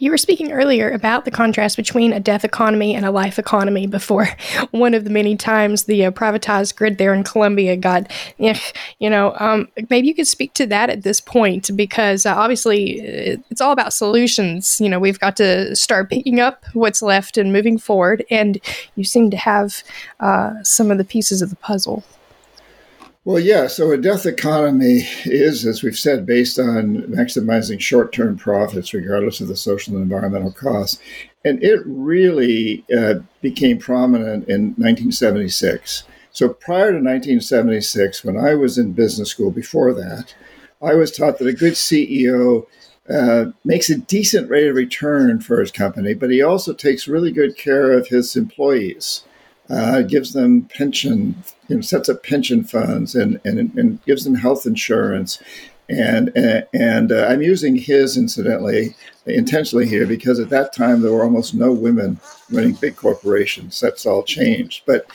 You 0.00 0.12
were 0.12 0.18
speaking 0.18 0.52
earlier 0.52 0.88
about 0.88 1.24
the 1.24 1.32
contrast 1.32 1.76
between 1.76 2.12
a 2.12 2.20
death 2.20 2.44
economy 2.44 2.94
and 2.94 3.04
a 3.04 3.10
life 3.10 3.36
economy 3.36 3.88
before 3.88 4.28
one 4.70 4.94
of 4.94 5.02
the 5.02 5.10
many 5.10 5.36
times 5.36 5.84
the 5.84 6.04
uh, 6.04 6.12
privatized 6.12 6.76
grid 6.76 6.98
there 6.98 7.12
in 7.12 7.24
Colombia 7.24 7.76
got, 7.76 8.08
you 8.38 9.10
know, 9.10 9.34
um, 9.40 9.66
maybe 9.90 10.06
you 10.06 10.14
could 10.14 10.28
speak 10.28 10.54
to 10.54 10.66
that 10.66 10.88
at 10.88 11.02
this 11.02 11.20
point 11.20 11.70
because 11.74 12.26
uh, 12.26 12.32
obviously 12.32 13.00
uh, 13.00 13.36
it's 13.50 13.60
all 13.60 13.72
about 13.72 13.92
solutions. 13.92 14.80
You 14.80 14.88
know, 14.88 15.00
we've 15.00 15.18
got 15.18 15.36
to 15.38 15.74
start 15.74 16.10
picking 16.10 16.38
up 16.38 16.64
what's 16.74 17.02
left 17.02 17.36
and 17.36 17.52
moving 17.52 17.76
forward, 17.76 18.24
and 18.30 18.58
you 18.94 19.02
seem 19.02 19.30
to 19.30 19.36
have 19.36 19.82
uh, 20.20 20.62
some 20.62 20.92
of 20.92 20.98
the 20.98 21.04
pieces 21.04 21.42
of 21.42 21.50
the 21.50 21.56
puzzle. 21.56 22.04
Well, 23.28 23.40
yeah. 23.40 23.66
So 23.66 23.90
a 23.90 23.98
death 23.98 24.24
economy 24.24 25.06
is, 25.26 25.66
as 25.66 25.82
we've 25.82 25.98
said, 25.98 26.24
based 26.24 26.58
on 26.58 27.02
maximizing 27.08 27.78
short 27.78 28.10
term 28.10 28.38
profits, 28.38 28.94
regardless 28.94 29.42
of 29.42 29.48
the 29.48 29.54
social 29.54 29.92
and 29.92 30.02
environmental 30.02 30.50
costs. 30.50 30.98
And 31.44 31.62
it 31.62 31.82
really 31.84 32.86
uh, 32.90 33.16
became 33.42 33.76
prominent 33.76 34.48
in 34.48 34.68
1976. 34.78 36.04
So 36.30 36.48
prior 36.48 36.88
to 36.92 37.04
1976, 37.04 38.24
when 38.24 38.38
I 38.38 38.54
was 38.54 38.78
in 38.78 38.92
business 38.94 39.28
school, 39.28 39.50
before 39.50 39.92
that, 39.92 40.34
I 40.80 40.94
was 40.94 41.12
taught 41.12 41.38
that 41.38 41.48
a 41.48 41.52
good 41.52 41.74
CEO 41.74 42.66
uh, 43.10 43.52
makes 43.62 43.90
a 43.90 43.98
decent 43.98 44.48
rate 44.48 44.68
of 44.68 44.74
return 44.74 45.40
for 45.40 45.60
his 45.60 45.70
company, 45.70 46.14
but 46.14 46.30
he 46.30 46.40
also 46.40 46.72
takes 46.72 47.06
really 47.06 47.32
good 47.32 47.58
care 47.58 47.92
of 47.92 48.08
his 48.08 48.36
employees 48.36 49.24
uh, 49.70 50.02
gives 50.02 50.32
them 50.32 50.62
pension, 50.62 51.42
you 51.68 51.76
know, 51.76 51.82
sets 51.82 52.08
up 52.08 52.22
pension 52.22 52.64
funds 52.64 53.14
and, 53.14 53.40
and, 53.44 53.58
and 53.76 54.04
gives 54.04 54.24
them 54.24 54.34
health 54.34 54.66
insurance. 54.66 55.40
And, 55.88 56.30
and, 56.74 57.12
uh, 57.12 57.26
I'm 57.28 57.40
using 57.40 57.76
his, 57.76 58.16
incidentally, 58.16 58.94
intentionally 59.26 59.86
here 59.86 60.06
because 60.06 60.38
at 60.38 60.50
that 60.50 60.74
time 60.74 61.00
there 61.00 61.12
were 61.12 61.24
almost 61.24 61.54
no 61.54 61.72
women 61.72 62.20
running 62.50 62.74
big 62.74 62.96
corporations. 62.96 63.80
That's 63.80 64.04
all 64.04 64.22
changed. 64.22 64.82
But, 64.86 65.06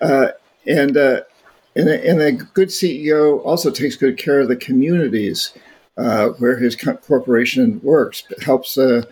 uh, 0.00 0.28
and, 0.66 0.96
uh, 0.96 1.22
and, 1.76 1.88
a, 1.88 2.10
and 2.10 2.20
a 2.20 2.32
good 2.32 2.68
CEO 2.68 3.44
also 3.44 3.70
takes 3.70 3.96
good 3.96 4.18
care 4.18 4.40
of 4.40 4.48
the 4.48 4.56
communities 4.56 5.52
uh, 5.96 6.28
where 6.38 6.56
his 6.56 6.76
co- 6.76 6.96
corporation 6.96 7.80
works, 7.82 8.24
it 8.30 8.42
helps 8.42 8.78
uh, 8.78 9.02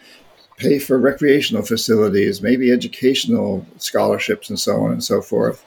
pay 0.56 0.78
for 0.78 0.98
recreational 0.98 1.62
facilities, 1.62 2.42
maybe 2.42 2.72
educational 2.72 3.66
scholarships, 3.78 4.48
and 4.48 4.58
so 4.58 4.76
on 4.82 4.92
and 4.92 5.04
so 5.04 5.20
forth. 5.20 5.64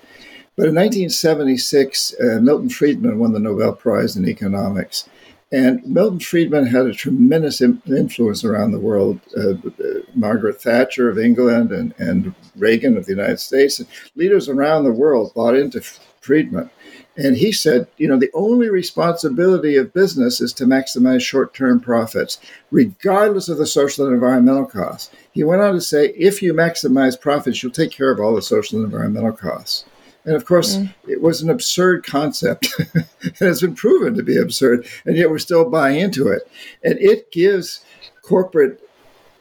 But 0.59 0.67
in 0.67 0.75
1976, 0.75 2.15
uh, 2.19 2.39
Milton 2.41 2.67
Friedman 2.67 3.17
won 3.17 3.31
the 3.31 3.39
Nobel 3.39 3.71
Prize 3.71 4.17
in 4.17 4.27
economics. 4.27 5.07
And 5.53 5.81
Milton 5.85 6.19
Friedman 6.19 6.65
had 6.65 6.85
a 6.85 6.93
tremendous 6.93 7.61
influence 7.61 8.43
around 8.43 8.73
the 8.73 8.79
world. 8.81 9.21
Uh, 9.37 9.51
uh, 9.51 10.01
Margaret 10.15 10.61
Thatcher 10.61 11.07
of 11.07 11.17
England 11.17 11.71
and, 11.71 11.93
and 11.97 12.35
Reagan 12.57 12.97
of 12.97 13.05
the 13.05 13.13
United 13.13 13.39
States, 13.39 13.79
and 13.79 13.87
leaders 14.17 14.49
around 14.49 14.83
the 14.83 14.91
world 14.91 15.33
bought 15.33 15.55
into 15.55 15.79
Friedman. 16.19 16.69
And 17.15 17.37
he 17.37 17.53
said, 17.53 17.87
you 17.95 18.09
know, 18.09 18.19
the 18.19 18.31
only 18.33 18.67
responsibility 18.69 19.77
of 19.77 19.93
business 19.93 20.41
is 20.41 20.51
to 20.55 20.65
maximize 20.65 21.21
short 21.21 21.53
term 21.53 21.79
profits, 21.79 22.37
regardless 22.69 23.47
of 23.47 23.59
the 23.59 23.65
social 23.65 24.07
and 24.07 24.13
environmental 24.13 24.65
costs. 24.65 25.09
He 25.31 25.41
went 25.41 25.61
on 25.61 25.75
to 25.75 25.79
say, 25.79 26.09
if 26.17 26.41
you 26.41 26.53
maximize 26.53 27.17
profits, 27.17 27.63
you'll 27.63 27.71
take 27.71 27.91
care 27.91 28.11
of 28.11 28.19
all 28.19 28.35
the 28.35 28.41
social 28.41 28.77
and 28.77 28.83
environmental 28.83 29.31
costs. 29.31 29.85
And 30.29 30.35
of 30.35 30.45
course, 30.45 30.77
mm. 30.77 30.93
it 31.07 31.23
was 31.23 31.41
an 31.41 31.49
absurd 31.49 32.05
concept, 32.05 32.71
and 32.93 33.07
it's 33.41 33.61
been 33.61 33.73
proven 33.73 34.13
to 34.13 34.21
be 34.21 34.37
absurd, 34.37 34.85
and 35.03 35.17
yet 35.17 35.31
we're 35.31 35.39
still 35.39 35.67
buying 35.67 35.99
into 35.99 36.27
it. 36.27 36.47
And 36.83 36.99
it 36.99 37.31
gives 37.31 37.83
corporate 38.21 38.79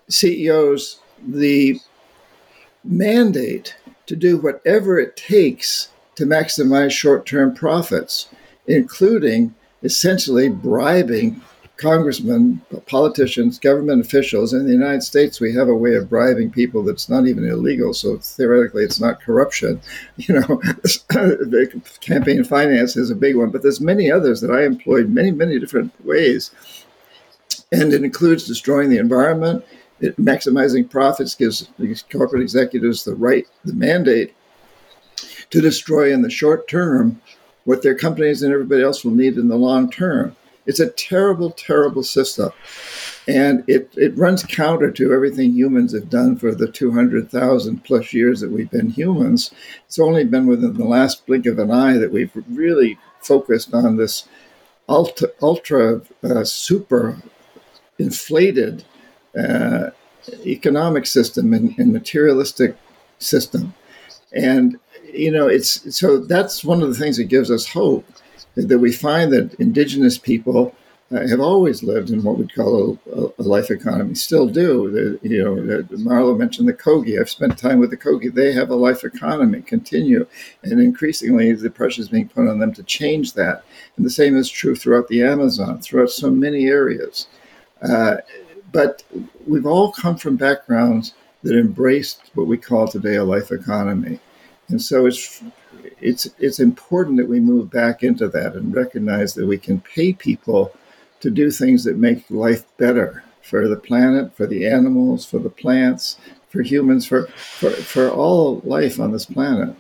CEOs 0.09 0.99
the 1.23 1.79
mandate 2.83 3.77
to 4.07 4.17
do 4.17 4.39
whatever 4.39 4.99
it 4.99 5.15
takes 5.15 5.91
to 6.15 6.25
maximize 6.25 6.93
short 6.93 7.27
term 7.27 7.55
profits, 7.55 8.31
including 8.67 9.55
essentially 9.83 10.49
bribing 10.49 11.43
congressmen, 11.79 12.61
politicians, 12.87 13.59
government 13.59 14.05
officials. 14.05 14.53
In 14.53 14.67
the 14.67 14.73
United 14.73 15.03
States, 15.03 15.41
we 15.41 15.55
have 15.55 15.69
a 15.69 15.75
way 15.75 15.95
of 15.95 16.11
bribing 16.11 16.51
people 16.51 16.83
that's 16.83 17.09
not 17.09 17.27
even 17.27 17.49
illegal. 17.49 17.95
So 17.95 18.19
theoretically, 18.19 18.85
it's 18.85 19.01
not 19.01 19.23
corruption. 19.23 19.81
You 20.17 20.35
know, 20.41 20.61
campaign 22.01 22.45
finance 22.45 22.97
is 22.97 23.11
a 23.11 23.15
big 23.15 23.37
one, 23.37 23.51
but 23.51 23.63
there's 23.63 23.81
many 23.81 24.11
others 24.11 24.41
that 24.41 24.51
I 24.51 24.65
employed 24.65 25.09
many, 25.09 25.31
many 25.31 25.59
different 25.59 25.93
ways. 26.05 26.51
And 27.71 27.95
it 27.95 28.03
includes 28.03 28.47
destroying 28.47 28.91
the 28.91 28.99
environment. 28.99 29.65
It, 30.01 30.17
maximizing 30.17 30.91
profits 30.91 31.35
gives 31.35 31.69
these 31.79 32.03
corporate 32.03 32.43
executives 32.43 33.05
the 33.05 33.15
right, 33.15 33.47
the 33.65 33.73
mandate 33.73 34.35
to 35.51 35.61
destroy 35.61 36.13
in 36.13 36.23
the 36.23 36.31
short 36.31 36.69
term 36.69 37.21
what 37.65 37.83
their 37.83 37.95
companies 37.95 38.43
and 38.43 38.53
everybody 38.53 38.83
else 38.83 39.05
will 39.05 39.13
need 39.13 39.37
in 39.37 39.49
the 39.49 39.57
long 39.57 39.91
term. 39.91 40.35
It's 40.69 40.81
a 40.81 40.91
terrible, 40.91 41.51
terrible 41.51 42.03
system. 42.03 42.51
And 43.27 43.65
it, 43.67 43.91
it 43.97 44.17
runs 44.17 44.45
counter 44.45 44.91
to 44.91 45.13
everything 45.15 45.53
humans 45.53 45.95
have 45.95 46.11
done 46.11 46.37
for 46.37 46.55
the 46.55 46.71
200,000 46.71 47.85
plus 47.85 48.13
years 48.13 48.41
that 48.41 48.51
we've 48.51 48.71
been 48.71 48.91
humans. 48.91 49.51
It's 49.87 49.99
only 49.99 50.25
been 50.25 50.47
within 50.47 50.75
the 50.75 50.85
last 50.85 51.27
blink 51.27 51.47
of 51.47 51.59
an 51.59 51.71
eye 51.71 51.97
that 51.97 52.13
we've 52.13 52.31
really 52.51 52.99
focused 53.23 53.73
on 53.73 53.97
this 53.97 54.29
ultra, 54.91 55.31
ultra 55.41 56.03
uh, 56.23 56.45
super 56.45 57.17
inflated 57.99 58.85
uh, 59.37 59.91
economic 60.45 61.07
system 61.07 61.55
and, 61.55 61.79
and 61.79 61.95
materialistic 61.95 62.77
system. 63.19 63.73
And, 64.33 64.79
you 65.11 65.33
know, 65.33 65.49
it's 65.49 65.97
so 65.97 66.19
that's 66.19 66.63
one 66.63 66.83
of 66.83 66.91
the 66.91 66.95
things 66.95 67.17
that 67.17 67.25
gives 67.25 67.51
us 67.51 67.67
hope 67.67 68.05
that 68.67 68.79
we 68.79 68.93
find 68.93 69.33
that 69.33 69.55
indigenous 69.55 70.19
people 70.19 70.75
uh, 71.11 71.27
have 71.27 71.41
always 71.41 71.83
lived 71.83 72.11
in 72.11 72.23
what 72.23 72.37
we 72.37 72.47
call 72.47 72.99
a, 73.11 73.41
a 73.41 73.43
life 73.43 73.71
economy, 73.71 74.15
still 74.15 74.47
do. 74.47 74.91
The, 74.91 75.29
you 75.29 75.43
know, 75.43 75.83
Marlo 75.97 76.37
mentioned 76.37 76.69
the 76.69 76.75
Kogi. 76.75 77.19
I've 77.19 77.31
spent 77.31 77.57
time 77.57 77.79
with 77.79 77.91
the 77.91 77.97
Kogi. 77.97 78.33
They 78.33 78.53
have 78.53 78.69
a 78.69 78.75
life 78.75 79.05
economy, 79.05 79.63
continue, 79.63 80.27
and 80.63 80.81
increasingly 80.81 81.53
the 81.53 81.71
pressure 81.71 82.03
is 82.03 82.11
being 82.11 82.29
put 82.29 82.47
on 82.47 82.59
them 82.59 82.75
to 82.75 82.83
change 82.83 83.33
that. 83.35 83.65
And 83.97 84.05
the 84.05 84.11
same 84.11 84.37
is 84.37 84.51
true 84.51 84.77
throughout 84.77 85.09
the 85.09 85.23
Amazon, 85.23 85.81
throughout 85.81 86.11
so 86.11 86.31
many 86.31 86.67
areas. 86.67 87.27
Uh, 87.81 88.19
but 88.71 89.03
we've 89.47 89.67
all 89.67 89.93
come 89.93 90.17
from 90.17 90.37
backgrounds 90.37 91.15
that 91.43 91.59
embraced 91.59 92.31
what 92.35 92.49
we 92.49 92.59
call 92.59 92.87
today 92.87 93.15
a 93.15 93.25
life 93.25 93.51
economy. 93.51 94.21
And 94.69 94.83
so 94.83 95.07
it's 95.07 95.43
it's 96.01 96.29
it's 96.39 96.61
important 96.61 97.17
that 97.19 97.29
we 97.29 97.41
move 97.41 97.71
back 97.71 98.03
into 98.03 98.29
that 98.29 98.55
and 98.55 98.75
recognize 98.75 99.35
that 99.35 99.47
we 99.47 99.59
can 99.59 99.81
pay 99.81 100.13
people 100.13 100.73
to 101.21 101.31
do 101.31 101.51
things 101.51 101.85
that 101.85 101.97
make 101.97 102.25
life 102.31 102.65
better 102.77 103.25
for 103.43 103.67
the 103.67 103.77
planet, 103.77 104.35
for 104.37 104.47
the 104.47 104.67
animals, 104.67 105.25
for 105.25 105.39
the 105.39 105.51
plants, 105.51 106.19
for 106.49 106.63
humans, 106.63 107.07
for 107.07 107.27
for, 107.27 107.71
for 107.71 108.11
all 108.11 108.61
life 108.65 109.01
on 109.01 109.13
this 109.13 109.27
planet. 109.27 109.75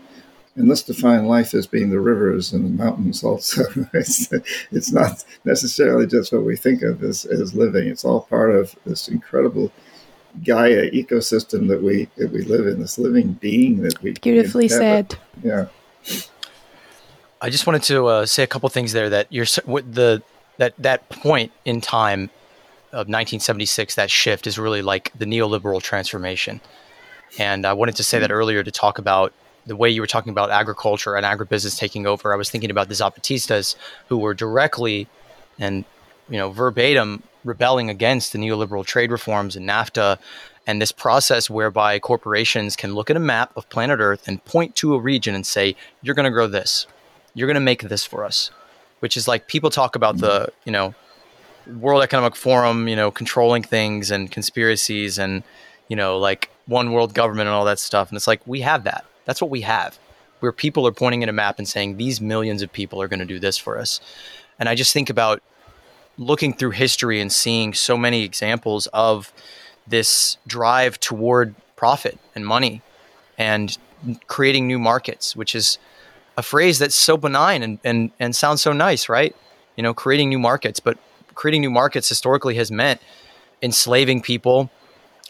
And 0.56 0.68
let's 0.68 0.82
define 0.82 1.26
life 1.26 1.54
as 1.54 1.68
being 1.68 1.90
the 1.90 2.00
rivers 2.00 2.52
and 2.52 2.64
the 2.64 2.84
mountains 2.84 3.22
also. 3.22 3.62
it's, 3.92 4.32
it's 4.72 4.90
not 4.90 5.24
necessarily 5.44 6.04
just 6.04 6.32
what 6.32 6.42
we 6.42 6.56
think 6.56 6.82
of 6.82 7.00
as, 7.04 7.24
as 7.26 7.54
living. 7.54 7.86
It's 7.86 8.04
all 8.04 8.22
part 8.22 8.50
of 8.50 8.74
this 8.84 9.06
incredible 9.06 9.70
Gaia 10.44 10.90
ecosystem 10.90 11.68
that 11.68 11.82
we 11.82 12.08
that 12.16 12.30
we 12.30 12.42
live 12.42 12.66
in, 12.66 12.80
this 12.80 12.98
living 12.98 13.32
being 13.34 13.82
that 13.82 14.02
we 14.02 14.12
beautifully 14.12 14.64
inhabit. 14.64 15.12
said. 15.12 15.18
Yeah. 15.42 15.66
I 17.40 17.50
just 17.50 17.66
wanted 17.66 17.82
to 17.84 18.06
uh, 18.06 18.26
say 18.26 18.42
a 18.42 18.46
couple 18.46 18.68
things 18.68 18.92
there 18.92 19.10
that 19.10 19.28
you're 19.30 19.44
the 19.44 20.22
that 20.56 20.74
that 20.78 21.08
point 21.08 21.52
in 21.64 21.80
time 21.80 22.30
of 22.90 23.06
1976 23.06 23.94
that 23.94 24.10
shift 24.10 24.46
is 24.46 24.58
really 24.58 24.82
like 24.82 25.12
the 25.16 25.24
neoliberal 25.24 25.80
transformation. 25.82 26.60
And 27.38 27.66
i 27.66 27.72
wanted 27.74 27.96
to 27.96 28.02
say 28.02 28.18
that 28.18 28.32
earlier 28.32 28.62
to 28.62 28.70
talk 28.70 28.98
about 28.98 29.32
the 29.66 29.76
way 29.76 29.90
you 29.90 30.00
were 30.00 30.06
talking 30.06 30.30
about 30.30 30.50
agriculture 30.50 31.14
and 31.14 31.26
agribusiness 31.26 31.78
taking 31.78 32.06
over. 32.06 32.32
I 32.32 32.36
was 32.36 32.50
thinking 32.50 32.70
about 32.70 32.88
the 32.88 32.94
zapatistas 32.94 33.76
who 34.08 34.16
were 34.16 34.34
directly 34.34 35.06
and 35.58 35.84
you 36.28 36.38
know 36.38 36.50
verbatim 36.50 37.22
rebelling 37.44 37.88
against 37.88 38.32
the 38.32 38.38
neoliberal 38.38 38.84
trade 38.84 39.10
reforms 39.10 39.56
and 39.56 39.68
nafta 39.68 40.18
and 40.68 40.80
this 40.80 40.92
process 40.92 41.50
whereby 41.50 41.98
corporations 41.98 42.76
can 42.76 42.94
look 42.94 43.10
at 43.10 43.16
a 43.16 43.20
map 43.20 43.50
of 43.56 43.68
planet 43.70 43.98
earth 43.98 44.28
and 44.28 44.44
point 44.44 44.76
to 44.76 44.94
a 44.94 45.00
region 45.00 45.34
and 45.34 45.44
say 45.44 45.74
you're 46.02 46.14
going 46.14 46.24
to 46.24 46.30
grow 46.30 46.46
this 46.46 46.86
you're 47.38 47.46
going 47.46 47.54
to 47.54 47.60
make 47.60 47.82
this 47.82 48.04
for 48.04 48.24
us, 48.24 48.50
which 48.98 49.16
is 49.16 49.28
like 49.28 49.46
people 49.46 49.70
talk 49.70 49.94
about 49.94 50.18
the, 50.18 50.48
you 50.64 50.72
know, 50.72 50.92
World 51.80 52.02
Economic 52.02 52.34
Forum, 52.34 52.88
you 52.88 52.96
know, 52.96 53.12
controlling 53.12 53.62
things 53.62 54.10
and 54.10 54.28
conspiracies 54.28 55.18
and, 55.18 55.44
you 55.86 55.94
know, 55.94 56.18
like 56.18 56.50
one 56.66 56.90
world 56.92 57.14
government 57.14 57.46
and 57.46 57.54
all 57.54 57.64
that 57.66 57.78
stuff. 57.78 58.08
And 58.08 58.16
it's 58.16 58.26
like, 58.26 58.40
we 58.44 58.62
have 58.62 58.82
that. 58.84 59.04
That's 59.24 59.40
what 59.40 59.50
we 59.50 59.60
have, 59.60 60.00
where 60.40 60.50
people 60.50 60.84
are 60.88 60.92
pointing 60.92 61.22
at 61.22 61.28
a 61.28 61.32
map 61.32 61.58
and 61.58 61.68
saying, 61.68 61.96
these 61.96 62.20
millions 62.20 62.60
of 62.60 62.72
people 62.72 63.00
are 63.00 63.06
going 63.08 63.20
to 63.20 63.26
do 63.26 63.38
this 63.38 63.56
for 63.56 63.78
us. 63.78 64.00
And 64.58 64.68
I 64.68 64.74
just 64.74 64.92
think 64.92 65.08
about 65.08 65.40
looking 66.16 66.52
through 66.52 66.70
history 66.70 67.20
and 67.20 67.30
seeing 67.30 67.72
so 67.72 67.96
many 67.96 68.24
examples 68.24 68.88
of 68.88 69.32
this 69.88 70.36
drive 70.46 70.98
toward 71.00 71.54
profit 71.76 72.18
and 72.34 72.46
money 72.46 72.82
and 73.36 73.78
creating 74.26 74.66
new 74.66 74.78
markets, 74.78 75.34
which 75.34 75.54
is 75.54 75.78
a 76.36 76.42
phrase 76.42 76.78
that's 76.78 76.94
so 76.94 77.16
benign 77.16 77.62
and, 77.62 77.78
and, 77.84 78.10
and 78.20 78.34
sounds 78.34 78.62
so 78.62 78.72
nice, 78.72 79.08
right? 79.08 79.34
You 79.76 79.82
know, 79.82 79.94
creating 79.94 80.28
new 80.28 80.38
markets, 80.38 80.80
but 80.80 80.98
creating 81.34 81.60
new 81.60 81.70
markets 81.70 82.08
historically 82.08 82.54
has 82.56 82.70
meant 82.70 83.00
enslaving 83.62 84.22
people, 84.22 84.70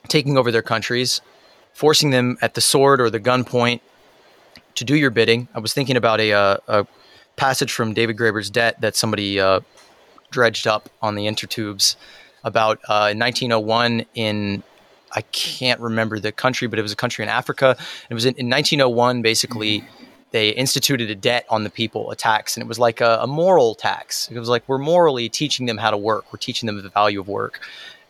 taking 0.09 0.37
over 0.37 0.51
their 0.51 0.63
countries, 0.63 1.21
forcing 1.73 2.11
them 2.11 2.37
at 2.43 2.55
the 2.55 2.61
sword 2.61 3.01
or 3.01 3.11
the 3.11 3.21
gunpoint 3.21 3.81
to 4.75 4.85
do 4.85 4.97
your 4.97 5.11
bidding. 5.11 5.49
I 5.55 5.61
was 5.61 5.73
thinking 5.73 5.97
about 5.97 6.21
a, 6.21 6.33
uh, 6.33 6.57
a 6.69 6.87
passage 7.37 7.73
from 7.73 7.95
David 7.95 8.17
Graeber's 8.17 8.51
Debt 8.51 8.81
that 8.81 8.97
somebody 8.97 9.41
uh, 9.41 9.61
dredged 10.31 10.67
up 10.67 10.89
on 11.01 11.15
the 11.15 11.27
intertubes 11.27 11.97
about 12.49 12.81
uh, 12.89 13.13
in 13.13 13.19
1901 13.19 14.05
in 14.15 14.63
I 15.13 15.23
can't 15.23 15.81
remember 15.81 16.19
the 16.19 16.33
country, 16.33 16.69
but 16.69 16.79
it 16.79 16.83
was 16.83 16.93
a 16.93 16.97
country 16.97 17.23
in 17.23 17.31
Africa. 17.31 17.77
It 18.11 18.15
was 18.15 18.27
in, 18.27 18.35
in 18.35 18.51
1901, 18.51 19.23
basically. 19.23 19.81
Mm-hmm 19.81 20.05
they 20.31 20.51
instituted 20.51 21.11
a 21.11 21.15
debt 21.15 21.47
on 21.49 21.65
the 21.65 21.71
people, 21.71 22.11
a 22.11 22.17
tax, 22.17 22.57
and 22.57 22.63
it 22.63 22.69
was 22.69 22.79
like 22.79 23.01
a, 23.01 23.19
a, 23.23 23.27
moral 23.27 23.75
tax. 23.75 24.31
It 24.31 24.39
was 24.39 24.49
like 24.49 24.63
we're 24.67 24.79
morally 24.79 25.29
teaching 25.29 25.67
them 25.67 25.79
how 25.79 25.91
to 25.91 25.97
work. 25.97 26.33
We're 26.33 26.39
teaching 26.39 26.67
them 26.67 26.81
the 26.83 26.89
value 26.91 27.21
of 27.21 27.29
work, 27.29 27.61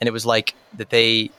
and 0.01 0.09
it 0.09 0.13
was 0.13 0.27
like 0.27 0.55
that 0.77 0.91
they 0.91 1.31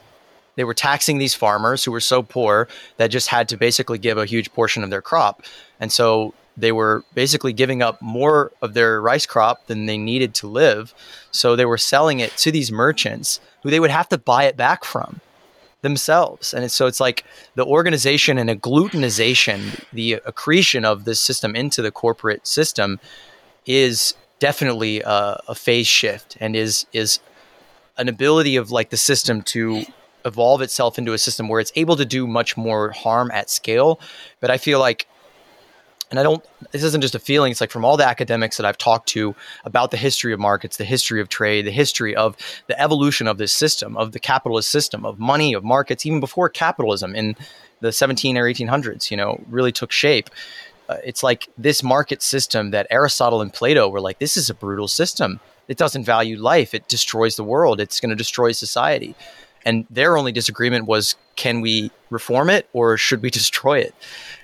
they 0.55 0.63
were 0.63 0.73
taxing 0.73 1.17
these 1.17 1.33
farmers 1.33 1.83
who 1.83 1.91
were 1.91 1.99
so 1.99 2.23
poor 2.23 2.67
that 2.97 3.07
just 3.07 3.27
had 3.27 3.49
to 3.49 3.57
basically 3.57 3.97
give 3.97 4.17
a 4.17 4.25
huge 4.25 4.51
portion 4.53 4.83
of 4.83 4.89
their 4.89 5.01
crop, 5.01 5.43
and 5.79 5.91
so 5.91 6.33
they 6.61 6.71
were 6.71 7.03
basically 7.13 7.53
giving 7.53 7.81
up 7.81 8.01
more 8.01 8.51
of 8.61 8.73
their 8.73 9.01
rice 9.01 9.25
crop 9.25 9.67
than 9.67 9.85
they 9.85 9.97
needed 9.97 10.33
to 10.35 10.47
live. 10.47 10.93
So 11.31 11.55
they 11.55 11.65
were 11.65 11.77
selling 11.77 12.19
it 12.19 12.35
to 12.37 12.51
these 12.51 12.71
merchants 12.71 13.39
who 13.63 13.69
they 13.69 13.79
would 13.79 13.91
have 13.91 14.09
to 14.09 14.17
buy 14.17 14.45
it 14.45 14.57
back 14.57 14.83
from 14.83 15.21
themselves. 15.81 16.53
And 16.53 16.69
so 16.71 16.87
it's 16.87 16.99
like 16.99 17.23
the 17.55 17.65
organization 17.65 18.37
and 18.37 18.49
agglutinization, 18.49 19.83
the 19.93 20.13
accretion 20.25 20.85
of 20.85 21.05
this 21.05 21.19
system 21.19 21.55
into 21.55 21.81
the 21.81 21.91
corporate 21.91 22.45
system 22.45 22.99
is 23.65 24.15
definitely 24.39 25.01
a, 25.01 25.41
a 25.47 25.55
phase 25.55 25.87
shift 25.87 26.37
and 26.39 26.55
is 26.55 26.85
is 26.93 27.19
an 27.97 28.07
ability 28.07 28.55
of 28.55 28.71
like 28.71 28.89
the 28.89 28.97
system 28.97 29.41
to 29.41 29.83
evolve 30.25 30.61
itself 30.61 30.97
into 30.97 31.13
a 31.13 31.17
system 31.17 31.47
where 31.47 31.59
it's 31.59 31.71
able 31.75 31.95
to 31.95 32.05
do 32.05 32.25
much 32.27 32.57
more 32.57 32.91
harm 32.91 33.29
at 33.31 33.49
scale. 33.49 33.99
But 34.39 34.51
I 34.51 34.57
feel 34.57 34.79
like 34.79 35.07
and 36.09 36.19
I 36.19 36.23
don't, 36.23 36.43
this 36.71 36.83
isn't 36.83 37.01
just 37.01 37.15
a 37.15 37.19
feeling. 37.19 37.51
It's 37.51 37.61
like 37.61 37.71
from 37.71 37.85
all 37.85 37.97
the 37.97 38.05
academics 38.05 38.57
that 38.57 38.65
I've 38.65 38.77
talked 38.77 39.07
to 39.09 39.35
about 39.63 39.91
the 39.91 39.97
history 39.97 40.33
of 40.33 40.39
markets, 40.39 40.77
the 40.77 40.85
history 40.85 41.21
of 41.21 41.29
trade, 41.29 41.65
the 41.65 41.71
history 41.71 42.15
of 42.15 42.35
the 42.67 42.79
evolution 42.79 43.27
of 43.27 43.37
this 43.37 43.51
system, 43.51 43.95
of 43.95 44.11
the 44.11 44.19
capitalist 44.19 44.71
system, 44.71 45.05
of 45.05 45.19
money, 45.19 45.53
of 45.53 45.63
markets, 45.63 46.05
even 46.05 46.19
before 46.19 46.49
capitalism 46.49 47.15
in 47.15 47.35
the 47.81 47.91
17 47.91 48.37
or 48.37 48.45
1800s, 48.45 49.11
you 49.11 49.17
know, 49.17 49.43
really 49.49 49.71
took 49.71 49.91
shape. 49.91 50.29
Uh, 50.89 50.97
it's 51.03 51.21
like 51.21 51.47
this 51.57 51.83
market 51.83 52.21
system 52.21 52.71
that 52.71 52.87
Aristotle 52.89 53.41
and 53.41 53.53
Plato 53.53 53.87
were 53.87 54.01
like, 54.01 54.17
this 54.17 54.35
is 54.35 54.49
a 54.49 54.55
brutal 54.55 54.87
system. 54.87 55.39
It 55.67 55.77
doesn't 55.77 56.03
value 56.03 56.37
life. 56.37 56.73
It 56.73 56.87
destroys 56.87 57.35
the 57.35 57.43
world. 57.43 57.79
It's 57.79 57.99
going 57.99 58.09
to 58.09 58.15
destroy 58.15 58.51
society. 58.51 59.15
And 59.65 59.85
their 59.89 60.17
only 60.17 60.31
disagreement 60.31 60.85
was, 60.85 61.15
can 61.35 61.61
we 61.61 61.91
reform 62.09 62.49
it 62.49 62.67
or 62.73 62.97
should 62.97 63.21
we 63.21 63.29
destroy 63.39 63.79
it? 63.79 63.93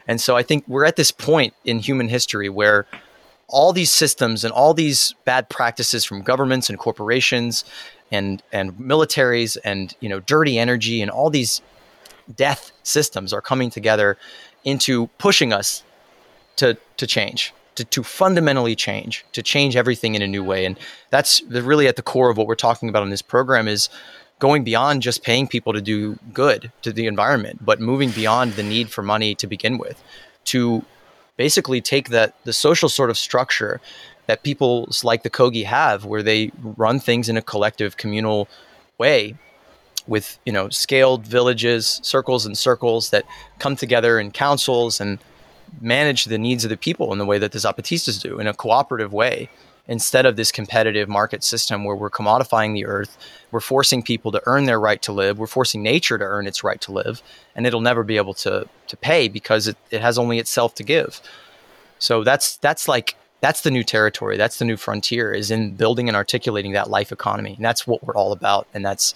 And 0.08 0.22
so 0.22 0.36
I 0.36 0.44
think 0.44 0.64
we're 0.68 0.86
at 0.86 0.96
this 0.96 1.12
point 1.12 1.54
in 1.64 1.80
human 1.80 2.10
history 2.10 2.50
where 2.50 2.86
all 3.48 3.74
these 3.74 3.92
systems 3.92 4.44
and 4.44 4.52
all 4.52 4.74
these 4.74 5.14
bad 5.24 5.50
practices 5.50 6.04
from 6.04 6.22
governments 6.22 6.70
and 6.70 6.80
corporations 6.80 7.64
and 8.12 8.42
and 8.52 8.74
militaries 8.74 9.58
and 9.64 9.96
you 10.00 10.10
know 10.10 10.20
dirty 10.20 10.58
energy 10.58 11.02
and 11.02 11.12
all 11.12 11.30
these 11.30 11.62
death 12.36 12.72
systems 12.84 13.34
are 13.34 13.42
coming 13.42 13.70
together 13.70 14.18
into 14.64 15.08
pushing 15.18 15.54
us 15.54 15.84
to 16.56 16.78
to 16.98 17.06
change 17.06 17.54
to, 17.76 17.84
to 17.86 18.04
fundamentally 18.04 18.76
change 18.76 19.26
to 19.34 19.44
change 19.44 19.76
everything 19.76 20.16
in 20.16 20.22
a 20.22 20.28
new 20.28 20.44
way. 20.44 20.66
And 20.66 20.80
that's 21.10 21.42
really 21.44 21.88
at 21.88 21.96
the 21.96 22.02
core 22.02 22.30
of 22.30 22.38
what 22.38 22.48
we're 22.48 22.56
talking 22.56 22.90
about 22.90 23.04
in 23.04 23.10
this 23.10 23.22
program 23.22 23.68
is 23.68 23.90
going 24.40 24.64
beyond 24.64 25.02
just 25.02 25.24
paying 25.24 25.48
people 25.48 25.74
to 25.74 25.82
do 25.82 26.18
good 26.34 26.72
to 26.82 26.92
the 26.92 27.08
environment, 27.08 27.64
but 27.64 27.80
moving 27.80 28.12
beyond 28.12 28.54
the 28.54 28.64
need 28.64 28.90
for 28.90 29.02
money 29.02 29.34
to 29.36 29.48
begin 29.48 29.78
with 29.78 30.02
to 30.46 30.84
basically 31.38 31.82
take 31.82 32.10
that 32.10 32.36
the 32.44 32.54
social 32.54 32.90
sort 32.90 33.10
of 33.10 33.18
structure 33.18 33.82
that 34.28 34.44
people 34.44 34.90
like 35.04 35.24
the 35.24 35.30
Kogi 35.30 35.66
have, 35.66 36.06
where 36.06 36.24
they 36.24 36.52
run 36.62 37.00
things 37.00 37.30
in 37.30 37.38
a 37.38 37.42
collective 37.42 37.98
communal 37.98 38.48
way 38.98 39.36
with 40.08 40.40
you 40.46 40.54
know 40.54 40.70
scaled 40.70 41.26
villages 41.26 42.00
circles 42.04 42.46
and 42.46 42.58
circles 42.58 43.10
that 43.10 43.26
come 43.60 43.76
together 43.76 44.20
in 44.20 44.32
councils 44.32 45.02
and 45.02 45.20
manage 45.82 46.26
the 46.26 46.38
needs 46.38 46.64
of 46.64 46.70
the 46.70 46.78
people 46.78 47.12
in 47.12 47.18
the 47.18 47.26
way 47.26 47.40
that 47.40 47.52
the 47.52 47.58
zapatistas 47.58 48.22
do 48.22 48.40
in 48.40 48.48
a 48.48 48.54
cooperative 48.54 49.12
way 49.12 49.50
instead 49.88 50.26
of 50.26 50.36
this 50.36 50.52
competitive 50.52 51.08
market 51.08 51.44
system 51.44 51.84
where 51.84 51.96
we're 51.96 52.10
commodifying 52.10 52.74
the 52.74 52.86
earth, 52.86 53.18
we're 53.52 53.60
forcing 53.60 54.02
people 54.02 54.32
to 54.32 54.42
earn 54.46 54.66
their 54.66 54.80
right 54.80 55.02
to 55.04 55.12
live, 55.12 55.38
we're 55.38 55.48
forcing 55.48 55.84
nature 55.84 56.18
to 56.18 56.24
earn 56.24 56.48
its 56.48 56.64
right 56.64 56.82
to 56.82 56.92
live, 56.92 57.22
and 57.56 57.66
it'll 57.68 57.82
never 57.82 58.04
be 58.04 58.18
able 58.18 58.34
to 58.34 58.68
to 58.88 58.98
pay 58.98 59.28
because 59.28 59.68
it, 59.68 59.78
it 59.92 60.02
has 60.02 60.18
only 60.18 60.40
itself 60.40 60.76
to 60.76 60.84
give. 60.84 61.22
So 62.00 62.24
that's 62.24 62.58
that's 62.58 62.88
like 62.88 63.16
that's 63.42 63.62
the 63.62 63.72
new 63.72 63.84
territory, 63.84 64.38
that's 64.38 64.58
the 64.60 64.66
new 64.66 64.78
frontier 64.78 65.32
is 65.32 65.52
in 65.52 65.76
building 65.76 66.08
and 66.08 66.16
articulating 66.16 66.72
that 66.72 66.90
life 66.90 67.12
economy. 67.12 67.54
And 67.56 67.64
that's 67.64 67.86
what 67.86 68.04
we're 68.04 68.16
all 68.16 68.32
about. 68.32 68.68
And 68.74 68.84
that's 68.84 69.14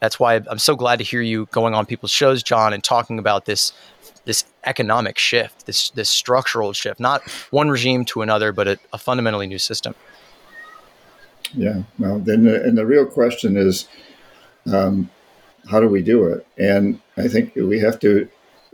that's 0.00 0.18
why 0.18 0.36
I'm 0.46 0.58
so 0.58 0.74
glad 0.76 0.96
to 0.96 1.04
hear 1.04 1.20
you 1.20 1.46
going 1.52 1.74
on 1.74 1.84
people's 1.84 2.10
shows, 2.10 2.42
John, 2.42 2.72
and 2.72 2.82
talking 2.82 3.18
about 3.18 3.44
this 3.44 3.72
this 4.24 4.44
economic 4.64 5.18
shift, 5.18 5.66
this 5.66 5.90
this 5.90 6.08
structural 6.08 6.72
shift, 6.72 7.00
not 7.00 7.22
one 7.50 7.70
regime 7.70 8.04
to 8.06 8.22
another, 8.22 8.52
but 8.52 8.68
a, 8.68 8.78
a 8.92 8.98
fundamentally 8.98 9.46
new 9.46 9.58
system. 9.58 9.94
Yeah, 11.54 11.82
well, 11.98 12.18
then, 12.18 12.44
the, 12.44 12.62
and 12.62 12.78
the 12.78 12.86
real 12.86 13.06
question 13.06 13.56
is, 13.56 13.88
um, 14.72 15.10
how 15.68 15.80
do 15.80 15.88
we 15.88 16.02
do 16.02 16.26
it? 16.26 16.46
And 16.56 17.00
I 17.16 17.26
think 17.26 17.54
we 17.56 17.80
have 17.80 17.98
to 18.00 18.28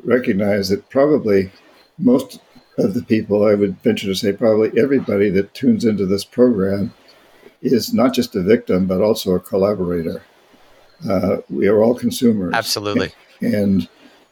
recognize 0.04 0.68
that 0.68 0.88
probably 0.90 1.50
most 1.96 2.40
of 2.78 2.92
the 2.92 3.02
people, 3.02 3.46
I 3.46 3.54
would 3.54 3.80
venture 3.82 4.06
to 4.08 4.14
say, 4.14 4.32
probably 4.32 4.78
everybody 4.78 5.30
that 5.30 5.54
tunes 5.54 5.84
into 5.84 6.04
this 6.04 6.24
program 6.24 6.92
is 7.62 7.94
not 7.94 8.12
just 8.12 8.36
a 8.36 8.42
victim, 8.42 8.86
but 8.86 9.00
also 9.00 9.34
a 9.34 9.40
collaborator. 9.40 10.22
Uh, 11.08 11.38
we 11.48 11.68
are 11.68 11.82
all 11.82 11.94
consumers. 11.94 12.54
Absolutely. 12.54 13.12
And 13.40 13.88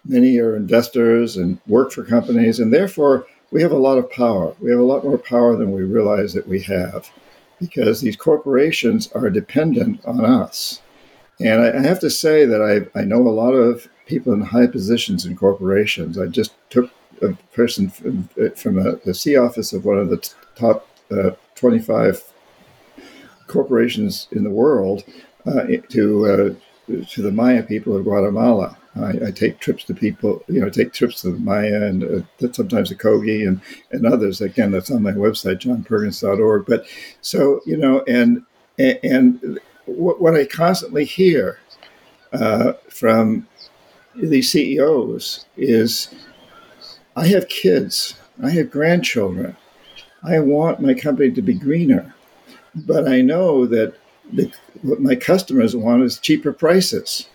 Many 0.07 0.39
are 0.39 0.57
investors 0.57 1.37
and 1.37 1.59
work 1.67 1.93
for 1.93 2.05
companies, 2.05 2.61
and 2.61 2.73
therefore 2.73 3.27
we 3.51 3.63
have 3.63 3.73
a 3.73 3.79
lot 3.79 3.99
of 3.99 4.11
power. 4.11 4.55
We 4.61 4.71
have 4.71 4.81
a 4.81 4.85
lot 4.85 5.05
more 5.05 5.17
power 5.17 5.57
than 5.57 5.73
we 5.73 5.83
realize 5.83 6.35
that 6.35 6.49
we 6.49 6.61
have 6.63 7.11
because 7.61 8.01
these 8.01 8.17
corporations 8.17 9.11
are 9.13 9.31
dependent 9.31 10.05
on 10.05 10.25
us. 10.25 10.81
And 11.41 11.63
I, 11.63 11.81
have 11.83 12.01
to 12.01 12.11
say 12.11 12.45
that 12.45 12.63
I, 12.63 12.99
I 12.99 13.05
know 13.05 13.27
a 13.27 13.31
lot 13.31 13.53
of 13.53 13.89
people 14.07 14.33
in 14.33 14.41
high 14.41 14.67
positions 14.67 15.25
in 15.25 15.37
corporations. 15.37 16.19
I 16.19 16.27
just 16.27 16.55
took 16.71 16.91
a 17.23 17.33
person 17.53 17.91
from, 17.91 18.29
from 18.55 18.79
a, 18.79 18.97
the 18.97 19.15
C 19.15 19.37
office 19.37 19.73
of 19.73 19.85
one 19.85 19.99
of 19.99 20.11
the 20.11 20.29
top 20.55 20.89
uh, 21.11 21.31
25 21.55 22.23
corporations 23.47 24.29
in 24.33 24.45
the 24.45 24.51
world 24.51 25.05
uh, 25.47 25.65
to, 25.91 26.27
uh, 26.27 27.05
to 27.09 27.23
the 27.23 27.33
Maya 27.33 27.63
people 27.63 27.97
of 27.97 28.05
Guatemala. 28.05 28.77
I, 28.97 29.27
I, 29.27 29.31
take 29.33 29.59
trips 29.59 29.85
to 29.85 29.95
people, 29.95 30.45
you 30.49 30.61
know, 30.61 30.69
I 30.69 30.71
take 30.71 30.93
trips 30.93 31.23
to 31.23 31.31
Maya 31.39 31.83
and 31.83 32.05
uh, 32.05 32.53
sometimes 32.53 32.91
to 32.91 32.95
Kogi 32.95 33.47
and, 33.47 33.61
and 33.91 34.07
others. 34.07 34.41
Again, 34.41 34.71
that's 34.71 34.91
on 34.91 35.03
my 35.03 35.13
website, 35.13 35.61
johnperkins.org. 35.61 36.67
But 36.67 36.87
so, 37.21 37.61
you 37.67 37.77
know, 37.77 38.05
and, 38.07 38.45
and 38.79 39.59
what, 39.87 40.21
what 40.21 40.37
I 40.37 40.47
constantly 40.47 41.05
hear 41.05 41.59
uh, 42.33 42.75
from 42.89 43.49
these 44.15 44.53
CEOs 44.53 45.47
is 45.57 46.15
I 47.17 47.27
have 47.29 47.49
kids, 47.49 48.15
I 48.43 48.51
have 48.51 48.71
grandchildren. 48.71 49.57
I 50.23 50.39
want 50.41 50.81
my 50.81 50.95
company 50.95 51.33
to 51.33 51.43
be 51.43 51.55
greener, 51.55 52.15
but 52.75 53.09
I 53.09 53.21
know 53.21 53.67
that 53.67 53.95
the, 54.33 54.51
what 54.83 55.01
my 55.01 55.17
customers 55.17 55.77
want 55.77 56.03
is 56.03 56.19
cheaper 56.19 56.53
prices 56.53 57.29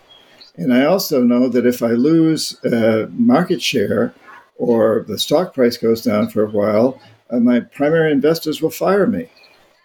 and 0.59 0.73
I 0.73 0.83
also 0.83 1.23
know 1.23 1.47
that 1.47 1.65
if 1.65 1.81
I 1.81 1.91
lose 1.91 2.61
uh, 2.65 3.07
market 3.11 3.61
share 3.61 4.13
or 4.57 5.05
the 5.07 5.17
stock 5.17 5.53
price 5.53 5.77
goes 5.77 6.01
down 6.01 6.29
for 6.29 6.43
a 6.43 6.49
while, 6.49 6.99
uh, 7.29 7.39
my 7.39 7.61
primary 7.61 8.11
investors 8.11 8.61
will 8.61 8.69
fire 8.69 9.07
me. 9.07 9.29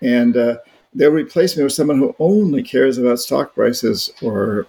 And 0.03 0.37
uh, 0.37 0.57
they'll 0.93 1.13
replace 1.13 1.57
me 1.57 1.63
with 1.63 1.73
someone 1.73 1.99
who 1.99 2.17
only 2.19 2.65
cares 2.65 2.99
about 2.99 3.21
stock 3.21 3.55
prices 3.55 4.11
or, 4.21 4.67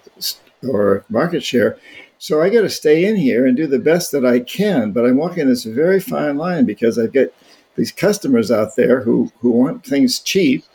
or 0.70 1.04
market 1.10 1.44
share. 1.44 1.80
So 2.20 2.40
I 2.40 2.50
got 2.50 2.62
to 2.62 2.70
stay 2.70 3.06
in 3.06 3.16
here 3.16 3.48
and 3.48 3.58
do 3.58 3.66
the 3.66 3.80
best 3.80 4.12
that 4.12 4.28
I 4.28 4.42
can. 4.42 4.92
But 4.92 5.06
I'm 5.06 5.18
walking 5.18 5.48
this 5.48 5.64
very 5.64 6.00
fine 6.00 6.38
line 6.38 6.66
because 6.66 7.00
I 7.00 7.08
get 7.08 7.34
these 7.78 7.92
customers 7.92 8.52
out 8.52 8.76
there 8.76 9.02
who, 9.02 9.32
who 9.40 9.50
want 9.50 9.84
things 9.84 10.20
cheap. 10.20 10.66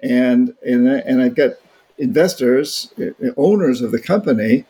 And, 0.00 0.54
and, 0.64 0.86
and 0.86 1.20
I've 1.20 1.34
got 1.34 1.54
investors, 1.98 2.92
uh, 2.98 3.30
owners 3.36 3.80
of 3.80 3.92
the 3.92 4.00
company, 4.00 4.64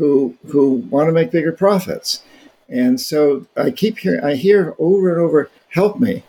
who 0.00 0.34
who 0.46 0.76
want 0.90 1.08
to 1.08 1.12
make 1.12 1.30
bigger 1.30 1.52
profits. 1.52 2.22
And 2.68 3.00
so 3.00 3.46
I 3.56 3.70
keep 3.70 3.98
hearing, 3.98 4.24
I 4.24 4.36
hear 4.36 4.74
over 4.78 5.10
and 5.10 5.20
over, 5.20 5.50
help 5.70 5.98
me, 5.98 6.22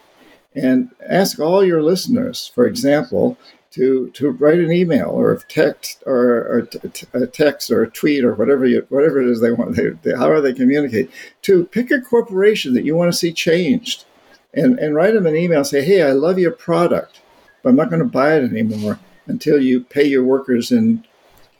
and 0.56 0.90
ask 1.08 1.40
all 1.40 1.64
your 1.64 1.84
listeners, 1.84 2.52
for 2.54 2.66
example, 2.66 3.38
to 3.72 4.10
to 4.10 4.30
write 4.30 4.60
an 4.60 4.72
email 4.72 5.10
or 5.10 5.38
text 5.48 6.04
or, 6.06 6.46
or 6.52 6.62
t- 6.64 7.08
a 7.14 7.26
text 7.28 7.72
or 7.72 7.84
a 7.84 7.90
tweet 7.90 8.26
or 8.26 8.34
whatever 8.34 8.66
you 8.66 8.86
whatever 8.90 9.22
it 9.22 9.30
is 9.30 9.40
they 9.40 9.52
want. 9.52 9.76
They, 9.76 9.90
they, 9.90 10.18
however 10.18 10.42
they 10.42 10.54
communicate 10.54 11.10
to 11.44 11.66
pick 11.66 11.92
a 11.92 12.02
corporation 12.02 12.74
that 12.74 12.84
you 12.84 12.96
want 12.96 13.14
to 13.14 13.18
see 13.18 13.32
changed, 13.32 14.04
and 14.54 14.78
and 14.80 14.96
write 14.96 15.14
them 15.14 15.28
an 15.28 15.38
email. 15.38 15.64
Say, 15.64 15.86
hey, 15.86 16.02
I 16.04 16.12
love 16.12 16.38
your 16.38 16.52
product, 16.52 17.22
but 17.64 17.70
I'm 17.70 17.78
not 17.78 17.90
going 17.90 18.02
to 18.02 18.08
buy 18.08 18.36
it 18.36 18.44
anymore 18.44 19.00
until 19.28 19.62
you 19.62 19.82
pay 19.82 20.06
your 20.06 20.24
workers 20.24 20.72
in 20.72 21.04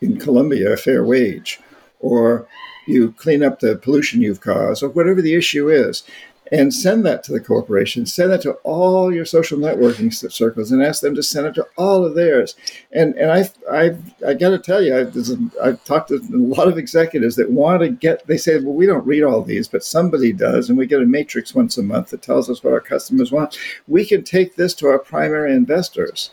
in 0.02 0.18
Colombia 0.18 0.72
a 0.74 0.78
fair 0.78 1.04
wage, 1.04 1.60
or 2.00 2.48
you 2.88 3.12
clean 3.14 3.44
up 3.44 3.60
the 3.60 3.76
pollution 3.76 4.22
you've 4.22 4.42
caused, 4.42 4.82
or 4.82 4.90
whatever 4.90 5.22
the 5.22 5.36
issue 5.36 5.70
is, 5.70 6.04
and 6.52 6.74
send 6.74 7.06
that 7.06 7.24
to 7.24 7.32
the 7.32 7.40
corporation. 7.40 8.06
Send 8.06 8.32
that 8.32 8.42
to 8.42 8.54
all 8.64 9.14
your 9.14 9.26
social 9.26 9.58
networking 9.58 10.14
circles, 10.14 10.72
and 10.72 10.84
ask 10.84 11.02
them 11.02 11.16
to 11.16 11.24
send 11.24 11.48
it 11.48 11.56
to 11.56 11.68
all 11.78 12.04
of 12.04 12.16
theirs. 12.16 12.56
And 12.92 13.16
and 13.16 13.32
I 13.32 13.50
I 13.72 13.96
I 14.28 14.34
got 14.34 14.50
to 14.50 14.60
tell 14.60 14.82
you, 14.82 14.98
I've, 14.98 15.16
I've 15.62 15.84
talked 15.86 16.10
to 16.10 16.16
a 16.16 16.38
lot 16.38 16.68
of 16.68 16.78
executives 16.78 17.36
that 17.38 17.52
want 17.52 17.82
to 17.82 17.90
get. 17.90 18.28
They 18.28 18.38
say, 18.38 18.60
well, 18.60 18.74
we 18.74 18.86
don't 18.86 19.06
read 19.06 19.24
all 19.24 19.42
these, 19.44 19.68
but 19.68 19.84
somebody 19.84 20.34
does, 20.34 20.68
and 20.68 20.78
we 20.78 20.88
get 20.88 21.02
a 21.02 21.06
matrix 21.06 21.56
once 21.56 21.78
a 21.78 21.84
month 21.84 22.10
that 22.10 22.22
tells 22.22 22.50
us 22.50 22.64
what 22.64 22.74
our 22.74 22.82
customers 22.82 23.32
want. 23.32 23.58
We 23.88 24.06
can 24.06 24.24
take 24.24 24.56
this 24.56 24.74
to 24.76 24.88
our 24.88 25.00
primary 25.00 25.54
investors 25.54 26.32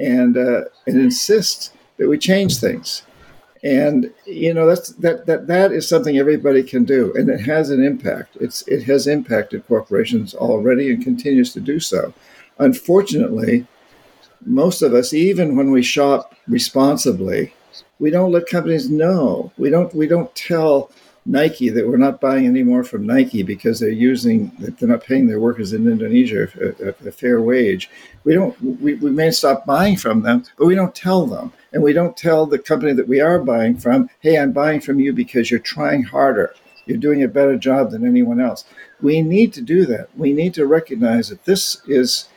and 0.00 0.36
uh, 0.36 0.64
and 0.86 0.96
insist 0.98 1.72
that 1.98 2.08
we 2.08 2.18
change 2.18 2.58
things. 2.58 3.02
And 3.62 4.12
you 4.24 4.54
know 4.54 4.66
that's 4.66 4.88
that 4.94 5.26
that 5.26 5.46
that 5.48 5.72
is 5.72 5.86
something 5.86 6.16
everybody 6.16 6.62
can 6.62 6.84
do, 6.84 7.12
and 7.14 7.28
it 7.28 7.40
has 7.42 7.68
an 7.70 7.84
impact. 7.84 8.36
It's 8.40 8.66
it 8.66 8.84
has 8.84 9.06
impacted 9.06 9.66
corporations 9.66 10.34
already 10.34 10.90
and 10.90 11.04
continues 11.04 11.52
to 11.52 11.60
do 11.60 11.78
so. 11.78 12.14
Unfortunately, 12.58 13.66
most 14.46 14.80
of 14.80 14.94
us, 14.94 15.12
even 15.12 15.56
when 15.56 15.70
we 15.70 15.82
shop 15.82 16.34
responsibly, 16.48 17.52
we 17.98 18.10
don't 18.10 18.32
let 18.32 18.46
companies 18.46 18.88
know. 18.88 19.52
We 19.58 19.68
don't 19.68 19.94
we 19.94 20.06
don't 20.06 20.34
tell 20.34 20.90
Nike 21.26 21.68
that 21.68 21.86
we're 21.86 21.96
not 21.96 22.20
buying 22.20 22.46
anymore 22.46 22.82
from 22.82 23.06
Nike 23.06 23.42
because 23.42 23.78
they're 23.78 23.90
using 23.90 24.52
they're 24.58 24.88
not 24.88 25.04
paying 25.04 25.26
their 25.26 25.40
workers 25.40 25.72
in 25.72 25.86
Indonesia 25.86 26.48
a, 26.58 26.88
a, 26.88 27.08
a 27.08 27.12
fair 27.12 27.40
wage. 27.40 27.90
We 28.24 28.34
don't 28.34 28.60
we, 28.80 28.94
we 28.94 29.10
may 29.10 29.30
stop 29.30 29.66
buying 29.66 29.96
from 29.96 30.22
them, 30.22 30.44
but 30.56 30.66
we 30.66 30.74
don't 30.74 30.94
tell 30.94 31.26
them. 31.26 31.52
And 31.72 31.82
we 31.82 31.92
don't 31.92 32.16
tell 32.16 32.46
the 32.46 32.58
company 32.58 32.92
that 32.94 33.06
we 33.06 33.20
are 33.20 33.38
buying 33.38 33.76
from, 33.76 34.10
hey, 34.20 34.38
I'm 34.38 34.52
buying 34.52 34.80
from 34.80 34.98
you 34.98 35.12
because 35.12 35.50
you're 35.50 35.60
trying 35.60 36.02
harder. 36.02 36.54
You're 36.86 36.98
doing 36.98 37.22
a 37.22 37.28
better 37.28 37.56
job 37.56 37.92
than 37.92 38.04
anyone 38.04 38.40
else. 38.40 38.64
We 39.00 39.22
need 39.22 39.52
to 39.52 39.60
do 39.60 39.86
that. 39.86 40.08
We 40.16 40.32
need 40.32 40.54
to 40.54 40.66
recognize 40.66 41.28
that 41.28 41.44
this 41.44 41.80
is 41.86 42.28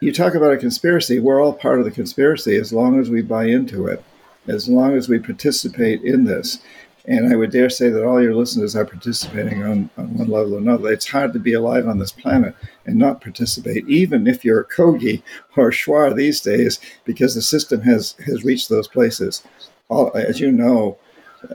you 0.00 0.12
talk 0.12 0.34
about 0.34 0.52
a 0.52 0.58
conspiracy, 0.58 1.20
we're 1.20 1.42
all 1.42 1.54
part 1.54 1.78
of 1.78 1.84
the 1.84 1.90
conspiracy 1.90 2.56
as 2.56 2.72
long 2.72 3.00
as 3.00 3.08
we 3.08 3.22
buy 3.22 3.46
into 3.46 3.86
it, 3.86 4.04
as 4.46 4.68
long 4.68 4.94
as 4.94 5.08
we 5.08 5.18
participate 5.18 6.02
in 6.02 6.24
this. 6.24 6.58
And 7.06 7.32
I 7.32 7.36
would 7.36 7.52
dare 7.52 7.70
say 7.70 7.88
that 7.88 8.04
all 8.04 8.20
your 8.20 8.34
listeners 8.34 8.74
are 8.74 8.84
participating 8.84 9.62
on, 9.62 9.90
on 9.96 10.18
one 10.18 10.28
level 10.28 10.54
or 10.54 10.58
another. 10.58 10.90
It's 10.90 11.08
hard 11.08 11.32
to 11.34 11.38
be 11.38 11.52
alive 11.52 11.86
on 11.86 11.98
this 11.98 12.10
planet 12.10 12.54
and 12.84 12.96
not 12.96 13.20
participate, 13.20 13.88
even 13.88 14.26
if 14.26 14.44
you're 14.44 14.60
a 14.60 14.64
Kogi 14.64 15.22
or 15.56 15.68
a 15.68 15.72
Shuar 15.72 16.14
these 16.16 16.40
days, 16.40 16.80
because 17.04 17.34
the 17.34 17.42
system 17.42 17.82
has, 17.82 18.12
has 18.26 18.44
reached 18.44 18.68
those 18.68 18.88
places. 18.88 19.44
All, 19.88 20.10
as 20.16 20.40
you 20.40 20.50
know, 20.50 20.98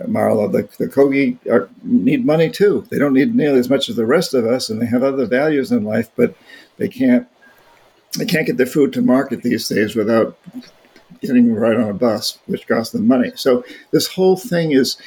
Marla, 0.08 0.50
the, 0.52 0.70
the 0.78 0.90
Kogi 0.90 1.38
are, 1.50 1.70
need 1.84 2.26
money 2.26 2.50
too. 2.50 2.86
They 2.90 2.98
don't 2.98 3.14
need 3.14 3.36
nearly 3.36 3.60
as 3.60 3.70
much 3.70 3.90
as 3.90 3.98
the 3.98 4.06
rest 4.06 4.34
of 4.34 4.46
us, 4.46 4.70
and 4.70 4.82
they 4.82 4.86
have 4.86 5.04
other 5.04 5.26
values 5.26 5.72
in 5.72 5.84
life, 5.84 6.10
but 6.16 6.36
they 6.78 6.88
can't 6.88 7.28
they 8.18 8.26
can't 8.26 8.46
get 8.46 8.58
their 8.58 8.66
food 8.66 8.92
to 8.92 9.02
market 9.02 9.42
these 9.42 9.70
days 9.70 9.96
without 9.96 10.38
getting 11.22 11.54
right 11.54 11.78
on 11.78 11.90
a 11.90 11.94
bus, 11.94 12.40
which 12.46 12.68
costs 12.68 12.92
them 12.92 13.08
money. 13.08 13.32
So 13.36 13.64
this 13.92 14.08
whole 14.08 14.36
thing 14.36 14.74
is 14.74 14.98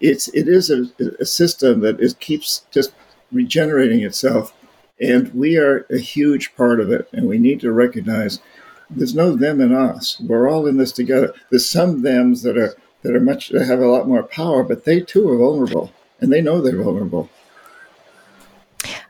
it's 0.00 0.28
it 0.28 0.48
is 0.48 0.70
a, 0.70 0.86
a 1.20 1.24
system 1.26 1.80
that 1.80 2.00
is, 2.00 2.14
keeps 2.14 2.64
just 2.70 2.92
regenerating 3.32 4.02
itself, 4.02 4.54
and 5.00 5.32
we 5.34 5.56
are 5.56 5.86
a 5.90 5.98
huge 5.98 6.54
part 6.56 6.80
of 6.80 6.90
it, 6.90 7.08
and 7.12 7.26
we 7.26 7.38
need 7.38 7.60
to 7.60 7.72
recognize 7.72 8.40
there's 8.88 9.14
no 9.14 9.34
them 9.34 9.60
and 9.60 9.74
us. 9.74 10.20
We're 10.20 10.48
all 10.48 10.66
in 10.66 10.76
this 10.76 10.92
together. 10.92 11.34
There's 11.50 11.68
some 11.68 12.02
thems 12.02 12.42
that 12.42 12.56
are 12.56 12.74
that 13.02 13.14
are 13.14 13.20
much 13.20 13.50
that 13.50 13.66
have 13.66 13.80
a 13.80 13.88
lot 13.88 14.08
more 14.08 14.22
power, 14.22 14.62
but 14.62 14.84
they 14.84 15.00
too 15.00 15.28
are 15.30 15.38
vulnerable, 15.38 15.92
and 16.20 16.32
they 16.32 16.40
know 16.40 16.60
they're 16.60 16.82
vulnerable. 16.82 17.28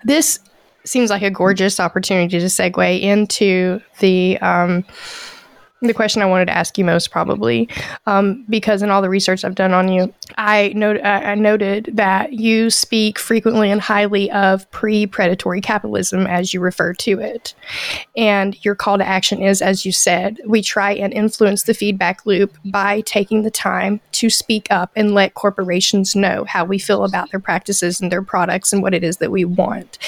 This 0.05 0.39
seems 0.85 1.11
like 1.11 1.23
a 1.23 1.31
gorgeous 1.31 1.81
opportunity 1.81 2.39
to 2.39 2.47
segue 2.47 3.01
into 3.01 3.81
the 3.99 4.39
um, 4.39 4.85
the 5.83 5.93
question 5.93 6.23
I 6.23 6.27
wanted 6.27 6.47
to 6.47 6.57
ask 6.57 6.79
you 6.79 6.85
most 6.85 7.11
probably, 7.11 7.69
um, 8.07 8.47
because 8.49 8.83
in 8.83 8.91
all 8.91 9.03
the 9.03 9.11
research 9.11 9.45
I've 9.45 9.55
done 9.55 9.75
on 9.75 9.89
you, 9.89 10.13
I, 10.39 10.73
not- 10.75 11.05
I 11.05 11.35
noted 11.35 11.91
that 11.93 12.33
you 12.33 12.71
speak 12.71 13.19
frequently 13.19 13.71
and 13.71 13.81
highly 13.81 14.31
of 14.31 14.71
pre-predatory 14.71 15.61
capitalism 15.61 16.27
as 16.27 16.55
you 16.55 16.61
refer 16.61 16.95
to 16.95 17.21
it, 17.21 17.55
and 18.17 18.63
your 18.65 18.75
call 18.75 18.97
to 18.97 19.07
action 19.07 19.43
is, 19.43 19.61
as 19.61 19.85
you 19.85 19.93
said, 19.93 20.39
we 20.47 20.63
try 20.63 20.93
and 20.93 21.13
influence 21.13 21.65
the 21.65 21.75
feedback 21.75 22.25
loop 22.25 22.57
by 22.65 23.03
taking 23.03 23.43
the 23.43 23.51
time 23.51 24.01
to 24.13 24.31
speak 24.31 24.69
up 24.71 24.91
and 24.97 25.13
let 25.13 25.35
corporations 25.35 26.17
know 26.17 26.45
how 26.45 26.65
we 26.65 26.79
feel 26.79 27.05
about 27.05 27.31
their 27.31 27.41
practices 27.41 28.01
and 28.01 28.11
their 28.11 28.23
products 28.23 28.73
and 28.73 28.83
what 28.83 28.95
it 28.95 29.05
is 29.05 29.19
that 29.19 29.31
we 29.31 29.45
want. 29.45 29.99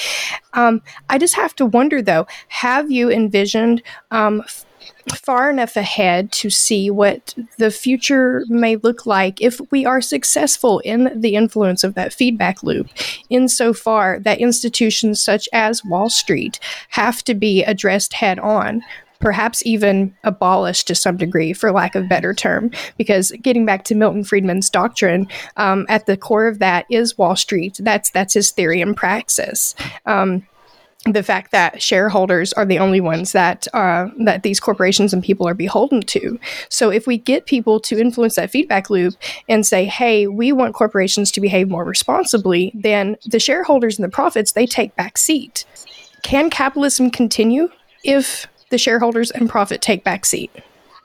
Um, 0.53 0.81
I 1.09 1.19
just 1.19 1.35
have 1.35 1.55
to 1.57 1.65
wonder, 1.65 2.01
though, 2.01 2.25
have 2.47 2.89
you 2.89 3.11
envisioned? 3.11 3.83
Um, 4.09 4.43
far 5.15 5.49
enough 5.49 5.75
ahead 5.75 6.31
to 6.31 6.49
see 6.49 6.89
what 6.89 7.35
the 7.57 7.71
future 7.71 8.43
may 8.47 8.75
look 8.77 9.05
like 9.05 9.41
if 9.41 9.59
we 9.71 9.85
are 9.85 10.01
successful 10.01 10.79
in 10.79 11.19
the 11.19 11.35
influence 11.35 11.83
of 11.83 11.95
that 11.95 12.13
feedback 12.13 12.63
loop, 12.63 12.89
insofar 13.29 14.19
that 14.19 14.39
institutions 14.39 15.21
such 15.21 15.47
as 15.53 15.85
Wall 15.85 16.09
Street 16.09 16.59
have 16.89 17.23
to 17.23 17.33
be 17.33 17.63
addressed 17.63 18.13
head 18.13 18.39
on. 18.39 18.81
Perhaps 19.19 19.65
even 19.65 20.15
abolished 20.23 20.87
to 20.87 20.95
some 20.95 21.17
degree, 21.17 21.51
for 21.51 21.73
lack 21.73 21.93
of 21.93 22.07
better 22.07 22.33
term, 22.33 22.71
because 22.97 23.33
getting 23.41 23.65
back 23.65 23.83
to 23.83 23.93
Milton 23.93 24.23
Friedman's 24.23 24.69
doctrine, 24.69 25.27
um, 25.57 25.85
at 25.89 26.05
the 26.05 26.15
core 26.15 26.47
of 26.47 26.59
that 26.59 26.85
is 26.89 27.17
Wall 27.17 27.35
Street. 27.35 27.77
That's 27.81 28.09
that's 28.11 28.33
his 28.33 28.51
theory 28.51 28.81
and 28.81 28.95
praxis. 28.95 29.75
Um, 30.05 30.47
the 31.05 31.23
fact 31.23 31.51
that 31.51 31.81
shareholders 31.81 32.51
are 32.53 32.65
the 32.65 32.79
only 32.79 32.99
ones 32.99 33.31
that 33.31 33.67
uh, 33.73 34.09
that 34.19 34.43
these 34.43 34.59
corporations 34.59 35.13
and 35.13 35.23
people 35.23 35.47
are 35.47 35.53
beholden 35.53 36.01
to. 36.01 36.37
So 36.67 36.89
if 36.89 37.07
we 37.07 37.17
get 37.17 37.45
people 37.45 37.79
to 37.81 37.97
influence 37.97 38.35
that 38.35 38.51
feedback 38.51 38.89
loop 38.89 39.15
and 39.47 39.65
say, 39.65 39.85
"Hey, 39.85 40.27
we 40.27 40.51
want 40.51 40.75
corporations 40.75 41.31
to 41.31 41.41
behave 41.41 41.69
more 41.69 41.85
responsibly," 41.85 42.71
then 42.75 43.15
the 43.25 43.39
shareholders 43.39 43.97
and 43.97 44.03
the 44.03 44.09
profits 44.09 44.51
they 44.51 44.65
take 44.65 44.95
back 44.95 45.17
seat. 45.17 45.65
Can 46.21 46.49
capitalism 46.49 47.11
continue 47.11 47.69
if 48.03 48.47
the 48.69 48.77
shareholders 48.77 49.31
and 49.31 49.49
profit 49.49 49.81
take 49.81 50.03
back 50.03 50.25
seat? 50.25 50.51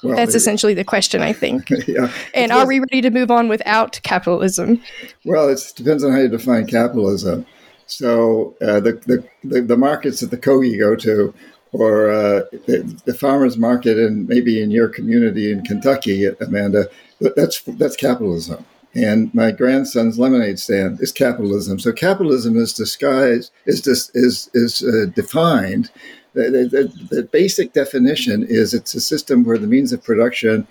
Well, 0.03 0.16
That's 0.16 0.34
essentially 0.34 0.74
the 0.74 0.84
question, 0.84 1.22
I 1.22 1.32
think. 1.32 1.70
yeah. 1.86 2.11
And 2.34 2.53
are 2.53 2.66
we 2.66 2.78
ready 2.78 3.01
to 3.01 3.11
move 3.11 3.30
on 3.30 3.49
without 3.49 4.01
capitalism? 4.03 4.82
Well, 5.24 5.49
it 5.49 5.72
depends 5.76 6.05
on 6.05 6.12
how 6.12 6.18
you 6.18 6.28
define 6.28 6.66
capitalism. 6.66 7.47
So 7.87 8.57
uh, 8.61 8.80
the, 8.80 9.24
the, 9.43 9.61
the, 9.61 9.76
markets 9.76 10.20
that 10.20 10.30
the 10.30 10.39
Kogi 10.39 10.78
go 10.78 10.97
to, 10.97 11.35
or 11.72 12.11
uh, 12.11 12.41
the, 12.66 13.01
the, 13.05 13.14
farmers 13.14 13.59
market, 13.59 13.99
and 13.99 14.28
maybe 14.28 14.62
in 14.62 14.70
your 14.70 14.89
community 14.89 15.51
in 15.51 15.62
Kentucky, 15.64 16.26
Amanda, 16.26 16.89
that's 17.20 17.62
that's 17.62 17.97
capitalism. 17.97 18.64
And 18.95 19.35
my 19.35 19.51
grandson's 19.51 20.18
lemonade 20.18 20.61
stand 20.61 21.01
is 21.01 21.11
capitalism. 21.11 21.80
So 21.80 21.93
capitalism 21.93 22.57
is 22.57 22.72
disguised 22.72 23.51
is 23.66 23.80
dis, 23.80 24.11
is 24.14 24.51
is 24.55 24.82
uh, 24.82 25.11
defined. 25.14 25.91
The, 26.35 26.68
the, 26.70 27.16
the 27.16 27.22
basic 27.24 27.72
definition 27.72 28.45
is 28.49 28.72
it's 28.74 28.95
a 28.95 29.01
system 29.01 29.45
where 29.45 29.59
the 29.59 29.66
means 29.66 29.93
of 29.93 30.03
production 30.03 30.66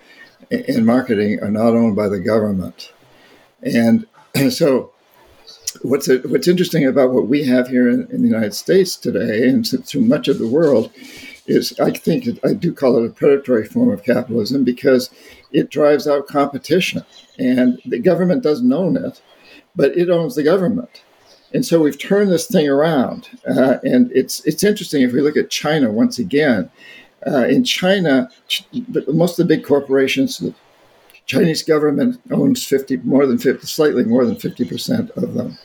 and 0.50 0.84
marketing 0.84 1.40
are 1.42 1.50
not 1.50 1.74
owned 1.74 1.96
by 1.96 2.08
the 2.08 2.18
government. 2.20 2.92
And 3.62 4.06
so 4.50 4.93
what's 5.84 6.08
a, 6.08 6.18
what's 6.20 6.48
interesting 6.48 6.86
about 6.86 7.12
what 7.12 7.28
we 7.28 7.44
have 7.44 7.68
here 7.68 7.88
in, 7.88 8.08
in 8.10 8.22
the 8.22 8.28
United 8.28 8.54
States 8.54 8.96
today, 8.96 9.48
and 9.48 9.66
through 9.86 10.00
much 10.00 10.28
of 10.28 10.38
the 10.38 10.48
world, 10.48 10.90
is 11.46 11.78
I 11.78 11.90
think 11.90 12.26
I 12.44 12.54
do 12.54 12.72
call 12.72 12.96
it 12.96 13.06
a 13.06 13.12
predatory 13.12 13.66
form 13.66 13.90
of 13.90 14.02
capitalism 14.02 14.64
because 14.64 15.10
it 15.52 15.70
drives 15.70 16.08
out 16.08 16.26
competition, 16.26 17.04
and 17.38 17.80
the 17.84 17.98
government 17.98 18.42
doesn't 18.42 18.72
own 18.72 18.96
it, 18.96 19.20
but 19.76 19.96
it 19.96 20.08
owns 20.08 20.34
the 20.34 20.42
government. 20.42 21.02
And 21.52 21.64
so 21.64 21.80
we've 21.80 21.98
turned 21.98 22.30
this 22.30 22.46
thing 22.46 22.68
around, 22.68 23.28
uh, 23.46 23.76
and 23.84 24.10
it's 24.12 24.44
it's 24.44 24.64
interesting 24.64 25.02
if 25.02 25.12
we 25.12 25.20
look 25.20 25.36
at 25.36 25.50
China 25.50 25.92
once 25.92 26.18
again. 26.18 26.70
Uh, 27.26 27.46
in 27.46 27.64
China, 27.64 28.28
most 29.08 29.38
of 29.38 29.48
the 29.48 29.56
big 29.56 29.64
corporations, 29.64 30.38
the 30.38 30.52
Chinese 31.26 31.62
government 31.62 32.20
owns 32.30 32.66
50, 32.66 32.98
more 32.98 33.26
than 33.26 33.38
50, 33.38 33.66
slightly 33.66 34.04
more 34.04 34.26
than 34.26 34.36
50% 34.36 35.16
of 35.16 35.32
them. 35.32 35.56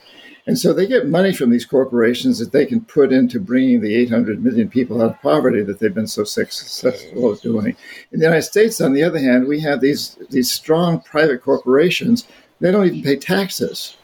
And 0.50 0.58
so 0.58 0.74
they 0.74 0.88
get 0.88 1.06
money 1.06 1.32
from 1.32 1.52
these 1.52 1.64
corporations 1.64 2.40
that 2.40 2.52
they 2.52 2.66
can 2.66 2.82
put 2.82 3.14
into 3.14 3.40
bringing 3.40 3.82
the 3.82 3.94
800 3.94 4.44
million 4.44 4.68
people 4.68 5.00
out 5.00 5.12
of 5.12 5.22
poverty 5.22 5.62
that 5.62 5.78
they've 5.78 5.94
been 5.94 6.08
so 6.08 6.24
successful 6.24 7.34
at 7.34 7.42
doing. 7.44 7.76
In 8.12 8.20
the 8.20 8.26
United 8.26 8.42
States, 8.42 8.82
on 8.82 8.94
the 8.94 9.04
other 9.04 9.20
hand, 9.20 9.48
we 9.48 9.60
have 9.60 9.80
these, 9.80 10.18
these 10.32 10.52
strong 10.52 11.02
private 11.02 11.44
corporations. 11.44 12.26
They 12.62 12.72
don't 12.72 12.88
even 12.88 13.04
pay 13.04 13.18
taxes. 13.18 13.96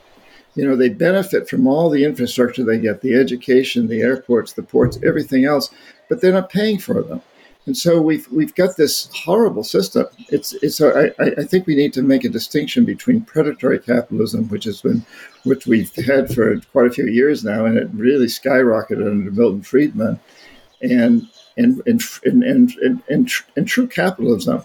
You 0.54 0.68
know, 0.68 0.76
they 0.76 0.90
benefit 0.90 1.50
from 1.50 1.66
all 1.66 1.90
the 1.90 2.04
infrastructure 2.04 2.64
they 2.64 2.78
get 2.78 3.02
the 3.02 3.16
education, 3.16 3.88
the 3.88 4.02
airports, 4.02 4.54
the 4.54 4.62
ports, 4.62 5.00
everything 5.04 5.46
else, 5.46 5.72
but 6.10 6.22
they're 6.22 6.32
not 6.32 6.52
paying 6.52 6.78
for 6.78 7.02
them. 7.02 7.24
And 7.66 7.76
so 7.76 8.00
we've 8.00 8.28
we've 8.32 8.54
got 8.54 8.78
this 8.78 9.10
horrible 9.14 9.64
system. 9.64 10.06
It's 10.30 10.54
it's. 10.62 10.80
I, 10.80 11.12
I 11.20 11.44
think 11.44 11.66
we 11.66 11.76
need 11.76 11.94
to 11.94 12.04
make 12.04 12.24
a 12.24 12.30
distinction 12.30 12.86
between 12.86 13.22
predatory 13.22 13.80
capitalism, 13.80 14.48
which 14.50 14.66
has 14.66 14.82
been, 14.82 15.04
which 15.44 15.66
we've 15.66 15.94
had 15.96 16.34
for 16.34 16.60
quite 16.72 16.86
a 16.86 16.92
few 16.92 17.08
years 17.08 17.44
now, 17.44 17.66
and 17.66 17.78
it 17.78 17.90
really 17.94 18.28
skyrocketed 18.28 19.10
under 19.10 19.32
Milton 19.32 19.64
Friedman, 19.64 20.20
and 20.82 21.28
and 21.58 21.82
and 21.88 22.04
and 22.24 22.44
and, 22.44 22.72
and, 22.84 23.04
and, 23.10 23.32
and 23.56 23.68
true 23.68 23.88
capitalism, 23.88 24.64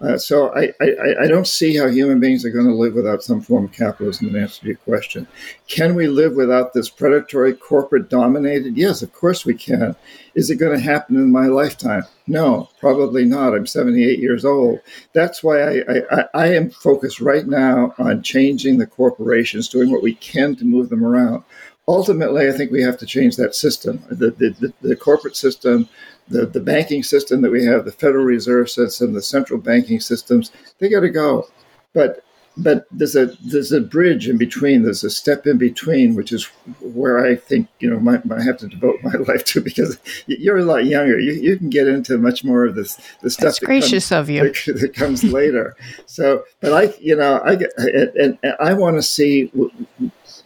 uh, 0.00 0.18
so 0.18 0.54
I, 0.54 0.74
I, 0.78 1.14
I, 1.22 1.26
don't 1.26 1.46
see 1.46 1.74
how 1.74 1.88
human 1.88 2.20
beings 2.20 2.44
are 2.44 2.50
going 2.50 2.66
to 2.66 2.74
live 2.74 2.92
without 2.92 3.22
some 3.22 3.40
form 3.40 3.64
of 3.64 3.72
capitalism 3.72 4.28
in 4.28 4.36
answer 4.36 4.60
to 4.60 4.66
your 4.66 4.76
question. 4.76 5.26
Can 5.68 5.94
we 5.94 6.06
live 6.06 6.34
without 6.34 6.74
this 6.74 6.90
predatory 6.90 7.54
corporate 7.54 8.10
dominated? 8.10 8.76
Yes, 8.76 9.00
of 9.00 9.14
course 9.14 9.46
we 9.46 9.54
can. 9.54 9.96
Is 10.34 10.50
it 10.50 10.56
going 10.56 10.76
to 10.76 10.84
happen 10.84 11.16
in 11.16 11.32
my 11.32 11.46
lifetime? 11.46 12.02
No, 12.26 12.68
probably 12.78 13.24
not. 13.24 13.54
I'm 13.54 13.66
78 13.66 14.18
years 14.18 14.44
old. 14.44 14.80
That's 15.14 15.42
why 15.42 15.62
I, 15.62 16.02
I, 16.10 16.24
I 16.34 16.46
am 16.48 16.70
focused 16.70 17.22
right 17.22 17.46
now 17.46 17.94
on 17.96 18.22
changing 18.22 18.76
the 18.76 18.86
corporations, 18.86 19.66
doing 19.66 19.90
what 19.90 20.02
we 20.02 20.14
can 20.16 20.56
to 20.56 20.66
move 20.66 20.90
them 20.90 21.06
around. 21.06 21.42
Ultimately, 21.88 22.48
I 22.48 22.52
think 22.52 22.70
we 22.70 22.82
have 22.82 22.98
to 22.98 23.06
change 23.06 23.36
that 23.36 23.54
system, 23.54 24.04
the, 24.10 24.30
the, 24.32 24.50
the, 24.60 24.72
the 24.88 24.96
corporate 24.96 25.36
system, 25.36 25.88
the, 26.28 26.46
the 26.46 26.60
banking 26.60 27.02
system 27.02 27.42
that 27.42 27.50
we 27.50 27.64
have, 27.64 27.84
the 27.84 27.92
Federal 27.92 28.24
Reserve 28.24 28.70
system, 28.70 29.12
the 29.12 29.22
central 29.22 29.60
banking 29.60 30.00
systems, 30.00 30.50
they 30.78 30.88
got 30.88 31.00
to 31.00 31.10
go. 31.10 31.48
But 31.92 32.22
but 32.58 32.86
there's 32.90 33.16
a 33.16 33.26
there's 33.44 33.72
a 33.72 33.80
bridge 33.80 34.28
in 34.28 34.38
between. 34.38 34.82
There's 34.82 35.04
a 35.04 35.10
step 35.10 35.46
in 35.46 35.58
between, 35.58 36.14
which 36.14 36.32
is 36.32 36.44
where 36.80 37.24
I 37.24 37.36
think 37.36 37.68
you 37.80 37.90
know 37.90 38.00
my, 38.00 38.20
I 38.34 38.42
have 38.42 38.56
to 38.58 38.68
devote 38.68 38.96
my 39.02 39.12
life 39.12 39.44
to 39.46 39.60
because 39.60 39.98
you're 40.26 40.58
a 40.58 40.64
lot 40.64 40.86
younger. 40.86 41.18
You, 41.18 41.32
you 41.32 41.58
can 41.58 41.68
get 41.68 41.86
into 41.86 42.16
much 42.16 42.44
more 42.44 42.64
of 42.64 42.74
this 42.74 42.96
the 43.20 43.30
stuff. 43.30 43.44
That's 43.44 43.60
that 43.60 43.66
gracious 43.66 44.08
comes, 44.08 44.20
of 44.20 44.30
you. 44.30 44.42
That, 44.44 44.78
that 44.80 44.94
comes 44.94 45.22
later. 45.22 45.76
so, 46.06 46.44
but 46.60 46.72
I 46.72 46.94
you 46.98 47.16
know 47.16 47.40
I 47.44 47.56
get 47.56 47.72
and, 47.76 48.38
and 48.42 48.54
I 48.58 48.72
want 48.72 48.96
to 48.96 49.02
see. 49.02 49.50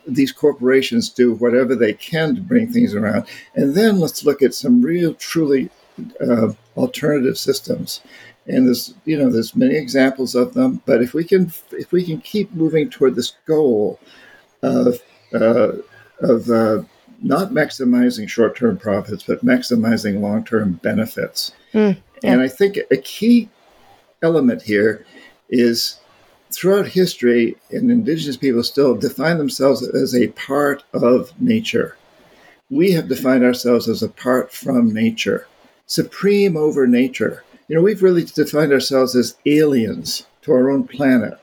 These 0.06 0.32
corporations 0.32 1.08
do 1.10 1.34
whatever 1.34 1.74
they 1.74 1.92
can 1.92 2.34
to 2.34 2.40
bring 2.40 2.72
things 2.72 2.94
around, 2.94 3.26
and 3.54 3.74
then 3.74 4.00
let's 4.00 4.24
look 4.24 4.42
at 4.42 4.54
some 4.54 4.82
real, 4.82 5.14
truly 5.14 5.70
uh, 6.20 6.52
alternative 6.76 7.38
systems. 7.38 8.00
And 8.46 8.66
there's 8.66 8.94
you 9.04 9.18
know 9.18 9.30
there's 9.30 9.54
many 9.54 9.76
examples 9.76 10.34
of 10.34 10.54
them 10.54 10.82
but 10.86 11.02
if 11.02 11.14
we 11.14 11.24
can 11.24 11.52
if 11.72 11.92
we 11.92 12.04
can 12.04 12.20
keep 12.20 12.52
moving 12.52 12.88
toward 12.88 13.14
this 13.14 13.34
goal 13.46 14.00
of 14.62 14.98
uh, 15.34 15.72
of 16.20 16.50
uh, 16.50 16.82
not 17.22 17.50
maximizing 17.50 18.28
short-term 18.28 18.78
profits 18.78 19.22
but 19.22 19.44
maximizing 19.44 20.20
long-term 20.20 20.80
benefits. 20.82 21.52
Mm, 21.74 21.96
yeah. 22.22 22.32
and 22.32 22.40
i 22.40 22.48
think 22.48 22.78
a 22.90 22.96
key 22.96 23.48
element 24.22 24.62
here 24.62 25.06
is 25.48 26.00
throughout 26.52 26.86
history 26.88 27.56
and 27.70 27.90
indigenous 27.90 28.36
people 28.36 28.62
still 28.62 28.94
define 28.94 29.38
themselves 29.38 29.86
as 29.88 30.14
a 30.14 30.28
part 30.28 30.84
of 30.92 31.32
nature 31.40 31.96
we 32.70 32.92
have 32.92 33.08
defined 33.08 33.44
ourselves 33.44 33.88
as 33.88 34.02
apart 34.02 34.52
from 34.52 34.92
nature 34.92 35.46
supreme 35.86 36.56
over 36.56 36.86
nature 36.86 37.44
you 37.70 37.76
know, 37.76 37.82
we've 37.82 38.02
really 38.02 38.24
defined 38.24 38.72
ourselves 38.72 39.14
as 39.14 39.36
aliens 39.46 40.26
to 40.42 40.50
our 40.50 40.68
own 40.68 40.88
planet. 40.88 41.38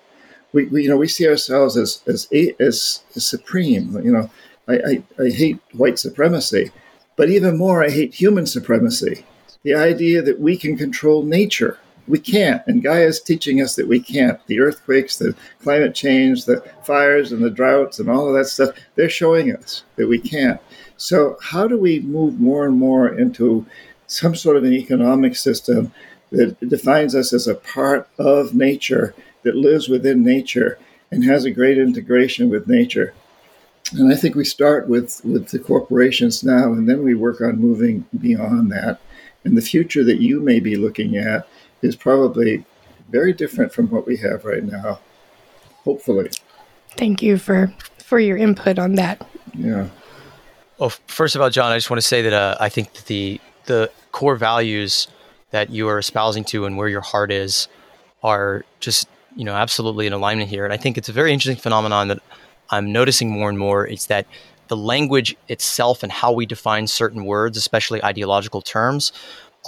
We, 0.52 0.66
we 0.66 0.84
you 0.84 0.90
know, 0.90 0.98
we 0.98 1.08
see 1.08 1.26
ourselves 1.26 1.78
as 1.78 2.02
as 2.06 2.28
as, 2.60 3.02
as 3.16 3.26
supreme. 3.26 3.98
You 4.04 4.12
know, 4.12 4.30
I, 4.68 4.74
I, 4.74 5.04
I 5.24 5.30
hate 5.30 5.58
white 5.72 5.98
supremacy, 5.98 6.72
but 7.16 7.30
even 7.30 7.58
more, 7.58 7.82
I 7.82 7.90
hate 7.90 8.14
human 8.14 8.46
supremacy. 8.46 9.26
The 9.64 9.74
idea 9.74 10.22
that 10.22 10.42
we 10.42 10.58
can 10.58 10.78
control 10.78 11.24
nature. 11.24 11.80
We 12.08 12.20
can't. 12.20 12.62
And 12.68 12.84
Gaia 12.84 13.06
is 13.06 13.22
teaching 13.22 13.62
us 13.62 13.76
that 13.76 13.88
we 13.88 14.00
can't. 14.00 14.40
The 14.48 14.62
earthquakes, 14.62 15.18
the 15.18 15.36
climate 15.62 15.94
change, 15.94 16.46
the 16.46 16.62
fires 16.84 17.32
and 17.32 17.44
the 17.44 17.50
droughts 17.50 18.00
and 18.00 18.10
all 18.10 18.28
of 18.28 18.34
that 18.36 18.46
stuff, 18.46 18.76
they're 18.96 19.10
showing 19.10 19.54
us 19.54 19.84
that 19.98 20.08
we 20.08 20.20
can't. 20.20 20.62
So, 20.96 21.38
how 21.42 21.68
do 21.68 21.78
we 21.78 22.00
move 22.00 22.40
more 22.40 22.66
and 22.66 22.78
more 22.78 23.08
into 23.08 23.66
some 24.08 24.36
sort 24.36 24.58
of 24.58 24.64
an 24.64 24.74
economic 24.74 25.36
system 25.36 25.92
that 26.32 26.60
defines 26.68 27.16
us 27.16 27.34
as 27.34 27.48
a 27.48 27.56
part 27.56 28.08
of 28.18 28.54
nature 28.54 29.14
that 29.44 29.56
lives 29.56 29.88
within 29.88 30.24
nature 30.24 30.78
and 31.12 31.24
has 31.24 31.46
a 31.46 31.52
great 31.52 31.78
integration 31.78 32.50
with 32.50 32.68
nature. 32.68 33.14
And 33.94 34.12
I 34.12 34.16
think 34.16 34.36
we 34.36 34.44
start 34.44 34.90
with, 34.90 35.22
with 35.24 35.50
the 35.50 35.60
corporations 35.60 36.44
now, 36.44 36.74
and 36.74 36.90
then 36.90 37.04
we 37.04 37.16
work 37.16 37.40
on 37.40 37.60
moving 37.60 38.06
beyond 38.20 38.72
that. 38.72 39.00
And 39.46 39.56
the 39.56 39.62
future 39.62 40.04
that 40.04 40.20
you 40.20 40.42
may 40.42 40.60
be 40.60 40.76
looking 40.76 41.16
at 41.16 41.48
is 41.82 41.96
probably 41.96 42.66
very 43.10 43.34
different 43.34 43.74
from 43.74 43.90
what 43.90 44.06
we 44.06 44.18
have 44.18 44.46
right 44.46 44.64
now. 44.64 45.00
Hopefully. 45.84 46.30
Thank 46.92 47.22
you 47.22 47.38
for 47.38 47.74
for 48.00 48.20
your 48.20 48.38
input 48.38 48.80
on 48.80 48.96
that. 48.96 49.26
Yeah. 49.54 49.88
Well, 50.78 50.92
first 51.08 51.36
of 51.36 51.42
all, 51.42 51.50
John, 51.50 51.72
I 51.72 51.78
just 51.78 51.90
want 51.90 52.02
to 52.02 52.08
say 52.08 52.22
that 52.22 52.34
uh, 52.34 52.56
I 52.60 52.70
think 52.70 52.94
that 52.94 53.06
the 53.06 53.40
the 53.66 53.92
core 54.12 54.36
values 54.36 55.08
that 55.52 55.70
you 55.70 55.88
are 55.88 56.00
espousing 56.00 56.44
to 56.46 56.66
and 56.66 56.78
where 56.78 56.88
your 56.88 57.02
heart 57.02 57.32
is 57.32 57.68
are 58.24 58.66
just 58.80 59.08
you 59.36 59.46
know 59.46 59.54
absolutely 59.54 60.08
in 60.08 60.14
alignment 60.14 60.50
here 60.50 60.64
and 60.66 60.74
i 60.74 60.78
think 60.78 60.98
it's 60.98 61.10
a 61.10 61.14
very 61.14 61.32
interesting 61.32 61.62
phenomenon 61.62 62.08
that 62.08 62.20
i'm 62.72 62.92
noticing 62.92 63.30
more 63.30 63.50
and 63.50 63.60
more 63.60 63.86
is 63.86 64.08
that 64.08 64.26
the 64.68 64.76
language 64.76 65.38
itself 65.48 66.04
and 66.04 66.12
how 66.12 66.32
we 66.32 66.46
define 66.46 66.88
certain 66.88 67.26
words 67.26 67.58
especially 67.58 68.04
ideological 68.04 68.62
terms 68.62 69.12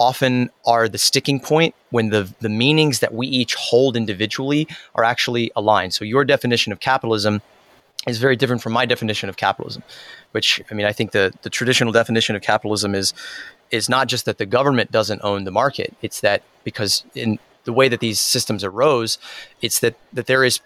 often 0.00 0.50
are 0.66 0.88
the 0.88 0.98
sticking 0.98 1.38
point 1.38 1.74
when 1.90 2.08
the 2.08 2.32
the 2.40 2.48
meanings 2.48 2.98
that 2.98 3.14
we 3.14 3.28
each 3.28 3.54
hold 3.54 3.96
individually 3.96 4.66
are 4.96 5.04
actually 5.04 5.52
aligned. 5.54 5.94
So 5.94 6.04
your 6.04 6.24
definition 6.24 6.72
of 6.72 6.80
capitalism 6.80 7.40
is 8.08 8.18
very 8.18 8.34
different 8.34 8.62
from 8.62 8.72
my 8.72 8.86
definition 8.86 9.28
of 9.28 9.36
capitalism 9.36 9.82
which 10.30 10.58
i 10.70 10.74
mean 10.74 10.86
i 10.86 10.92
think 10.92 11.10
the 11.10 11.34
the 11.42 11.50
traditional 11.50 11.92
definition 11.92 12.34
of 12.34 12.40
capitalism 12.40 12.94
is 12.94 13.12
is 13.70 13.88
not 13.88 14.08
just 14.08 14.24
that 14.24 14.38
the 14.38 14.46
government 14.46 14.90
doesn't 14.90 15.20
own 15.22 15.44
the 15.44 15.50
market. 15.50 15.94
It's 16.02 16.20
that 16.20 16.42
because 16.64 17.04
in 17.14 17.38
the 17.64 17.72
way 17.72 17.88
that 17.88 18.00
these 18.00 18.20
systems 18.20 18.64
arose 18.64 19.18
it's 19.62 19.80
that 19.80 19.96
that 20.12 20.26
there 20.26 20.44
is 20.44 20.60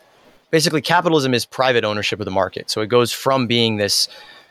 basically 0.51 0.81
capitalism 0.81 1.35
is 1.35 1.45
private 1.45 1.85
ownership 1.85 2.21
of 2.21 2.25
the 2.25 2.31
market. 2.31 2.71
So 2.71 2.81
it 2.81 2.87
goes 2.87 3.13
from 3.13 3.47
being 3.47 3.77
this 3.77 4.09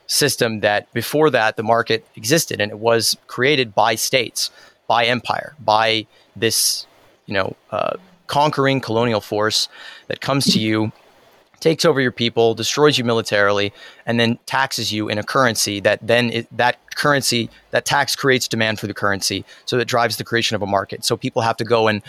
system 0.07 0.59
that 0.59 0.91
before 0.93 1.29
that 1.29 1.55
the 1.55 1.63
market 1.63 2.05
existed 2.15 2.59
and 2.59 2.71
it 2.71 2.79
was 2.79 3.17
created 3.27 3.73
by 3.73 3.95
states 3.95 4.51
by 4.87 5.05
empire 5.05 5.55
by 5.59 6.05
this 6.35 6.85
you 7.25 7.33
know 7.33 7.55
uh, 7.71 7.95
conquering 8.27 8.79
colonial 8.81 9.21
force 9.21 9.67
that 10.07 10.21
comes 10.21 10.45
to 10.45 10.59
you 10.59 10.91
takes 11.63 11.85
over 11.85 12.01
your 12.01 12.11
people, 12.11 12.53
destroys 12.53 12.97
you 12.97 13.05
militarily, 13.05 13.71
and 14.05 14.19
then 14.19 14.37
taxes 14.45 14.91
you 14.91 15.07
in 15.07 15.17
a 15.17 15.23
currency 15.23 15.79
that 15.79 15.97
then 16.05 16.29
it, 16.29 16.57
that 16.57 16.77
currency 16.95 17.49
that 17.71 17.85
tax 17.85 18.17
creates 18.17 18.49
demand 18.49 18.79
for 18.79 18.87
the 18.87 18.93
currency, 18.93 19.45
so 19.65 19.79
it 19.79 19.87
drives 19.87 20.17
the 20.17 20.25
creation 20.25 20.55
of 20.55 20.61
a 20.61 20.67
market. 20.67 21.05
So 21.05 21.15
people 21.15 21.41
have 21.41 21.55
to 21.57 21.63
go 21.63 21.87
and 21.87 22.01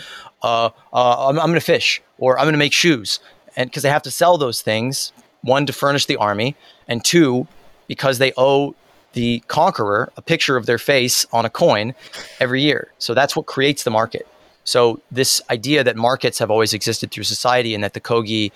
uh, 0.43 0.69
uh, 0.91 1.29
I'm, 1.29 1.39
I'm 1.39 1.47
going 1.47 1.53
to 1.53 1.61
fish 1.61 2.01
or 2.17 2.37
I'm 2.37 2.45
going 2.45 2.53
to 2.53 2.59
make 2.59 2.73
shoes, 2.73 3.19
and 3.55 3.69
because 3.69 3.83
they 3.83 3.89
have 3.89 4.03
to 4.03 4.11
sell 4.11 4.37
those 4.37 4.61
things, 4.61 5.13
one 5.41 5.65
to 5.65 5.73
furnish 5.73 6.05
the 6.05 6.17
army, 6.17 6.57
and 6.89 7.03
two 7.03 7.47
because 7.87 8.17
they 8.17 8.33
owe 8.35 8.75
the 9.15 9.39
conqueror 9.47 10.11
a 10.17 10.21
picture 10.21 10.57
of 10.57 10.65
their 10.65 10.77
face 10.77 11.25
on 11.31 11.45
a 11.45 11.49
coin 11.49 11.95
every 12.39 12.61
year. 12.61 12.91
So 12.99 13.13
that's 13.13 13.35
what 13.35 13.45
creates 13.47 13.83
the 13.83 13.91
market. 13.91 14.27
So 14.65 14.99
this 15.11 15.41
idea 15.49 15.83
that 15.83 15.95
markets 15.95 16.37
have 16.39 16.51
always 16.51 16.73
existed 16.73 17.11
through 17.11 17.23
society 17.23 17.73
and 17.73 17.83
that 17.83 17.93
the 17.93 18.01
Kogi 18.01 18.51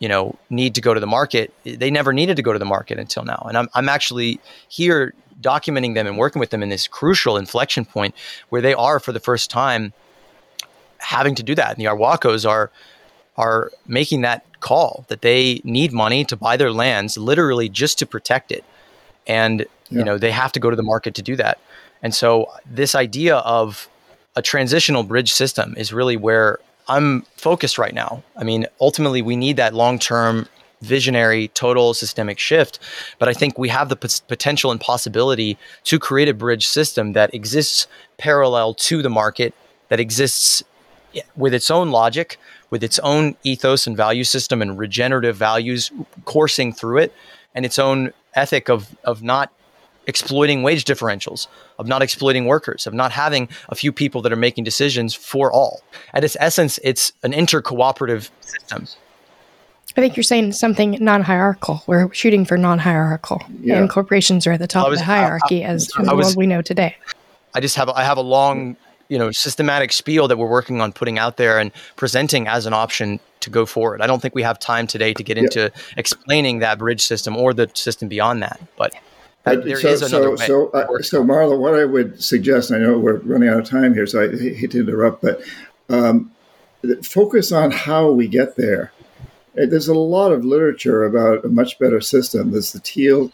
you 0.00 0.08
know 0.08 0.34
need 0.48 0.74
to 0.74 0.80
go 0.80 0.94
to 0.94 1.00
the 1.00 1.06
market 1.06 1.52
they 1.62 1.90
never 1.90 2.12
needed 2.12 2.34
to 2.36 2.42
go 2.42 2.54
to 2.54 2.58
the 2.58 2.64
market 2.64 2.98
until 2.98 3.22
now 3.22 3.44
and 3.46 3.58
i'm, 3.58 3.68
I'm 3.74 3.86
actually 3.86 4.40
here 4.68 5.12
documenting 5.42 5.94
them 5.94 6.06
and 6.06 6.16
working 6.16 6.40
with 6.40 6.48
them 6.48 6.62
in 6.62 6.70
this 6.70 6.88
crucial 6.88 7.36
inflection 7.36 7.84
point 7.84 8.14
where 8.48 8.62
they 8.62 8.72
are 8.72 8.98
for 8.98 9.12
the 9.12 9.20
first 9.20 9.50
time 9.50 9.92
having 10.98 11.34
to 11.34 11.42
do 11.42 11.54
that 11.54 11.76
and 11.76 11.76
the 11.76 11.84
Arhuacos 11.84 12.48
are 12.48 12.70
are 13.36 13.70
making 13.86 14.22
that 14.22 14.44
call 14.60 15.04
that 15.08 15.20
they 15.20 15.60
need 15.64 15.92
money 15.92 16.24
to 16.24 16.36
buy 16.36 16.56
their 16.56 16.72
lands 16.72 17.16
literally 17.16 17.68
just 17.68 17.98
to 17.98 18.06
protect 18.06 18.50
it 18.50 18.64
and 19.38 19.56
Yeah. 19.60 19.98
you 19.98 20.04
know 20.08 20.16
they 20.24 20.34
have 20.42 20.52
to 20.56 20.60
go 20.64 20.68
to 20.74 20.78
the 20.82 20.88
market 20.92 21.12
to 21.18 21.22
do 21.30 21.34
that 21.42 21.56
and 22.04 22.12
so 22.20 22.28
this 22.80 22.92
idea 23.06 23.36
of 23.58 23.88
a 24.36 24.42
transitional 24.42 25.02
bridge 25.12 25.32
system 25.42 25.74
is 25.82 25.92
really 25.92 26.16
where 26.28 26.58
I'm 26.88 27.08
focused 27.36 27.78
right 27.78 27.94
now. 27.94 28.12
I 28.40 28.42
mean, 28.50 28.66
ultimately, 28.80 29.22
we 29.22 29.36
need 29.36 29.56
that 29.58 29.74
long 29.74 29.98
term, 29.98 30.34
visionary, 30.82 31.48
total 31.48 31.94
systemic 31.94 32.38
shift. 32.38 32.78
But 33.20 33.28
I 33.28 33.34
think 33.40 33.58
we 33.58 33.68
have 33.68 33.88
the 33.88 33.96
pot- 33.96 34.22
potential 34.28 34.70
and 34.72 34.80
possibility 34.80 35.56
to 35.84 35.98
create 35.98 36.28
a 36.28 36.34
bridge 36.34 36.66
system 36.66 37.12
that 37.12 37.32
exists 37.34 37.86
parallel 38.18 38.74
to 38.88 39.02
the 39.02 39.10
market, 39.10 39.54
that 39.88 40.00
exists 40.00 40.64
with 41.36 41.52
its 41.54 41.70
own 41.70 41.90
logic, 41.90 42.38
with 42.70 42.82
its 42.82 42.98
own 43.00 43.36
ethos 43.44 43.86
and 43.86 43.96
value 43.96 44.24
system 44.24 44.62
and 44.62 44.78
regenerative 44.78 45.36
values 45.36 45.92
coursing 46.24 46.72
through 46.72 46.98
it, 46.98 47.12
and 47.54 47.64
its 47.66 47.78
own 47.78 48.12
ethic 48.34 48.68
of, 48.68 48.94
of 49.04 49.22
not 49.22 49.52
exploiting 50.06 50.62
wage 50.62 50.84
differentials, 50.84 51.46
of 51.78 51.86
not 51.86 52.02
exploiting 52.02 52.46
workers, 52.46 52.86
of 52.86 52.94
not 52.94 53.12
having 53.12 53.48
a 53.68 53.74
few 53.74 53.92
people 53.92 54.22
that 54.22 54.32
are 54.32 54.36
making 54.36 54.64
decisions 54.64 55.14
for 55.14 55.52
all. 55.52 55.82
At 56.14 56.24
its 56.24 56.36
essence, 56.40 56.78
it's 56.82 57.12
an 57.22 57.32
intercooperative 57.32 58.30
system. 58.40 58.86
I 59.96 60.00
think 60.00 60.16
you're 60.16 60.22
saying 60.24 60.52
something 60.52 60.96
non-hierarchical. 61.00 61.82
We're 61.86 62.12
shooting 62.14 62.44
for 62.44 62.56
non-hierarchical, 62.56 63.42
Yeah. 63.60 63.78
and 63.78 63.90
corporations 63.90 64.46
are 64.46 64.52
at 64.52 64.60
the 64.60 64.68
top 64.68 64.88
was- 64.88 65.00
of 65.00 65.06
the 65.06 65.12
hierarchy 65.12 65.64
as 65.64 65.90
in 65.98 66.06
I 66.06 66.10
the 66.10 66.16
was- 66.16 66.26
world 66.28 66.36
we 66.36 66.46
know 66.46 66.62
today. 66.62 66.96
I 67.54 67.60
just 67.60 67.74
have 67.76 67.88
I 67.88 68.04
have 68.04 68.16
a 68.16 68.22
long, 68.22 68.76
you 69.10 69.18
know, 69.18 69.30
systematic 69.32 69.92
spiel 69.92 70.28
that 70.28 70.38
we're 70.38 70.48
working 70.48 70.80
on 70.80 70.92
putting 70.92 71.18
out 71.18 71.36
there 71.36 71.58
and 71.58 71.72
presenting 71.96 72.46
as 72.46 72.64
an 72.64 72.72
option 72.72 73.20
to 73.40 73.50
go 73.50 73.66
forward. 73.66 74.00
I 74.00 74.06
don't 74.06 74.22
think 74.22 74.34
we 74.34 74.42
have 74.42 74.58
time 74.58 74.86
today 74.86 75.12
to 75.12 75.22
get 75.22 75.36
into 75.36 75.72
explaining 75.96 76.60
that 76.60 76.78
bridge 76.78 77.02
system 77.02 77.36
or 77.36 77.52
the 77.52 77.68
system 77.74 78.08
beyond 78.08 78.42
that, 78.42 78.60
but 78.76 78.94
But 79.42 79.64
there 79.64 79.80
so, 79.80 79.88
is 79.88 80.02
another 80.02 80.36
so, 80.36 80.40
way. 80.40 80.46
so, 80.46 80.70
uh, 80.70 81.02
so, 81.02 81.24
Marla, 81.24 81.58
what 81.58 81.74
I 81.74 81.84
would 81.84 82.22
suggest, 82.22 82.70
and 82.70 82.82
I 82.82 82.86
know 82.86 82.98
we're 82.98 83.16
running 83.16 83.48
out 83.48 83.58
of 83.58 83.64
time 83.64 83.94
here, 83.94 84.06
so 84.06 84.22
I 84.22 84.28
hate 84.28 84.70
to 84.72 84.80
interrupt, 84.80 85.22
but 85.22 85.40
um, 85.88 86.30
focus 87.02 87.50
on 87.50 87.72
how 87.72 88.10
we 88.12 88.28
get 88.28 88.56
there. 88.56 88.92
Uh, 89.58 89.66
There's 89.66 89.88
a 89.88 89.94
lot 89.94 90.32
of 90.32 90.44
literature 90.44 91.04
about 91.04 91.44
a 91.44 91.48
much 91.48 91.78
better 91.78 92.00
system. 92.00 92.50
There's 92.50 92.72
the 92.72 92.80
Teal 92.80 93.32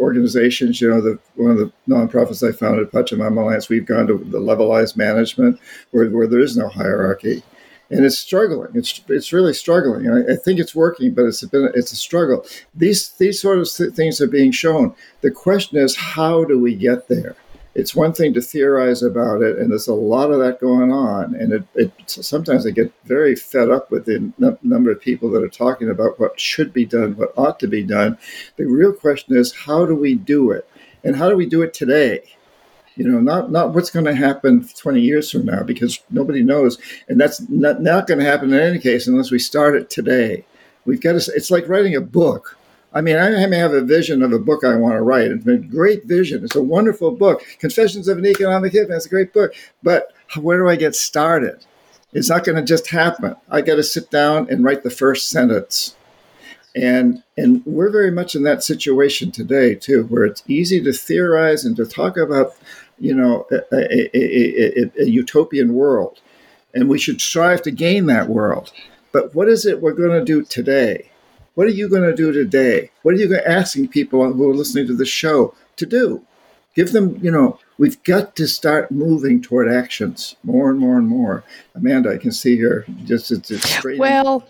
organizations, 0.00 0.80
you 0.80 0.90
know, 0.90 1.00
the 1.00 1.18
one 1.36 1.50
of 1.50 1.58
the 1.58 1.72
nonprofits 1.88 2.46
I 2.46 2.52
founded, 2.52 2.90
Pachamama 2.90 3.42
Alliance, 3.42 3.68
we've 3.68 3.86
gone 3.86 4.06
to 4.06 4.18
the 4.18 4.38
levelized 4.38 4.96
management 4.96 5.60
where, 5.90 6.08
where 6.08 6.26
there 6.26 6.40
is 6.40 6.56
no 6.56 6.68
hierarchy. 6.68 7.42
and 7.90 8.04
it's 8.04 8.18
struggling. 8.18 8.70
It's 8.74 9.02
it's 9.08 9.32
really 9.32 9.52
struggling. 9.52 10.08
I, 10.08 10.32
I, 10.32 10.36
think 10.36 10.58
it's 10.58 10.74
working, 10.74 11.12
but 11.12 11.26
it's 11.26 11.44
been 11.44 11.70
it's 11.74 11.92
a 11.92 11.96
struggle. 11.96 12.44
These 12.74 13.10
these 13.18 13.40
sort 13.40 13.58
of 13.58 13.94
things 13.94 14.20
are 14.20 14.26
being 14.26 14.52
shown. 14.52 14.94
The 15.20 15.30
question 15.30 15.78
is, 15.78 15.94
how 15.94 16.44
do 16.44 16.58
we 16.58 16.74
get 16.74 17.08
there? 17.08 17.36
It's 17.74 17.94
one 17.94 18.12
thing 18.12 18.34
to 18.34 18.40
theorize 18.40 19.02
about 19.02 19.42
it, 19.42 19.58
and 19.58 19.70
there's 19.70 19.88
a 19.88 19.94
lot 19.94 20.30
of 20.30 20.38
that 20.38 20.60
going 20.60 20.92
on. 20.92 21.34
And 21.34 21.52
it, 21.52 21.64
it 21.74 21.92
sometimes 22.06 22.66
I 22.66 22.70
get 22.70 22.92
very 23.04 23.34
fed 23.34 23.68
up 23.70 23.90
with 23.90 24.04
the 24.04 24.32
n- 24.40 24.58
number 24.62 24.92
of 24.92 25.00
people 25.00 25.30
that 25.32 25.42
are 25.42 25.48
talking 25.48 25.90
about 25.90 26.20
what 26.20 26.38
should 26.38 26.72
be 26.72 26.84
done, 26.84 27.16
what 27.16 27.34
ought 27.36 27.58
to 27.60 27.66
be 27.66 27.82
done. 27.82 28.16
The 28.56 28.66
real 28.66 28.92
question 28.92 29.36
is, 29.36 29.52
how 29.52 29.86
do 29.86 29.94
we 29.96 30.14
do 30.14 30.52
it, 30.52 30.68
and 31.02 31.16
how 31.16 31.28
do 31.28 31.36
we 31.36 31.46
do 31.46 31.62
it 31.62 31.74
today? 31.74 32.22
you 32.96 33.08
know 33.08 33.20
not 33.20 33.50
not 33.50 33.74
what's 33.74 33.90
going 33.90 34.04
to 34.04 34.14
happen 34.14 34.66
20 34.66 35.00
years 35.00 35.30
from 35.30 35.44
now 35.44 35.62
because 35.62 36.00
nobody 36.10 36.42
knows 36.42 36.78
and 37.08 37.20
that's 37.20 37.40
not, 37.48 37.82
not 37.82 38.06
going 38.06 38.20
to 38.20 38.24
happen 38.24 38.52
in 38.52 38.60
any 38.60 38.78
case 38.78 39.06
unless 39.06 39.30
we 39.30 39.38
start 39.38 39.74
it 39.74 39.90
today 39.90 40.44
we've 40.84 41.00
got 41.00 41.20
to 41.20 41.32
it's 41.34 41.50
like 41.50 41.68
writing 41.68 41.96
a 41.96 42.00
book 42.00 42.56
i 42.94 43.00
mean 43.00 43.16
i 43.16 43.46
may 43.46 43.58
have 43.58 43.74
a 43.74 43.80
vision 43.80 44.22
of 44.22 44.32
a 44.32 44.38
book 44.38 44.64
i 44.64 44.76
want 44.76 44.94
to 44.94 45.02
write. 45.02 45.30
It's 45.30 45.46
a 45.46 45.56
great 45.56 46.04
vision. 46.04 46.44
It's 46.44 46.56
a 46.56 46.62
wonderful 46.62 47.10
book. 47.10 47.44
Confessions 47.58 48.08
of 48.08 48.18
an 48.18 48.26
economic 48.26 48.72
hitman 48.72 48.96
it's 48.96 49.06
a 49.06 49.10
great 49.10 49.32
book. 49.32 49.54
But 49.82 50.12
where 50.40 50.58
do 50.58 50.68
i 50.68 50.76
get 50.76 50.94
started? 50.94 51.64
It's 52.12 52.30
not 52.30 52.44
going 52.44 52.56
to 52.56 52.62
just 52.62 52.90
happen. 52.90 53.34
I 53.50 53.60
got 53.60 53.74
to 53.74 53.82
sit 53.82 54.10
down 54.10 54.48
and 54.48 54.64
write 54.64 54.84
the 54.84 54.90
first 54.90 55.28
sentence. 55.28 55.96
And 56.76 57.22
and 57.36 57.64
we're 57.66 57.90
very 57.90 58.10
much 58.10 58.34
in 58.34 58.42
that 58.44 58.62
situation 58.62 59.30
today 59.30 59.74
too 59.74 60.04
where 60.04 60.24
it's 60.24 60.42
easy 60.46 60.82
to 60.82 60.92
theorize 60.92 61.64
and 61.64 61.76
to 61.76 61.86
talk 61.86 62.16
about 62.16 62.56
you 62.98 63.14
know, 63.14 63.46
a, 63.50 63.56
a, 63.72 64.16
a, 64.16 64.90
a, 65.02 65.04
utopian 65.08 65.74
world. 65.74 66.20
And 66.74 66.88
we 66.88 66.98
should 66.98 67.20
strive 67.20 67.62
to 67.62 67.70
gain 67.70 68.06
that 68.06 68.28
world. 68.28 68.72
But 69.12 69.34
what 69.34 69.48
is 69.48 69.66
it 69.66 69.80
we're 69.80 69.92
going 69.92 70.18
to 70.18 70.24
do 70.24 70.42
today? 70.42 71.10
What 71.54 71.66
are 71.66 71.70
you 71.70 71.88
going 71.88 72.02
to 72.02 72.14
do 72.14 72.32
today? 72.32 72.90
What 73.02 73.14
are 73.14 73.18
you 73.18 73.36
asking 73.36 73.88
people 73.88 74.32
who 74.32 74.50
are 74.50 74.54
listening 74.54 74.86
to 74.88 74.94
the 74.94 75.06
show 75.06 75.54
to 75.76 75.86
do? 75.86 76.22
Give 76.74 76.90
them, 76.90 77.18
you 77.22 77.30
know, 77.30 77.60
we've 77.78 78.02
got 78.02 78.34
to 78.36 78.48
start 78.48 78.90
moving 78.90 79.40
toward 79.40 79.70
actions 79.70 80.34
more 80.42 80.70
and 80.70 80.80
more 80.80 80.98
and 80.98 81.06
more. 81.06 81.44
Amanda, 81.74 82.10
I 82.10 82.18
can 82.18 82.32
see 82.32 82.56
here 82.56 82.84
just 83.04 83.30
it's, 83.30 83.52
it's. 83.52 83.84
Well, 83.96 84.44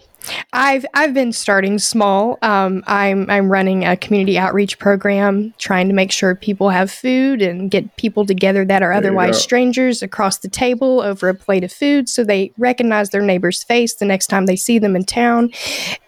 I've 0.52 0.86
I've 0.94 1.14
been 1.14 1.32
starting 1.32 1.78
small. 1.78 2.38
Um, 2.42 2.82
I'm 2.86 3.28
I'm 3.30 3.50
running 3.50 3.84
a 3.84 3.96
community 3.96 4.38
outreach 4.38 4.78
program, 4.78 5.54
trying 5.58 5.88
to 5.88 5.94
make 5.94 6.12
sure 6.12 6.34
people 6.34 6.70
have 6.70 6.90
food 6.90 7.42
and 7.42 7.70
get 7.70 7.96
people 7.96 8.24
together 8.24 8.64
that 8.64 8.82
are 8.82 8.88
there 8.88 8.98
otherwise 8.98 9.42
strangers 9.42 10.02
across 10.02 10.38
the 10.38 10.48
table 10.48 11.00
over 11.00 11.28
a 11.28 11.34
plate 11.34 11.64
of 11.64 11.72
food, 11.72 12.08
so 12.08 12.24
they 12.24 12.52
recognize 12.58 13.10
their 13.10 13.22
neighbor's 13.22 13.62
face 13.62 13.94
the 13.94 14.04
next 14.04 14.28
time 14.28 14.46
they 14.46 14.56
see 14.56 14.78
them 14.78 14.96
in 14.96 15.04
town. 15.04 15.50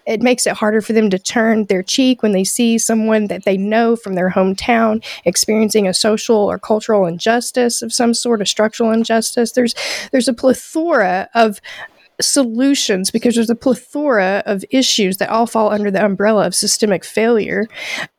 It 0.05 0.21
makes 0.21 0.47
it 0.47 0.53
harder 0.53 0.81
for 0.81 0.93
them 0.93 1.09
to 1.09 1.19
turn 1.19 1.65
their 1.65 1.83
cheek 1.83 2.23
when 2.23 2.31
they 2.31 2.45
see 2.45 2.77
someone 2.77 3.27
that 3.27 3.43
they 3.43 3.57
know 3.57 3.97
from 3.97 4.13
their 4.13 4.29
hometown 4.29 5.03
experiencing 5.25 5.85
a 5.85 5.93
social 5.93 6.37
or 6.37 6.57
cultural 6.57 7.05
injustice 7.05 7.81
of 7.81 7.93
some 7.93 8.13
sort, 8.13 8.41
a 8.41 8.45
structural 8.45 8.91
injustice. 8.91 9.51
There's 9.51 9.75
there's 10.11 10.29
a 10.29 10.33
plethora 10.33 11.29
of 11.33 11.59
solutions 12.19 13.11
because 13.11 13.35
there's 13.35 13.49
a 13.49 13.55
plethora 13.55 14.41
of 14.45 14.65
issues 14.69 15.17
that 15.17 15.29
all 15.29 15.45
fall 15.45 15.71
under 15.71 15.91
the 15.91 16.03
umbrella 16.03 16.47
of 16.47 16.55
systemic 16.55 17.05
failure. 17.05 17.67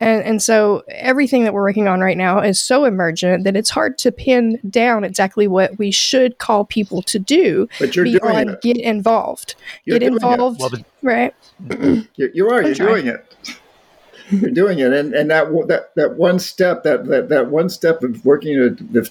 And, 0.01 0.23
and 0.23 0.43
so 0.43 0.85
everything 0.89 1.45
that 1.45 1.53
we're 1.53 1.63
working 1.63 1.89
on 1.89 2.01
right 2.01 2.17
now 2.17 2.41
is 2.41 2.63
so 2.63 2.85
emergent 2.85 3.45
that 3.45 3.57
it's 3.57 3.71
hard 3.71 3.99
to 3.99 4.13
pin 4.13 4.61
down 4.69 5.05
exactly 5.05 5.49
what 5.49 5.79
we 5.79 5.91
should 5.91 6.39
call 6.39 6.65
people 6.65 7.03
to 7.03 7.19
do 7.19 7.69
but 7.79 7.97
you're 7.97 8.05
beyond 8.05 8.23
doing 8.23 8.49
it. 8.49 8.61
get 8.61 8.77
involved. 8.77 9.57
You're 9.85 9.99
get 9.99 10.13
involved. 10.13 10.61
Well, 10.61 10.71
right. 11.03 11.35
you, 11.71 12.31
you 12.33 12.49
are, 12.49 12.63
you're 12.63 12.75
doing 12.75 13.07
it. 13.09 13.35
You're 14.31 14.51
doing 14.51 14.79
it. 14.79 14.93
And, 14.93 15.15
and 15.15 15.31
that, 15.31 15.47
that, 15.69 15.95
that 15.97 16.15
one 16.17 16.39
step, 16.39 16.85
that, 16.85 17.07
that, 17.07 17.31
that 17.31 17.51
one 17.51 17.69
step 17.69 18.03
of 18.03 18.25
working 18.25 18.55
to, 18.55 19.03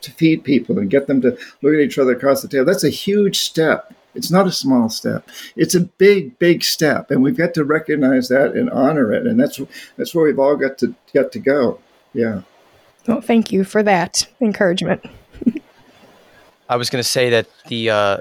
to 0.00 0.10
feed 0.10 0.44
people 0.44 0.78
and 0.78 0.90
get 0.90 1.06
them 1.06 1.22
to 1.22 1.30
look 1.62 1.74
at 1.74 1.80
each 1.80 1.98
other 1.98 2.12
across 2.12 2.42
the 2.42 2.48
table, 2.48 2.66
that's 2.66 2.84
a 2.84 2.90
huge 2.90 3.38
step 3.38 3.94
it's 4.14 4.30
not 4.30 4.46
a 4.46 4.52
small 4.52 4.88
step. 4.88 5.28
It's 5.56 5.74
a 5.74 5.80
big, 5.80 6.38
big 6.38 6.62
step, 6.62 7.10
and 7.10 7.22
we've 7.22 7.36
got 7.36 7.54
to 7.54 7.64
recognize 7.64 8.28
that 8.28 8.52
and 8.52 8.70
honor 8.70 9.12
it. 9.12 9.26
And 9.26 9.38
that's 9.38 9.60
that's 9.96 10.14
where 10.14 10.24
we've 10.24 10.38
all 10.38 10.56
got 10.56 10.78
to 10.78 10.94
got 11.12 11.32
to 11.32 11.38
go. 11.38 11.80
Yeah. 12.12 12.42
Well, 13.06 13.20
thank 13.20 13.52
you 13.52 13.64
for 13.64 13.82
that 13.82 14.26
encouragement. 14.40 15.04
I 16.68 16.76
was 16.76 16.88
going 16.88 17.02
to 17.02 17.08
say 17.08 17.30
that 17.30 17.46
the 17.68 17.90
uh, 17.90 18.18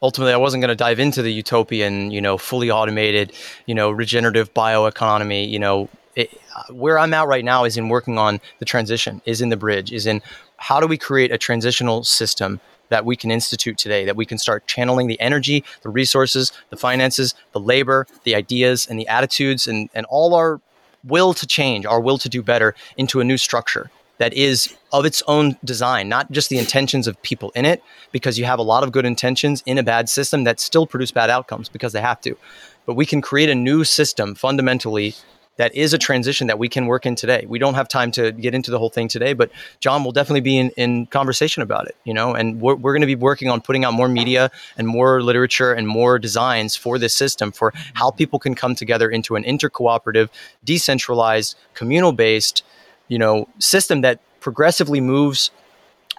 ultimately 0.00 0.32
I 0.32 0.38
wasn't 0.38 0.62
going 0.62 0.70
to 0.70 0.74
dive 0.74 0.98
into 0.98 1.22
the 1.22 1.32
utopian, 1.32 2.10
you 2.10 2.20
know, 2.20 2.38
fully 2.38 2.70
automated, 2.70 3.32
you 3.66 3.74
know, 3.74 3.90
regenerative 3.90 4.54
bioeconomy. 4.54 5.48
You 5.48 5.58
know, 5.58 5.88
it, 6.14 6.30
where 6.70 6.98
I'm 6.98 7.12
at 7.12 7.26
right 7.26 7.44
now 7.44 7.64
is 7.64 7.76
in 7.76 7.88
working 7.88 8.18
on 8.18 8.40
the 8.58 8.64
transition, 8.64 9.20
is 9.24 9.40
in 9.40 9.48
the 9.50 9.56
bridge, 9.56 9.92
is 9.92 10.06
in 10.06 10.22
how 10.56 10.80
do 10.80 10.86
we 10.86 10.96
create 10.96 11.32
a 11.32 11.38
transitional 11.38 12.04
system 12.04 12.60
that 12.92 13.06
we 13.06 13.16
can 13.16 13.30
institute 13.30 13.78
today, 13.78 14.04
that 14.04 14.16
we 14.16 14.26
can 14.26 14.36
start 14.36 14.66
channeling 14.66 15.06
the 15.06 15.18
energy, 15.18 15.64
the 15.80 15.88
resources, 15.88 16.52
the 16.68 16.76
finances, 16.76 17.34
the 17.52 17.58
labor, 17.58 18.06
the 18.24 18.34
ideas, 18.34 18.86
and 18.86 19.00
the 19.00 19.08
attitudes, 19.08 19.66
and, 19.66 19.88
and 19.94 20.04
all 20.10 20.34
our 20.34 20.60
will 21.02 21.32
to 21.32 21.46
change, 21.46 21.86
our 21.86 22.00
will 22.00 22.18
to 22.18 22.28
do 22.28 22.42
better 22.42 22.74
into 22.98 23.18
a 23.18 23.24
new 23.24 23.38
structure 23.38 23.90
that 24.18 24.34
is 24.34 24.76
of 24.92 25.06
its 25.06 25.22
own 25.26 25.56
design, 25.64 26.06
not 26.08 26.30
just 26.30 26.50
the 26.50 26.58
intentions 26.58 27.06
of 27.08 27.20
people 27.22 27.50
in 27.54 27.64
it, 27.64 27.82
because 28.12 28.38
you 28.38 28.44
have 28.44 28.58
a 28.58 28.62
lot 28.62 28.84
of 28.84 28.92
good 28.92 29.06
intentions 29.06 29.62
in 29.64 29.78
a 29.78 29.82
bad 29.82 30.06
system 30.10 30.44
that 30.44 30.60
still 30.60 30.86
produce 30.86 31.10
bad 31.10 31.30
outcomes 31.30 31.70
because 31.70 31.94
they 31.94 32.00
have 32.02 32.20
to. 32.20 32.36
But 32.84 32.94
we 32.94 33.06
can 33.06 33.22
create 33.22 33.48
a 33.48 33.54
new 33.54 33.84
system 33.84 34.34
fundamentally 34.34 35.14
that 35.56 35.74
is 35.74 35.92
a 35.92 35.98
transition 35.98 36.46
that 36.46 36.58
we 36.58 36.68
can 36.68 36.86
work 36.86 37.04
in 37.04 37.14
today. 37.14 37.44
We 37.46 37.58
don't 37.58 37.74
have 37.74 37.88
time 37.88 38.10
to 38.12 38.32
get 38.32 38.54
into 38.54 38.70
the 38.70 38.78
whole 38.78 38.88
thing 38.88 39.08
today, 39.08 39.32
but 39.32 39.50
John 39.80 40.02
will 40.04 40.12
definitely 40.12 40.40
be 40.40 40.56
in, 40.58 40.70
in 40.70 41.06
conversation 41.06 41.62
about 41.62 41.86
it, 41.86 41.96
you 42.04 42.14
know, 42.14 42.34
and 42.34 42.60
we're, 42.60 42.74
we're 42.74 42.92
going 42.92 43.02
to 43.02 43.06
be 43.06 43.14
working 43.14 43.50
on 43.50 43.60
putting 43.60 43.84
out 43.84 43.92
more 43.92 44.08
media 44.08 44.50
and 44.76 44.88
more 44.88 45.22
literature 45.22 45.72
and 45.72 45.86
more 45.86 46.18
designs 46.18 46.74
for 46.74 46.98
this 46.98 47.14
system 47.14 47.52
for 47.52 47.72
how 47.94 48.10
people 48.10 48.38
can 48.38 48.54
come 48.54 48.74
together 48.74 49.10
into 49.10 49.36
an 49.36 49.44
intercooperative, 49.44 50.30
decentralized, 50.64 51.56
communal 51.74 52.12
based, 52.12 52.64
you 53.08 53.18
know, 53.18 53.48
system 53.58 54.00
that 54.00 54.20
progressively 54.40 55.00
moves 55.00 55.50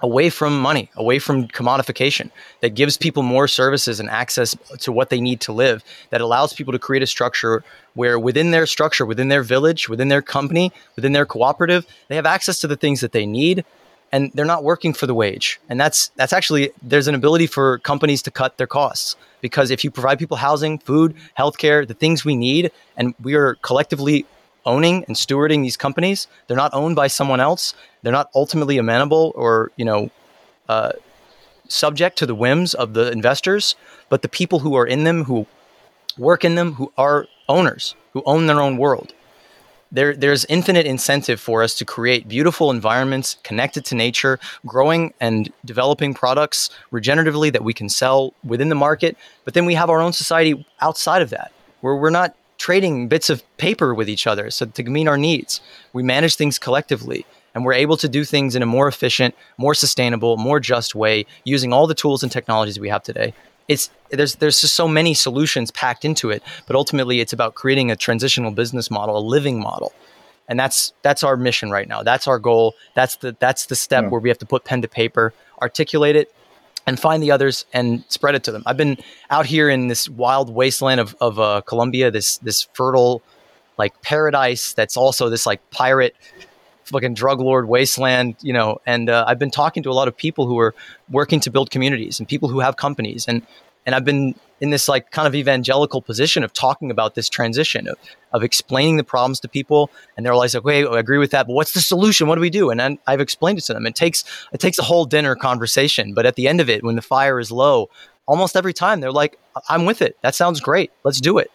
away 0.04 0.30
from 0.30 0.60
money, 0.60 0.90
away 0.96 1.18
from 1.18 1.48
commodification, 1.48 2.30
that 2.60 2.76
gives 2.76 2.98
people 2.98 3.24
more 3.24 3.48
services 3.48 4.00
and 4.02 4.10
access 4.10 4.54
to 4.80 4.92
what 4.92 5.10
they 5.10 5.22
need 5.22 5.40
to 5.40 5.54
live, 5.54 5.82
that 6.10 6.20
allows 6.20 6.54
people 6.54 6.74
to 6.74 6.78
create 6.78 7.02
a 7.02 7.08
structure 7.08 7.64
where 7.96 8.20
within 8.20 8.52
their 8.52 8.68
structure, 8.68 9.06
within 9.06 9.30
their 9.30 9.44
village, 9.44 9.88
within 9.88 10.10
their 10.10 10.22
company, 10.22 10.74
within 10.98 11.14
their 11.14 11.26
cooperative, 11.26 11.88
they 12.10 12.16
have 12.18 12.26
access 12.26 12.60
to 12.60 12.68
the 12.68 12.76
things 12.76 13.00
that 13.00 13.14
they 13.14 13.26
need 13.26 13.64
and 14.12 14.32
they're 14.34 14.46
not 14.46 14.64
working 14.64 14.94
for 14.94 15.08
the 15.08 15.16
wage. 15.16 15.60
And 15.70 15.80
that's 15.80 16.10
that's 16.18 16.34
actually 16.34 16.72
there's 16.84 17.08
an 17.08 17.16
ability 17.16 17.48
for 17.48 17.80
companies 17.80 18.22
to 18.24 18.32
cut 18.32 18.58
their 18.58 18.68
costs 18.68 19.16
because 19.42 19.72
if 19.72 19.84
you 19.84 19.90
provide 19.90 20.20
people 20.20 20.38
housing, 20.38 20.78
food, 20.80 21.16
healthcare, 21.40 21.88
the 21.88 21.96
things 21.96 22.24
we 22.24 22.36
need 22.36 22.72
and 22.98 23.16
we 23.24 23.34
are 23.36 23.56
collectively 23.56 24.26
owning 24.66 25.04
and 25.06 25.16
stewarding 25.16 25.62
these 25.64 25.78
companies. 25.78 26.28
They're 26.48 26.58
not 26.58 26.74
owned 26.74 26.96
by 26.96 27.08
someone 27.08 27.40
else. 27.40 27.74
They're 28.02 28.12
not 28.14 28.30
ultimately 28.36 28.78
amenable 28.78 29.34
or 29.36 29.72
you 29.76 29.86
know 29.86 30.10
uh, 30.70 30.94
subject 31.68 32.18
to 32.20 32.26
the 32.26 32.36
whims 32.36 32.74
of 32.74 32.94
the 32.94 33.12
investors, 33.12 33.76
but 34.10 34.22
the 34.22 34.30
people 34.30 34.60
who 34.60 34.76
are 34.76 34.86
in 34.86 35.04
them, 35.04 35.24
who 35.26 35.48
work 36.18 36.46
in 36.46 36.56
them, 36.56 36.74
who 36.74 36.92
are 36.98 37.28
owners, 37.50 37.96
who 38.14 38.24
own 38.26 38.48
their 38.48 38.62
own 38.62 38.78
world. 38.78 39.14
There, 39.92 40.16
there's 40.16 40.44
infinite 40.46 40.88
incentive 40.88 41.40
for 41.40 41.62
us 41.62 41.76
to 41.76 41.86
create 41.86 42.28
beautiful 42.28 42.72
environments 42.72 43.38
connected 43.44 43.86
to 43.86 43.96
nature, 43.96 44.40
growing 44.66 45.14
and 45.20 45.54
developing 45.66 46.16
products 46.16 46.72
regeneratively 46.92 47.52
that 47.52 47.64
we 47.64 47.74
can 47.74 47.90
sell 47.90 48.34
within 48.44 48.70
the 48.70 48.76
market. 48.76 49.16
But 49.46 49.54
then 49.54 49.66
we 49.66 49.76
have 49.76 49.92
our 49.92 50.02
own 50.02 50.12
society 50.12 50.66
outside 50.82 51.22
of 51.22 51.30
that, 51.30 51.52
where 51.82 51.96
we're 51.96 52.10
not 52.10 52.36
trading 52.64 53.10
bits 53.10 53.30
of 53.30 53.44
paper 53.58 53.94
with 53.94 54.08
each 54.08 54.26
other 54.26 54.50
so 54.50 54.66
to 54.66 54.84
meet 54.84 55.06
our 55.06 55.18
needs. 55.18 55.60
We 55.92 56.02
manage 56.02 56.38
things 56.38 56.58
collectively 56.58 57.26
and 57.54 57.66
we're 57.66 57.74
able 57.74 57.98
to 57.98 58.08
do 58.08 58.24
things 58.24 58.56
in 58.56 58.62
a 58.62 58.66
more 58.66 58.88
efficient, 58.88 59.36
more 59.58 59.76
sustainable, 59.76 60.38
more 60.38 60.62
just 60.62 60.96
way 60.96 61.26
using 61.44 61.74
all 61.74 61.88
the 61.88 61.94
tools 61.94 62.24
and 62.24 62.32
technologies 62.32 62.80
we 62.80 62.88
have 62.88 63.04
today. 63.04 63.34
It's 63.68 63.90
there's 64.12 64.36
there's 64.36 64.62
just 64.62 64.76
so 64.76 64.88
many 64.88 65.14
solutions 65.14 65.72
packed 65.72 66.06
into 66.06 66.30
it, 66.30 66.42
but 66.66 66.78
ultimately 66.78 67.20
it's 67.20 67.34
about 67.34 67.54
creating 67.54 67.92
a 67.92 67.98
transitional 67.98 68.52
business 68.52 68.90
model, 68.90 69.18
a 69.18 69.26
living 69.36 69.60
model. 69.60 69.92
And 70.48 70.58
that's 70.58 70.94
that's 71.02 71.22
our 71.22 71.36
mission 71.36 71.70
right 71.70 71.90
now. 71.90 72.02
That's 72.02 72.30
our 72.30 72.40
goal. 72.40 72.76
That's 72.96 73.18
the 73.18 73.36
that's 73.40 73.66
the 73.66 73.76
step 73.76 74.04
yeah. 74.04 74.10
where 74.10 74.22
we 74.22 74.30
have 74.30 74.38
to 74.38 74.46
put 74.46 74.64
pen 74.64 74.82
to 74.84 74.88
paper, 74.88 75.34
articulate 75.62 76.16
it, 76.16 76.34
and 76.86 77.00
find 77.00 77.24
the 77.24 77.32
others 77.32 77.66
and 77.74 78.04
spread 78.10 78.36
it 78.36 78.44
to 78.46 78.52
them. 78.52 78.64
I've 78.66 78.78
been 78.78 78.98
out 79.30 79.46
here 79.46 79.70
in 79.70 79.88
this 79.88 80.10
wild 80.10 80.54
wasteland 80.54 81.00
of, 81.00 81.16
of 81.22 81.40
uh, 81.40 81.62
Colombia, 81.62 82.12
this 82.12 82.38
this 82.38 82.68
fertile 82.74 83.22
like 83.78 84.02
paradise 84.02 84.74
that's 84.74 84.98
also 84.98 85.30
this 85.30 85.46
like 85.46 85.68
pirate 85.72 86.16
fucking 86.86 87.14
drug 87.14 87.40
lord 87.40 87.68
wasteland, 87.68 88.36
you 88.42 88.54
know. 88.54 88.80
And 88.86 89.10
uh, 89.10 89.26
I've 89.28 89.40
been 89.40 89.52
talking 89.52 89.84
to 89.84 89.90
a 89.90 89.94
lot 89.94 90.08
of 90.08 90.16
people 90.16 90.46
who 90.48 90.60
are 90.60 90.76
working 91.10 91.40
to 91.42 91.52
build 91.52 91.72
communities 91.72 92.20
and 92.20 92.28
people 92.28 92.50
who 92.50 92.60
have 92.60 92.78
companies, 92.78 93.28
and 93.28 93.46
and 93.86 93.96
I've 93.96 94.06
been 94.06 94.36
in 94.64 94.70
this 94.70 94.88
like 94.88 95.12
kind 95.12 95.28
of 95.28 95.36
evangelical 95.36 96.02
position 96.02 96.42
of 96.42 96.54
talking 96.54 96.90
about 96.90 97.16
this 97.16 97.28
transition 97.28 97.86
of, 97.86 97.98
of 98.32 98.44
explaining 98.44 98.96
the 98.96 99.04
problems 99.04 99.42
to 99.42 99.50
people 99.50 99.92
and 100.16 100.26
they're 100.26 100.38
like 100.38 100.56
okay 100.56 100.88
i 100.88 101.00
agree 101.00 101.18
with 101.18 101.32
that 101.32 101.48
but 101.48 101.54
what's 101.54 101.74
the 101.74 101.82
solution? 101.82 102.28
What 102.30 102.36
do 102.36 102.42
we 102.42 102.50
do? 102.50 102.70
And 102.70 102.80
then 102.80 102.98
i've 103.06 103.20
explained 103.20 103.58
it 103.60 103.66
to 103.66 103.74
them. 103.74 103.86
It 103.86 103.94
takes 103.94 104.24
it 104.54 104.62
takes 104.62 104.80
a 104.80 104.84
whole 104.84 105.04
dinner 105.04 105.36
conversation 105.36 106.14
but 106.14 106.26
at 106.26 106.36
the 106.36 106.48
end 106.48 106.62
of 106.62 106.70
it 106.70 106.82
when 106.82 106.96
the 106.96 107.02
fire 107.02 107.42
is 107.42 107.52
low 107.52 107.90
almost 108.26 108.56
every 108.56 108.72
time 108.72 109.02
they're 109.02 109.12
like 109.12 109.38
i'm 109.68 109.84
with 109.86 110.02
it. 110.02 110.18
That 110.22 110.34
sounds 110.34 110.62
great. 110.62 110.92
Let's 111.04 111.20
do 111.20 111.40
it. 111.40 111.52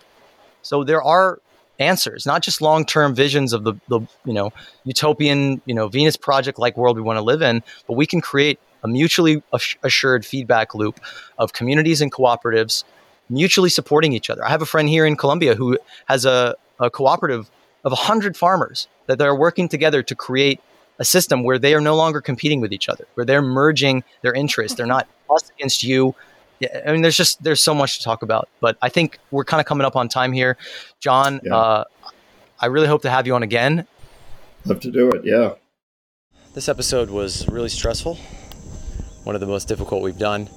So 0.61 0.85
there 0.85 1.03
are 1.03 1.41
answers, 1.79 2.27
not 2.27 2.43
just 2.43 2.61
long 2.61 2.85
term 2.85 3.15
visions 3.15 3.55
of 3.55 3.65
the, 3.65 3.73
the 3.89 4.01
you 4.27 4.35
know 4.35 4.53
utopian 4.85 5.63
you 5.65 5.75
know 5.75 5.89
Venus 5.89 6.19
project 6.19 6.59
like 6.59 6.77
world 6.77 6.97
we 6.97 7.03
want 7.03 7.17
to 7.17 7.23
live 7.23 7.41
in, 7.41 7.63
but 7.87 7.95
we 7.95 8.05
can 8.05 8.21
create 8.21 8.61
a 8.85 8.89
mutually 8.89 9.43
assured 9.83 10.27
feedback 10.27 10.75
loop 10.75 11.01
of 11.39 11.53
communities 11.55 12.01
and 12.01 12.13
cooperatives 12.13 12.85
mutually 13.29 13.69
supporting 13.69 14.13
each 14.13 14.31
other. 14.31 14.45
I 14.45 14.51
have 14.51 14.63
a 14.63 14.67
friend 14.67 14.89
here 14.89 15.07
in 15.07 15.17
Colombia 15.17 15.55
who 15.55 15.79
has 16.07 16.25
a, 16.25 16.55
a 16.81 16.91
cooperative 16.91 17.51
of 17.85 17.93
100 17.93 18.37
farmers 18.37 18.89
that 19.07 19.19
they're 19.19 19.35
working 19.35 19.69
together 19.69 20.03
to 20.03 20.15
create 20.15 20.61
a 20.99 21.05
system 21.05 21.45
where 21.45 21.59
they 21.59 21.75
are 21.75 21.81
no 21.81 21.95
longer 21.95 22.21
competing 22.21 22.61
with 22.61 22.73
each 22.73 22.89
other, 22.89 23.07
where 23.15 23.25
they're 23.25 23.43
merging 23.43 24.03
their 24.23 24.33
interests. 24.33 24.77
They're 24.77 24.87
not 24.87 25.07
us 25.31 25.51
against 25.57 25.85
you, 25.85 26.15
yeah, 26.61 26.83
I 26.87 26.93
mean, 26.93 27.03
there's 27.03 27.17
just 27.17 27.43
there's 27.43 27.63
so 27.63 27.75
much 27.75 27.99
to 27.99 28.05
talk 28.05 28.23
about, 28.23 28.49
but 28.61 28.77
I 28.83 28.89
think 28.89 29.19
we're 29.31 29.45
kind 29.45 29.61
of 29.61 29.67
coming 29.67 29.85
up 29.85 29.97
on 29.97 30.09
time 30.09 30.33
here, 30.33 30.57
John. 30.99 31.41
Yeah. 31.43 31.57
Uh, 31.57 31.85
I 32.61 32.67
really 32.67 32.89
hope 32.89 33.03
to 33.03 33.11
have 33.11 33.27
you 33.27 33.35
on 33.35 33.43
again. 33.43 33.87
Love 34.65 34.81
to 34.81 34.91
do 34.91 35.11
it. 35.11 35.25
Yeah. 35.25 35.55
This 36.55 36.69
episode 36.69 37.11
was 37.11 37.47
really 37.49 37.69
stressful. 37.69 38.17
One 39.23 39.37
of 39.37 39.41
the 39.41 39.47
most 39.47 39.69
difficult 39.69 40.03
we've 40.03 40.19
done. 40.19 40.49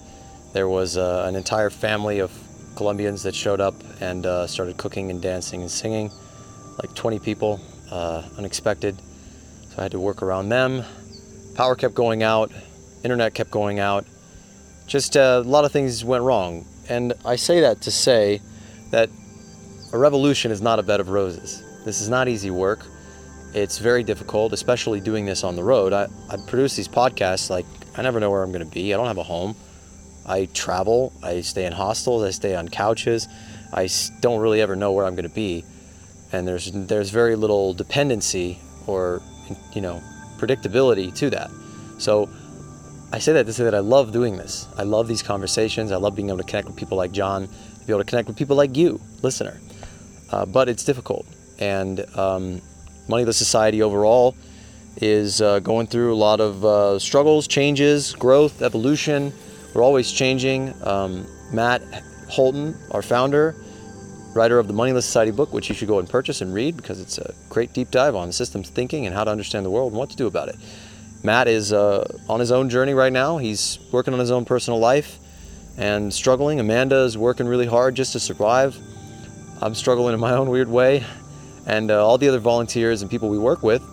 There 0.53 0.67
was 0.67 0.97
uh, 0.97 1.25
an 1.27 1.35
entire 1.35 1.69
family 1.69 2.19
of 2.19 2.31
Colombians 2.75 3.23
that 3.23 3.35
showed 3.35 3.61
up 3.61 3.75
and 3.99 4.25
uh, 4.25 4.47
started 4.47 4.77
cooking 4.77 5.11
and 5.11 5.21
dancing 5.21 5.61
and 5.61 5.69
singing, 5.69 6.11
like 6.81 6.93
20 6.95 7.19
people, 7.19 7.59
uh, 7.91 8.23
unexpected. 8.37 8.97
So 9.69 9.75
I 9.79 9.83
had 9.83 9.91
to 9.91 9.99
work 9.99 10.21
around 10.21 10.49
them. 10.49 10.83
Power 11.55 11.75
kept 11.75 11.93
going 11.93 12.23
out, 12.23 12.51
internet 13.03 13.33
kept 13.33 13.51
going 13.51 13.79
out 13.79 14.05
just 14.91 15.15
uh, 15.15 15.41
a 15.43 15.47
lot 15.47 15.63
of 15.63 15.71
things 15.71 16.03
went 16.03 16.21
wrong. 16.21 16.65
And 16.89 17.13
I 17.23 17.37
say 17.37 17.61
that 17.61 17.79
to 17.83 17.91
say 17.91 18.41
that 18.89 19.09
a 19.93 19.97
revolution 19.97 20.51
is 20.51 20.61
not 20.61 20.79
a 20.79 20.83
bed 20.83 20.99
of 20.99 21.07
roses. 21.07 21.63
This 21.85 22.01
is 22.01 22.09
not 22.09 22.27
easy 22.27 22.51
work. 22.51 22.85
It's 23.53 23.77
very 23.77 24.03
difficult, 24.03 24.51
especially 24.51 24.99
doing 24.99 25.25
this 25.25 25.45
on 25.45 25.55
the 25.55 25.63
road. 25.63 25.93
I, 25.93 26.09
I 26.29 26.35
produce 26.45 26.75
these 26.75 26.89
podcasts 26.89 27.49
like 27.49 27.65
I 27.95 28.01
never 28.01 28.19
know 28.19 28.29
where 28.29 28.43
I'm 28.43 28.51
going 28.51 28.65
to 28.65 28.71
be. 28.71 28.93
I 28.93 28.97
don't 28.97 29.07
have 29.07 29.17
a 29.17 29.23
home. 29.23 29.55
I 30.25 30.45
travel. 30.45 31.13
I 31.23 31.41
stay 31.41 31.65
in 31.65 31.73
hostels. 31.73 32.23
I 32.23 32.31
stay 32.31 32.55
on 32.55 32.69
couches. 32.69 33.27
I 33.73 33.89
don't 34.19 34.41
really 34.41 34.61
ever 34.61 34.75
know 34.75 34.91
where 34.91 35.05
I'm 35.05 35.15
going 35.15 35.27
to 35.27 35.33
be, 35.33 35.63
and 36.31 36.47
there's 36.47 36.71
there's 36.71 37.09
very 37.09 37.35
little 37.35 37.73
dependency 37.73 38.59
or 38.85 39.21
you 39.73 39.81
know 39.81 40.01
predictability 40.37 41.13
to 41.15 41.29
that. 41.29 41.49
So 41.97 42.29
I 43.13 43.19
say 43.19 43.33
that 43.33 43.45
to 43.45 43.53
say 43.53 43.63
that 43.65 43.75
I 43.75 43.79
love 43.79 44.11
doing 44.11 44.37
this. 44.37 44.67
I 44.77 44.83
love 44.83 45.07
these 45.07 45.21
conversations. 45.21 45.91
I 45.91 45.97
love 45.97 46.15
being 46.15 46.29
able 46.29 46.39
to 46.39 46.43
connect 46.43 46.67
with 46.67 46.77
people 46.77 46.97
like 46.97 47.11
John, 47.11 47.47
to 47.47 47.85
be 47.85 47.91
able 47.91 48.03
to 48.03 48.09
connect 48.09 48.27
with 48.27 48.37
people 48.37 48.55
like 48.55 48.75
you, 48.75 49.01
listener. 49.21 49.59
Uh, 50.31 50.45
but 50.45 50.69
it's 50.69 50.83
difficult. 50.85 51.25
And 51.59 52.05
um, 52.17 52.61
Moneyless 53.07 53.37
Society 53.37 53.81
overall 53.81 54.35
is 54.97 55.41
uh, 55.41 55.59
going 55.59 55.87
through 55.87 56.13
a 56.13 56.15
lot 56.15 56.39
of 56.39 56.65
uh, 56.65 56.99
struggles, 56.99 57.47
changes, 57.47 58.13
growth, 58.13 58.61
evolution. 58.61 59.33
We're 59.73 59.83
always 59.83 60.11
changing. 60.11 60.73
Um, 60.85 61.25
Matt 61.51 61.81
Holton, 62.29 62.75
our 62.91 63.01
founder, 63.01 63.55
writer 64.33 64.59
of 64.59 64.67
the 64.67 64.73
Moneyless 64.73 65.05
Society 65.05 65.31
book, 65.31 65.53
which 65.53 65.69
you 65.69 65.75
should 65.75 65.87
go 65.87 65.99
and 65.99 66.09
purchase 66.09 66.41
and 66.41 66.53
read 66.53 66.77
because 66.77 67.01
it's 67.01 67.17
a 67.17 67.33
great 67.49 67.73
deep 67.73 67.91
dive 67.91 68.15
on 68.15 68.31
systems 68.31 68.69
thinking 68.69 69.05
and 69.05 69.15
how 69.15 69.23
to 69.23 69.31
understand 69.31 69.65
the 69.65 69.69
world 69.69 69.91
and 69.91 69.99
what 69.99 70.09
to 70.09 70.15
do 70.15 70.27
about 70.27 70.49
it. 70.49 70.55
Matt 71.23 71.47
is 71.47 71.71
uh, 71.71 72.17
on 72.27 72.39
his 72.39 72.51
own 72.51 72.69
journey 72.69 72.93
right 72.93 73.13
now. 73.13 73.37
He's 73.37 73.79
working 73.91 74.13
on 74.13 74.19
his 74.19 74.31
own 74.31 74.45
personal 74.45 74.79
life 74.79 75.19
and 75.77 76.13
struggling. 76.13 76.59
Amanda 76.59 77.03
is 77.03 77.17
working 77.17 77.47
really 77.47 77.65
hard 77.67 77.95
just 77.95 78.13
to 78.13 78.19
survive. 78.19 78.77
I'm 79.61 79.75
struggling 79.75 80.13
in 80.13 80.19
my 80.19 80.33
own 80.33 80.49
weird 80.49 80.67
way. 80.67 81.03
And 81.67 81.91
uh, 81.91 82.05
all 82.05 82.17
the 82.17 82.27
other 82.27 82.39
volunteers 82.39 83.01
and 83.01 83.11
people 83.11 83.29
we 83.29 83.37
work 83.37 83.61
with 83.61 83.83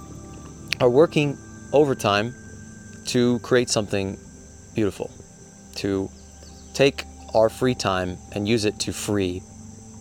are 0.81 0.89
working 0.89 1.37
overtime 1.73 2.35
to 3.07 3.39
create 3.41 3.69
something 3.69 4.19
beautiful, 4.75 5.11
to 5.79 6.11
take 6.75 7.05
our 7.35 7.49
free 7.49 7.75
time 7.75 8.17
and 8.33 8.49
use 8.49 8.65
it 8.65 8.79
to 8.81 8.93
free 8.93 9.43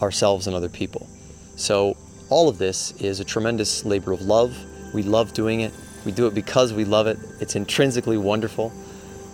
ourselves 0.01 0.47
and 0.47 0.55
other 0.55 0.69
people. 0.69 1.07
So, 1.55 1.97
all 2.30 2.49
of 2.49 2.57
this 2.57 2.91
is 3.01 3.19
a 3.19 3.25
tremendous 3.25 3.86
labor 3.86 4.11
of 4.11 4.21
love. 4.21 4.55
We 4.93 5.01
love 5.01 5.34
doing 5.34 5.61
it. 5.61 5.73
We 6.05 6.11
do 6.11 6.28
it 6.28 6.34
because 6.34 6.73
we 6.73 6.86
love 6.86 7.07
it. 7.07 7.17
It's 7.39 7.55
intrinsically 7.55 8.17
wonderful, 8.17 8.71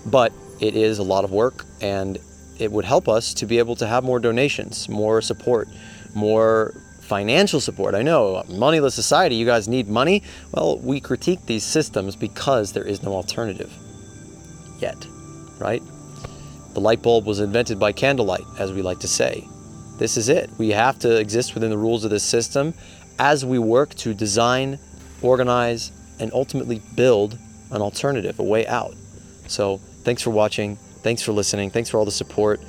but 0.06 0.32
it 0.60 0.76
is 0.76 1.00
a 1.00 1.04
lot 1.04 1.24
of 1.24 1.32
work 1.32 1.66
and 1.82 2.20
it 2.60 2.72
would 2.72 2.86
help 2.86 3.10
us 3.10 3.34
to 3.36 3.46
be 3.46 3.58
able 3.58 3.76
to 3.78 3.88
have 3.88 4.04
more 4.04 4.20
donations, 4.20 4.88
more 4.88 5.22
support, 5.22 5.68
more 6.14 6.74
financial 7.02 7.60
support. 7.60 7.96
I 7.96 8.02
know, 8.02 8.44
moneyless 8.48 8.96
society, 8.96 9.36
you 9.36 9.46
guys 9.46 9.68
need 9.68 9.88
money. 9.88 10.24
Well, 10.52 10.80
we 10.80 11.00
critique 11.00 11.46
these 11.46 11.64
systems 11.64 12.16
because 12.16 12.74
there 12.74 12.84
is 12.84 13.04
no 13.04 13.14
alternative 13.14 13.72
yet, 14.80 15.06
right? 15.60 15.84
The 16.74 16.82
light 16.82 17.02
bulb 17.02 17.26
was 17.26 17.40
invented 17.40 17.80
by 17.80 17.92
candlelight, 17.92 18.46
as 18.58 18.72
we 18.72 18.82
like 18.82 19.00
to 19.00 19.08
say. 19.08 19.48
This 19.98 20.18
is 20.18 20.30
it. 20.30 20.50
We 20.58 20.70
have 20.72 20.98
to 21.00 21.20
exist 21.20 21.54
within 21.54 21.70
the 21.70 21.78
rules 21.78 22.04
of 22.04 22.10
this 22.10 22.24
system 22.24 22.74
as 23.20 23.46
we 23.46 23.60
work 23.60 23.94
to 23.96 24.14
design, 24.14 24.80
organize, 25.22 25.92
and 26.20 26.32
ultimately 26.34 26.82
build 26.96 27.38
an 27.72 27.82
alternative, 27.82 28.40
a 28.40 28.44
way 28.44 28.66
out. 28.68 28.96
So, 29.48 29.78
thanks 30.04 30.22
for 30.22 30.32
watching. 30.32 30.78
Thanks 31.04 31.22
for 31.22 31.32
listening. 31.32 31.70
Thanks 31.70 31.90
for 31.90 31.98
all 31.98 32.06
the 32.06 32.12
support. 32.12 32.60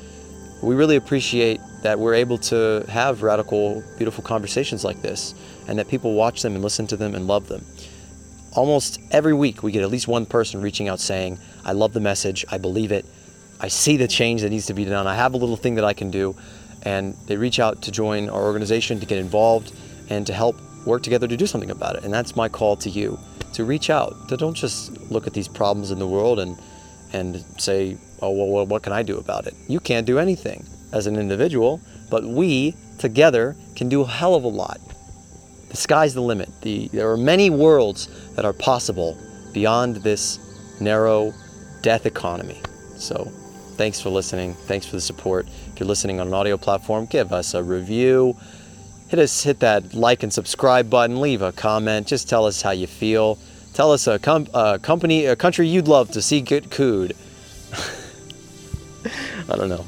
We 0.63 0.75
really 0.75 0.97
appreciate 0.97 1.61
that 1.83 1.99
we're 1.99 2.15
able 2.15 2.39
to 2.39 2.85
have 2.89 3.23
radical, 3.23 3.83
beautiful 3.97 4.25
conversations 4.25 4.85
like 4.85 5.03
this 5.03 5.35
and 5.69 5.79
that 5.79 5.89
people 5.89 6.15
watch 6.15 6.43
them 6.43 6.55
and 6.55 6.63
listen 6.63 6.87
to 6.89 6.97
them 6.97 7.15
and 7.15 7.27
love 7.27 7.49
them. 7.49 7.65
Almost 8.53 9.01
every 9.11 9.35
week, 9.35 9.63
we 9.63 9.73
get 9.73 9.83
at 9.83 9.91
least 9.91 10.09
one 10.09 10.27
person 10.27 10.63
reaching 10.63 10.89
out 10.89 11.01
saying, 11.01 11.39
I 11.65 11.73
love 11.73 11.93
the 11.93 12.01
message, 12.01 12.45
I 12.51 12.59
believe 12.59 12.93
it, 12.93 13.05
I 13.65 13.69
see 13.69 13.97
the 13.97 14.07
change 14.07 14.43
that 14.43 14.51
needs 14.51 14.67
to 14.67 14.75
be 14.75 14.85
done, 14.85 15.07
I 15.07 15.15
have 15.15 15.33
a 15.33 15.39
little 15.39 15.57
thing 15.57 15.77
that 15.77 15.87
I 15.87 15.95
can 15.95 16.11
do. 16.11 16.37
And 16.83 17.15
they 17.25 17.39
reach 17.39 17.59
out 17.59 17.81
to 17.85 17.91
join 17.91 18.29
our 18.29 18.43
organization, 18.43 19.01
to 19.01 19.07
get 19.07 19.17
involved, 19.17 19.73
and 20.11 20.27
to 20.27 20.35
help 20.35 20.61
work 20.85 21.03
together 21.03 21.27
to 21.27 21.35
do 21.35 21.47
something 21.47 21.71
about 21.71 21.97
it. 21.97 22.05
And 22.05 22.13
that's 22.13 22.37
my 22.37 22.47
call 22.47 22.77
to 22.77 22.91
you 22.91 23.19
to 23.55 23.65
reach 23.65 23.89
out. 23.89 24.29
To 24.29 24.37
don't 24.37 24.53
just 24.53 24.93
look 25.11 25.27
at 25.27 25.33
these 25.33 25.49
problems 25.49 25.93
in 25.93 25.99
the 25.99 26.07
world 26.07 26.41
and 26.41 26.59
and 27.15 27.43
say, 27.57 27.97
oh 28.21 28.33
well, 28.33 28.67
what 28.67 28.83
can 28.83 28.93
I 28.93 29.03
do 29.03 29.17
about 29.17 29.47
it? 29.47 29.55
You 29.67 29.81
can't 29.81 30.07
do 30.07 30.19
anything 30.19 30.67
as 30.93 31.07
an 31.07 31.17
individual, 31.17 31.81
but 32.11 32.23
we 32.23 32.75
together 32.99 33.57
can 33.77 33.89
do 33.89 34.03
a 34.03 34.07
hell 34.07 34.35
of 34.35 34.45
a 34.45 34.49
lot. 34.63 34.79
The 35.71 35.79
sky's 35.79 36.13
the 36.13 36.21
limit. 36.21 36.51
The, 36.61 36.89
there 36.89 37.11
are 37.11 37.17
many 37.17 37.49
worlds 37.49 38.11
that 38.35 38.45
are 38.45 38.53
possible 38.53 39.17
beyond 39.55 39.97
this 39.97 40.39
narrow 40.83 41.33
death 41.81 42.05
economy. 42.05 42.61
So, 42.99 43.33
thanks 43.77 44.01
for 44.01 44.11
listening. 44.11 44.55
Thanks 44.55 44.87
for 44.87 44.97
the 44.97 45.01
support. 45.01 45.47
If 45.73 45.81
you're 45.81 45.87
listening 45.87 46.21
on 46.21 46.29
an 46.29 46.35
audio 46.35 46.57
platform, 46.57 47.07
give 47.07 47.33
us 47.33 47.55
a 47.55 47.63
review. 47.63 48.37
Hit 49.09 49.19
us 49.19 49.43
hit 49.43 49.61
that 49.61 49.95
like 49.95 50.23
and 50.23 50.33
subscribe 50.33 50.91
button. 50.91 51.21
Leave 51.21 51.43
a 51.43 51.53
comment. 51.53 52.07
Just 52.07 52.29
tell 52.29 52.47
us 52.47 52.63
how 52.63 52.71
you 52.71 52.87
feel. 52.87 53.39
Tell 53.75 53.93
us 53.93 54.07
a, 54.07 54.19
com- 54.19 54.49
a 54.55 54.79
company 54.79 55.27
a 55.27 55.37
country 55.37 55.69
you'd 55.69 55.89
love 55.89 56.11
to 56.13 56.23
see 56.23 56.41
get 56.41 56.71
cooed. 56.71 57.13
I 59.49 59.57
don't 59.57 59.69
know. 59.69 59.85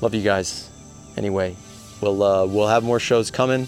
Love 0.00 0.14
you 0.14 0.22
guys. 0.22 0.68
Anyway 1.16 1.56
we'll 2.02 2.22
uh, 2.22 2.44
we'll 2.44 2.66
have 2.66 2.82
more 2.82 3.00
shows 3.00 3.30
coming. 3.30 3.66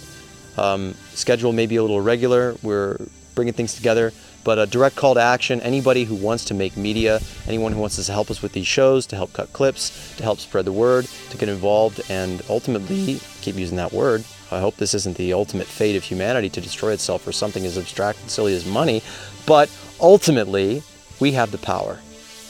Um, 0.59 0.95
schedule 1.15 1.53
may 1.53 1.67
be 1.67 1.77
a 1.77 1.83
little 1.83 1.99
irregular 1.99 2.55
we're 2.63 2.99
bringing 3.35 3.55
things 3.55 3.75
together 3.75 4.13
but 4.45 4.59
a 4.59 4.67
direct 4.67 4.95
call 4.95 5.15
to 5.15 5.21
action 5.21 5.61
anybody 5.63 6.05
who 6.05 6.15
wants 6.15 6.45
to 6.45 6.55
make 6.55 6.77
media 6.77 7.19
anyone 7.49 7.73
who 7.73 7.81
wants 7.81 8.05
to 8.05 8.13
help 8.13 8.31
us 8.31 8.43
with 8.43 8.53
these 8.53 8.67
shows 8.67 9.07
to 9.07 9.17
help 9.17 9.33
cut 9.33 9.53
clips 9.53 10.15
to 10.17 10.23
help 10.23 10.39
spread 10.39 10.65
the 10.65 10.73
word 10.73 11.07
to 11.31 11.37
get 11.37 11.49
involved 11.49 12.01
and 12.09 12.43
ultimately 12.49 13.19
keep 13.41 13.57
using 13.57 13.77
that 13.77 13.93
word 13.93 14.25
I 14.55 14.61
hope 14.61 14.77
this 14.77 14.95
isn't 14.95 15.17
the 15.17 15.33
ultimate 15.33 15.67
fate 15.67 15.97
of 15.97 16.05
humanity 16.05 16.49
to 16.51 16.61
destroy 16.61 16.93
itself 16.93 17.23
for 17.23 17.33
something 17.33 17.65
as 17.67 17.77
abstract 17.77 18.21
and 18.21 18.31
silly 18.31 18.55
as 18.55 18.65
money, 18.65 19.03
but 19.47 19.71
ultimately, 20.01 20.83
we 21.19 21.33
have 21.33 21.51
the 21.51 21.59
power. 21.59 21.99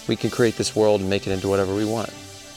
We 0.06 0.16
can 0.16 0.30
create 0.30 0.56
this 0.56 0.76
world 0.76 1.00
and 1.00 1.08
make 1.08 1.26
it 1.26 1.32
into 1.32 1.48
whatever 1.48 1.74
we 1.74 1.84
want. 1.84 2.12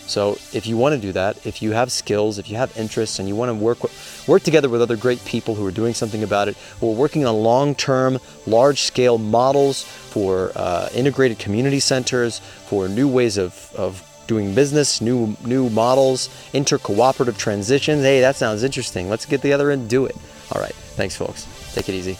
So 0.07 0.37
if 0.53 0.65
you 0.65 0.77
want 0.77 0.95
to 0.95 1.01
do 1.01 1.11
that, 1.11 1.45
if 1.45 1.61
you 1.61 1.73
have 1.73 1.91
skills, 1.91 2.39
if 2.39 2.49
you 2.49 2.55
have 2.55 2.75
interests, 2.77 3.19
and 3.19 3.27
you 3.27 3.35
want 3.35 3.49
to 3.49 3.55
work 3.55 3.79
work 4.27 4.41
together 4.43 4.69
with 4.69 4.81
other 4.81 4.95
great 4.95 5.23
people 5.25 5.55
who 5.55 5.65
are 5.65 5.71
doing 5.71 5.93
something 5.93 6.23
about 6.23 6.47
it, 6.47 6.57
who 6.79 6.89
are 6.91 6.95
working 6.95 7.25
on 7.25 7.35
long-term, 7.35 8.19
large-scale 8.45 9.17
models 9.17 9.83
for 9.83 10.51
uh, 10.55 10.89
integrated 10.93 11.37
community 11.39 11.79
centers, 11.79 12.39
for 12.39 12.87
new 12.87 13.07
ways 13.07 13.37
of, 13.37 13.71
of 13.75 14.01
doing 14.27 14.55
business, 14.55 15.01
new 15.01 15.35
new 15.45 15.69
models, 15.69 16.29
intercooperative 16.53 17.37
transitions. 17.37 18.01
Hey, 18.01 18.21
that 18.21 18.35
sounds 18.35 18.63
interesting. 18.63 19.09
Let's 19.09 19.25
get 19.25 19.41
the 19.41 19.53
other 19.53 19.71
and 19.71 19.89
do 19.89 20.05
it. 20.05 20.15
All 20.51 20.61
right. 20.61 20.75
Thanks, 20.95 21.15
folks. 21.15 21.47
Take 21.73 21.89
it 21.89 21.95
easy. 21.95 22.17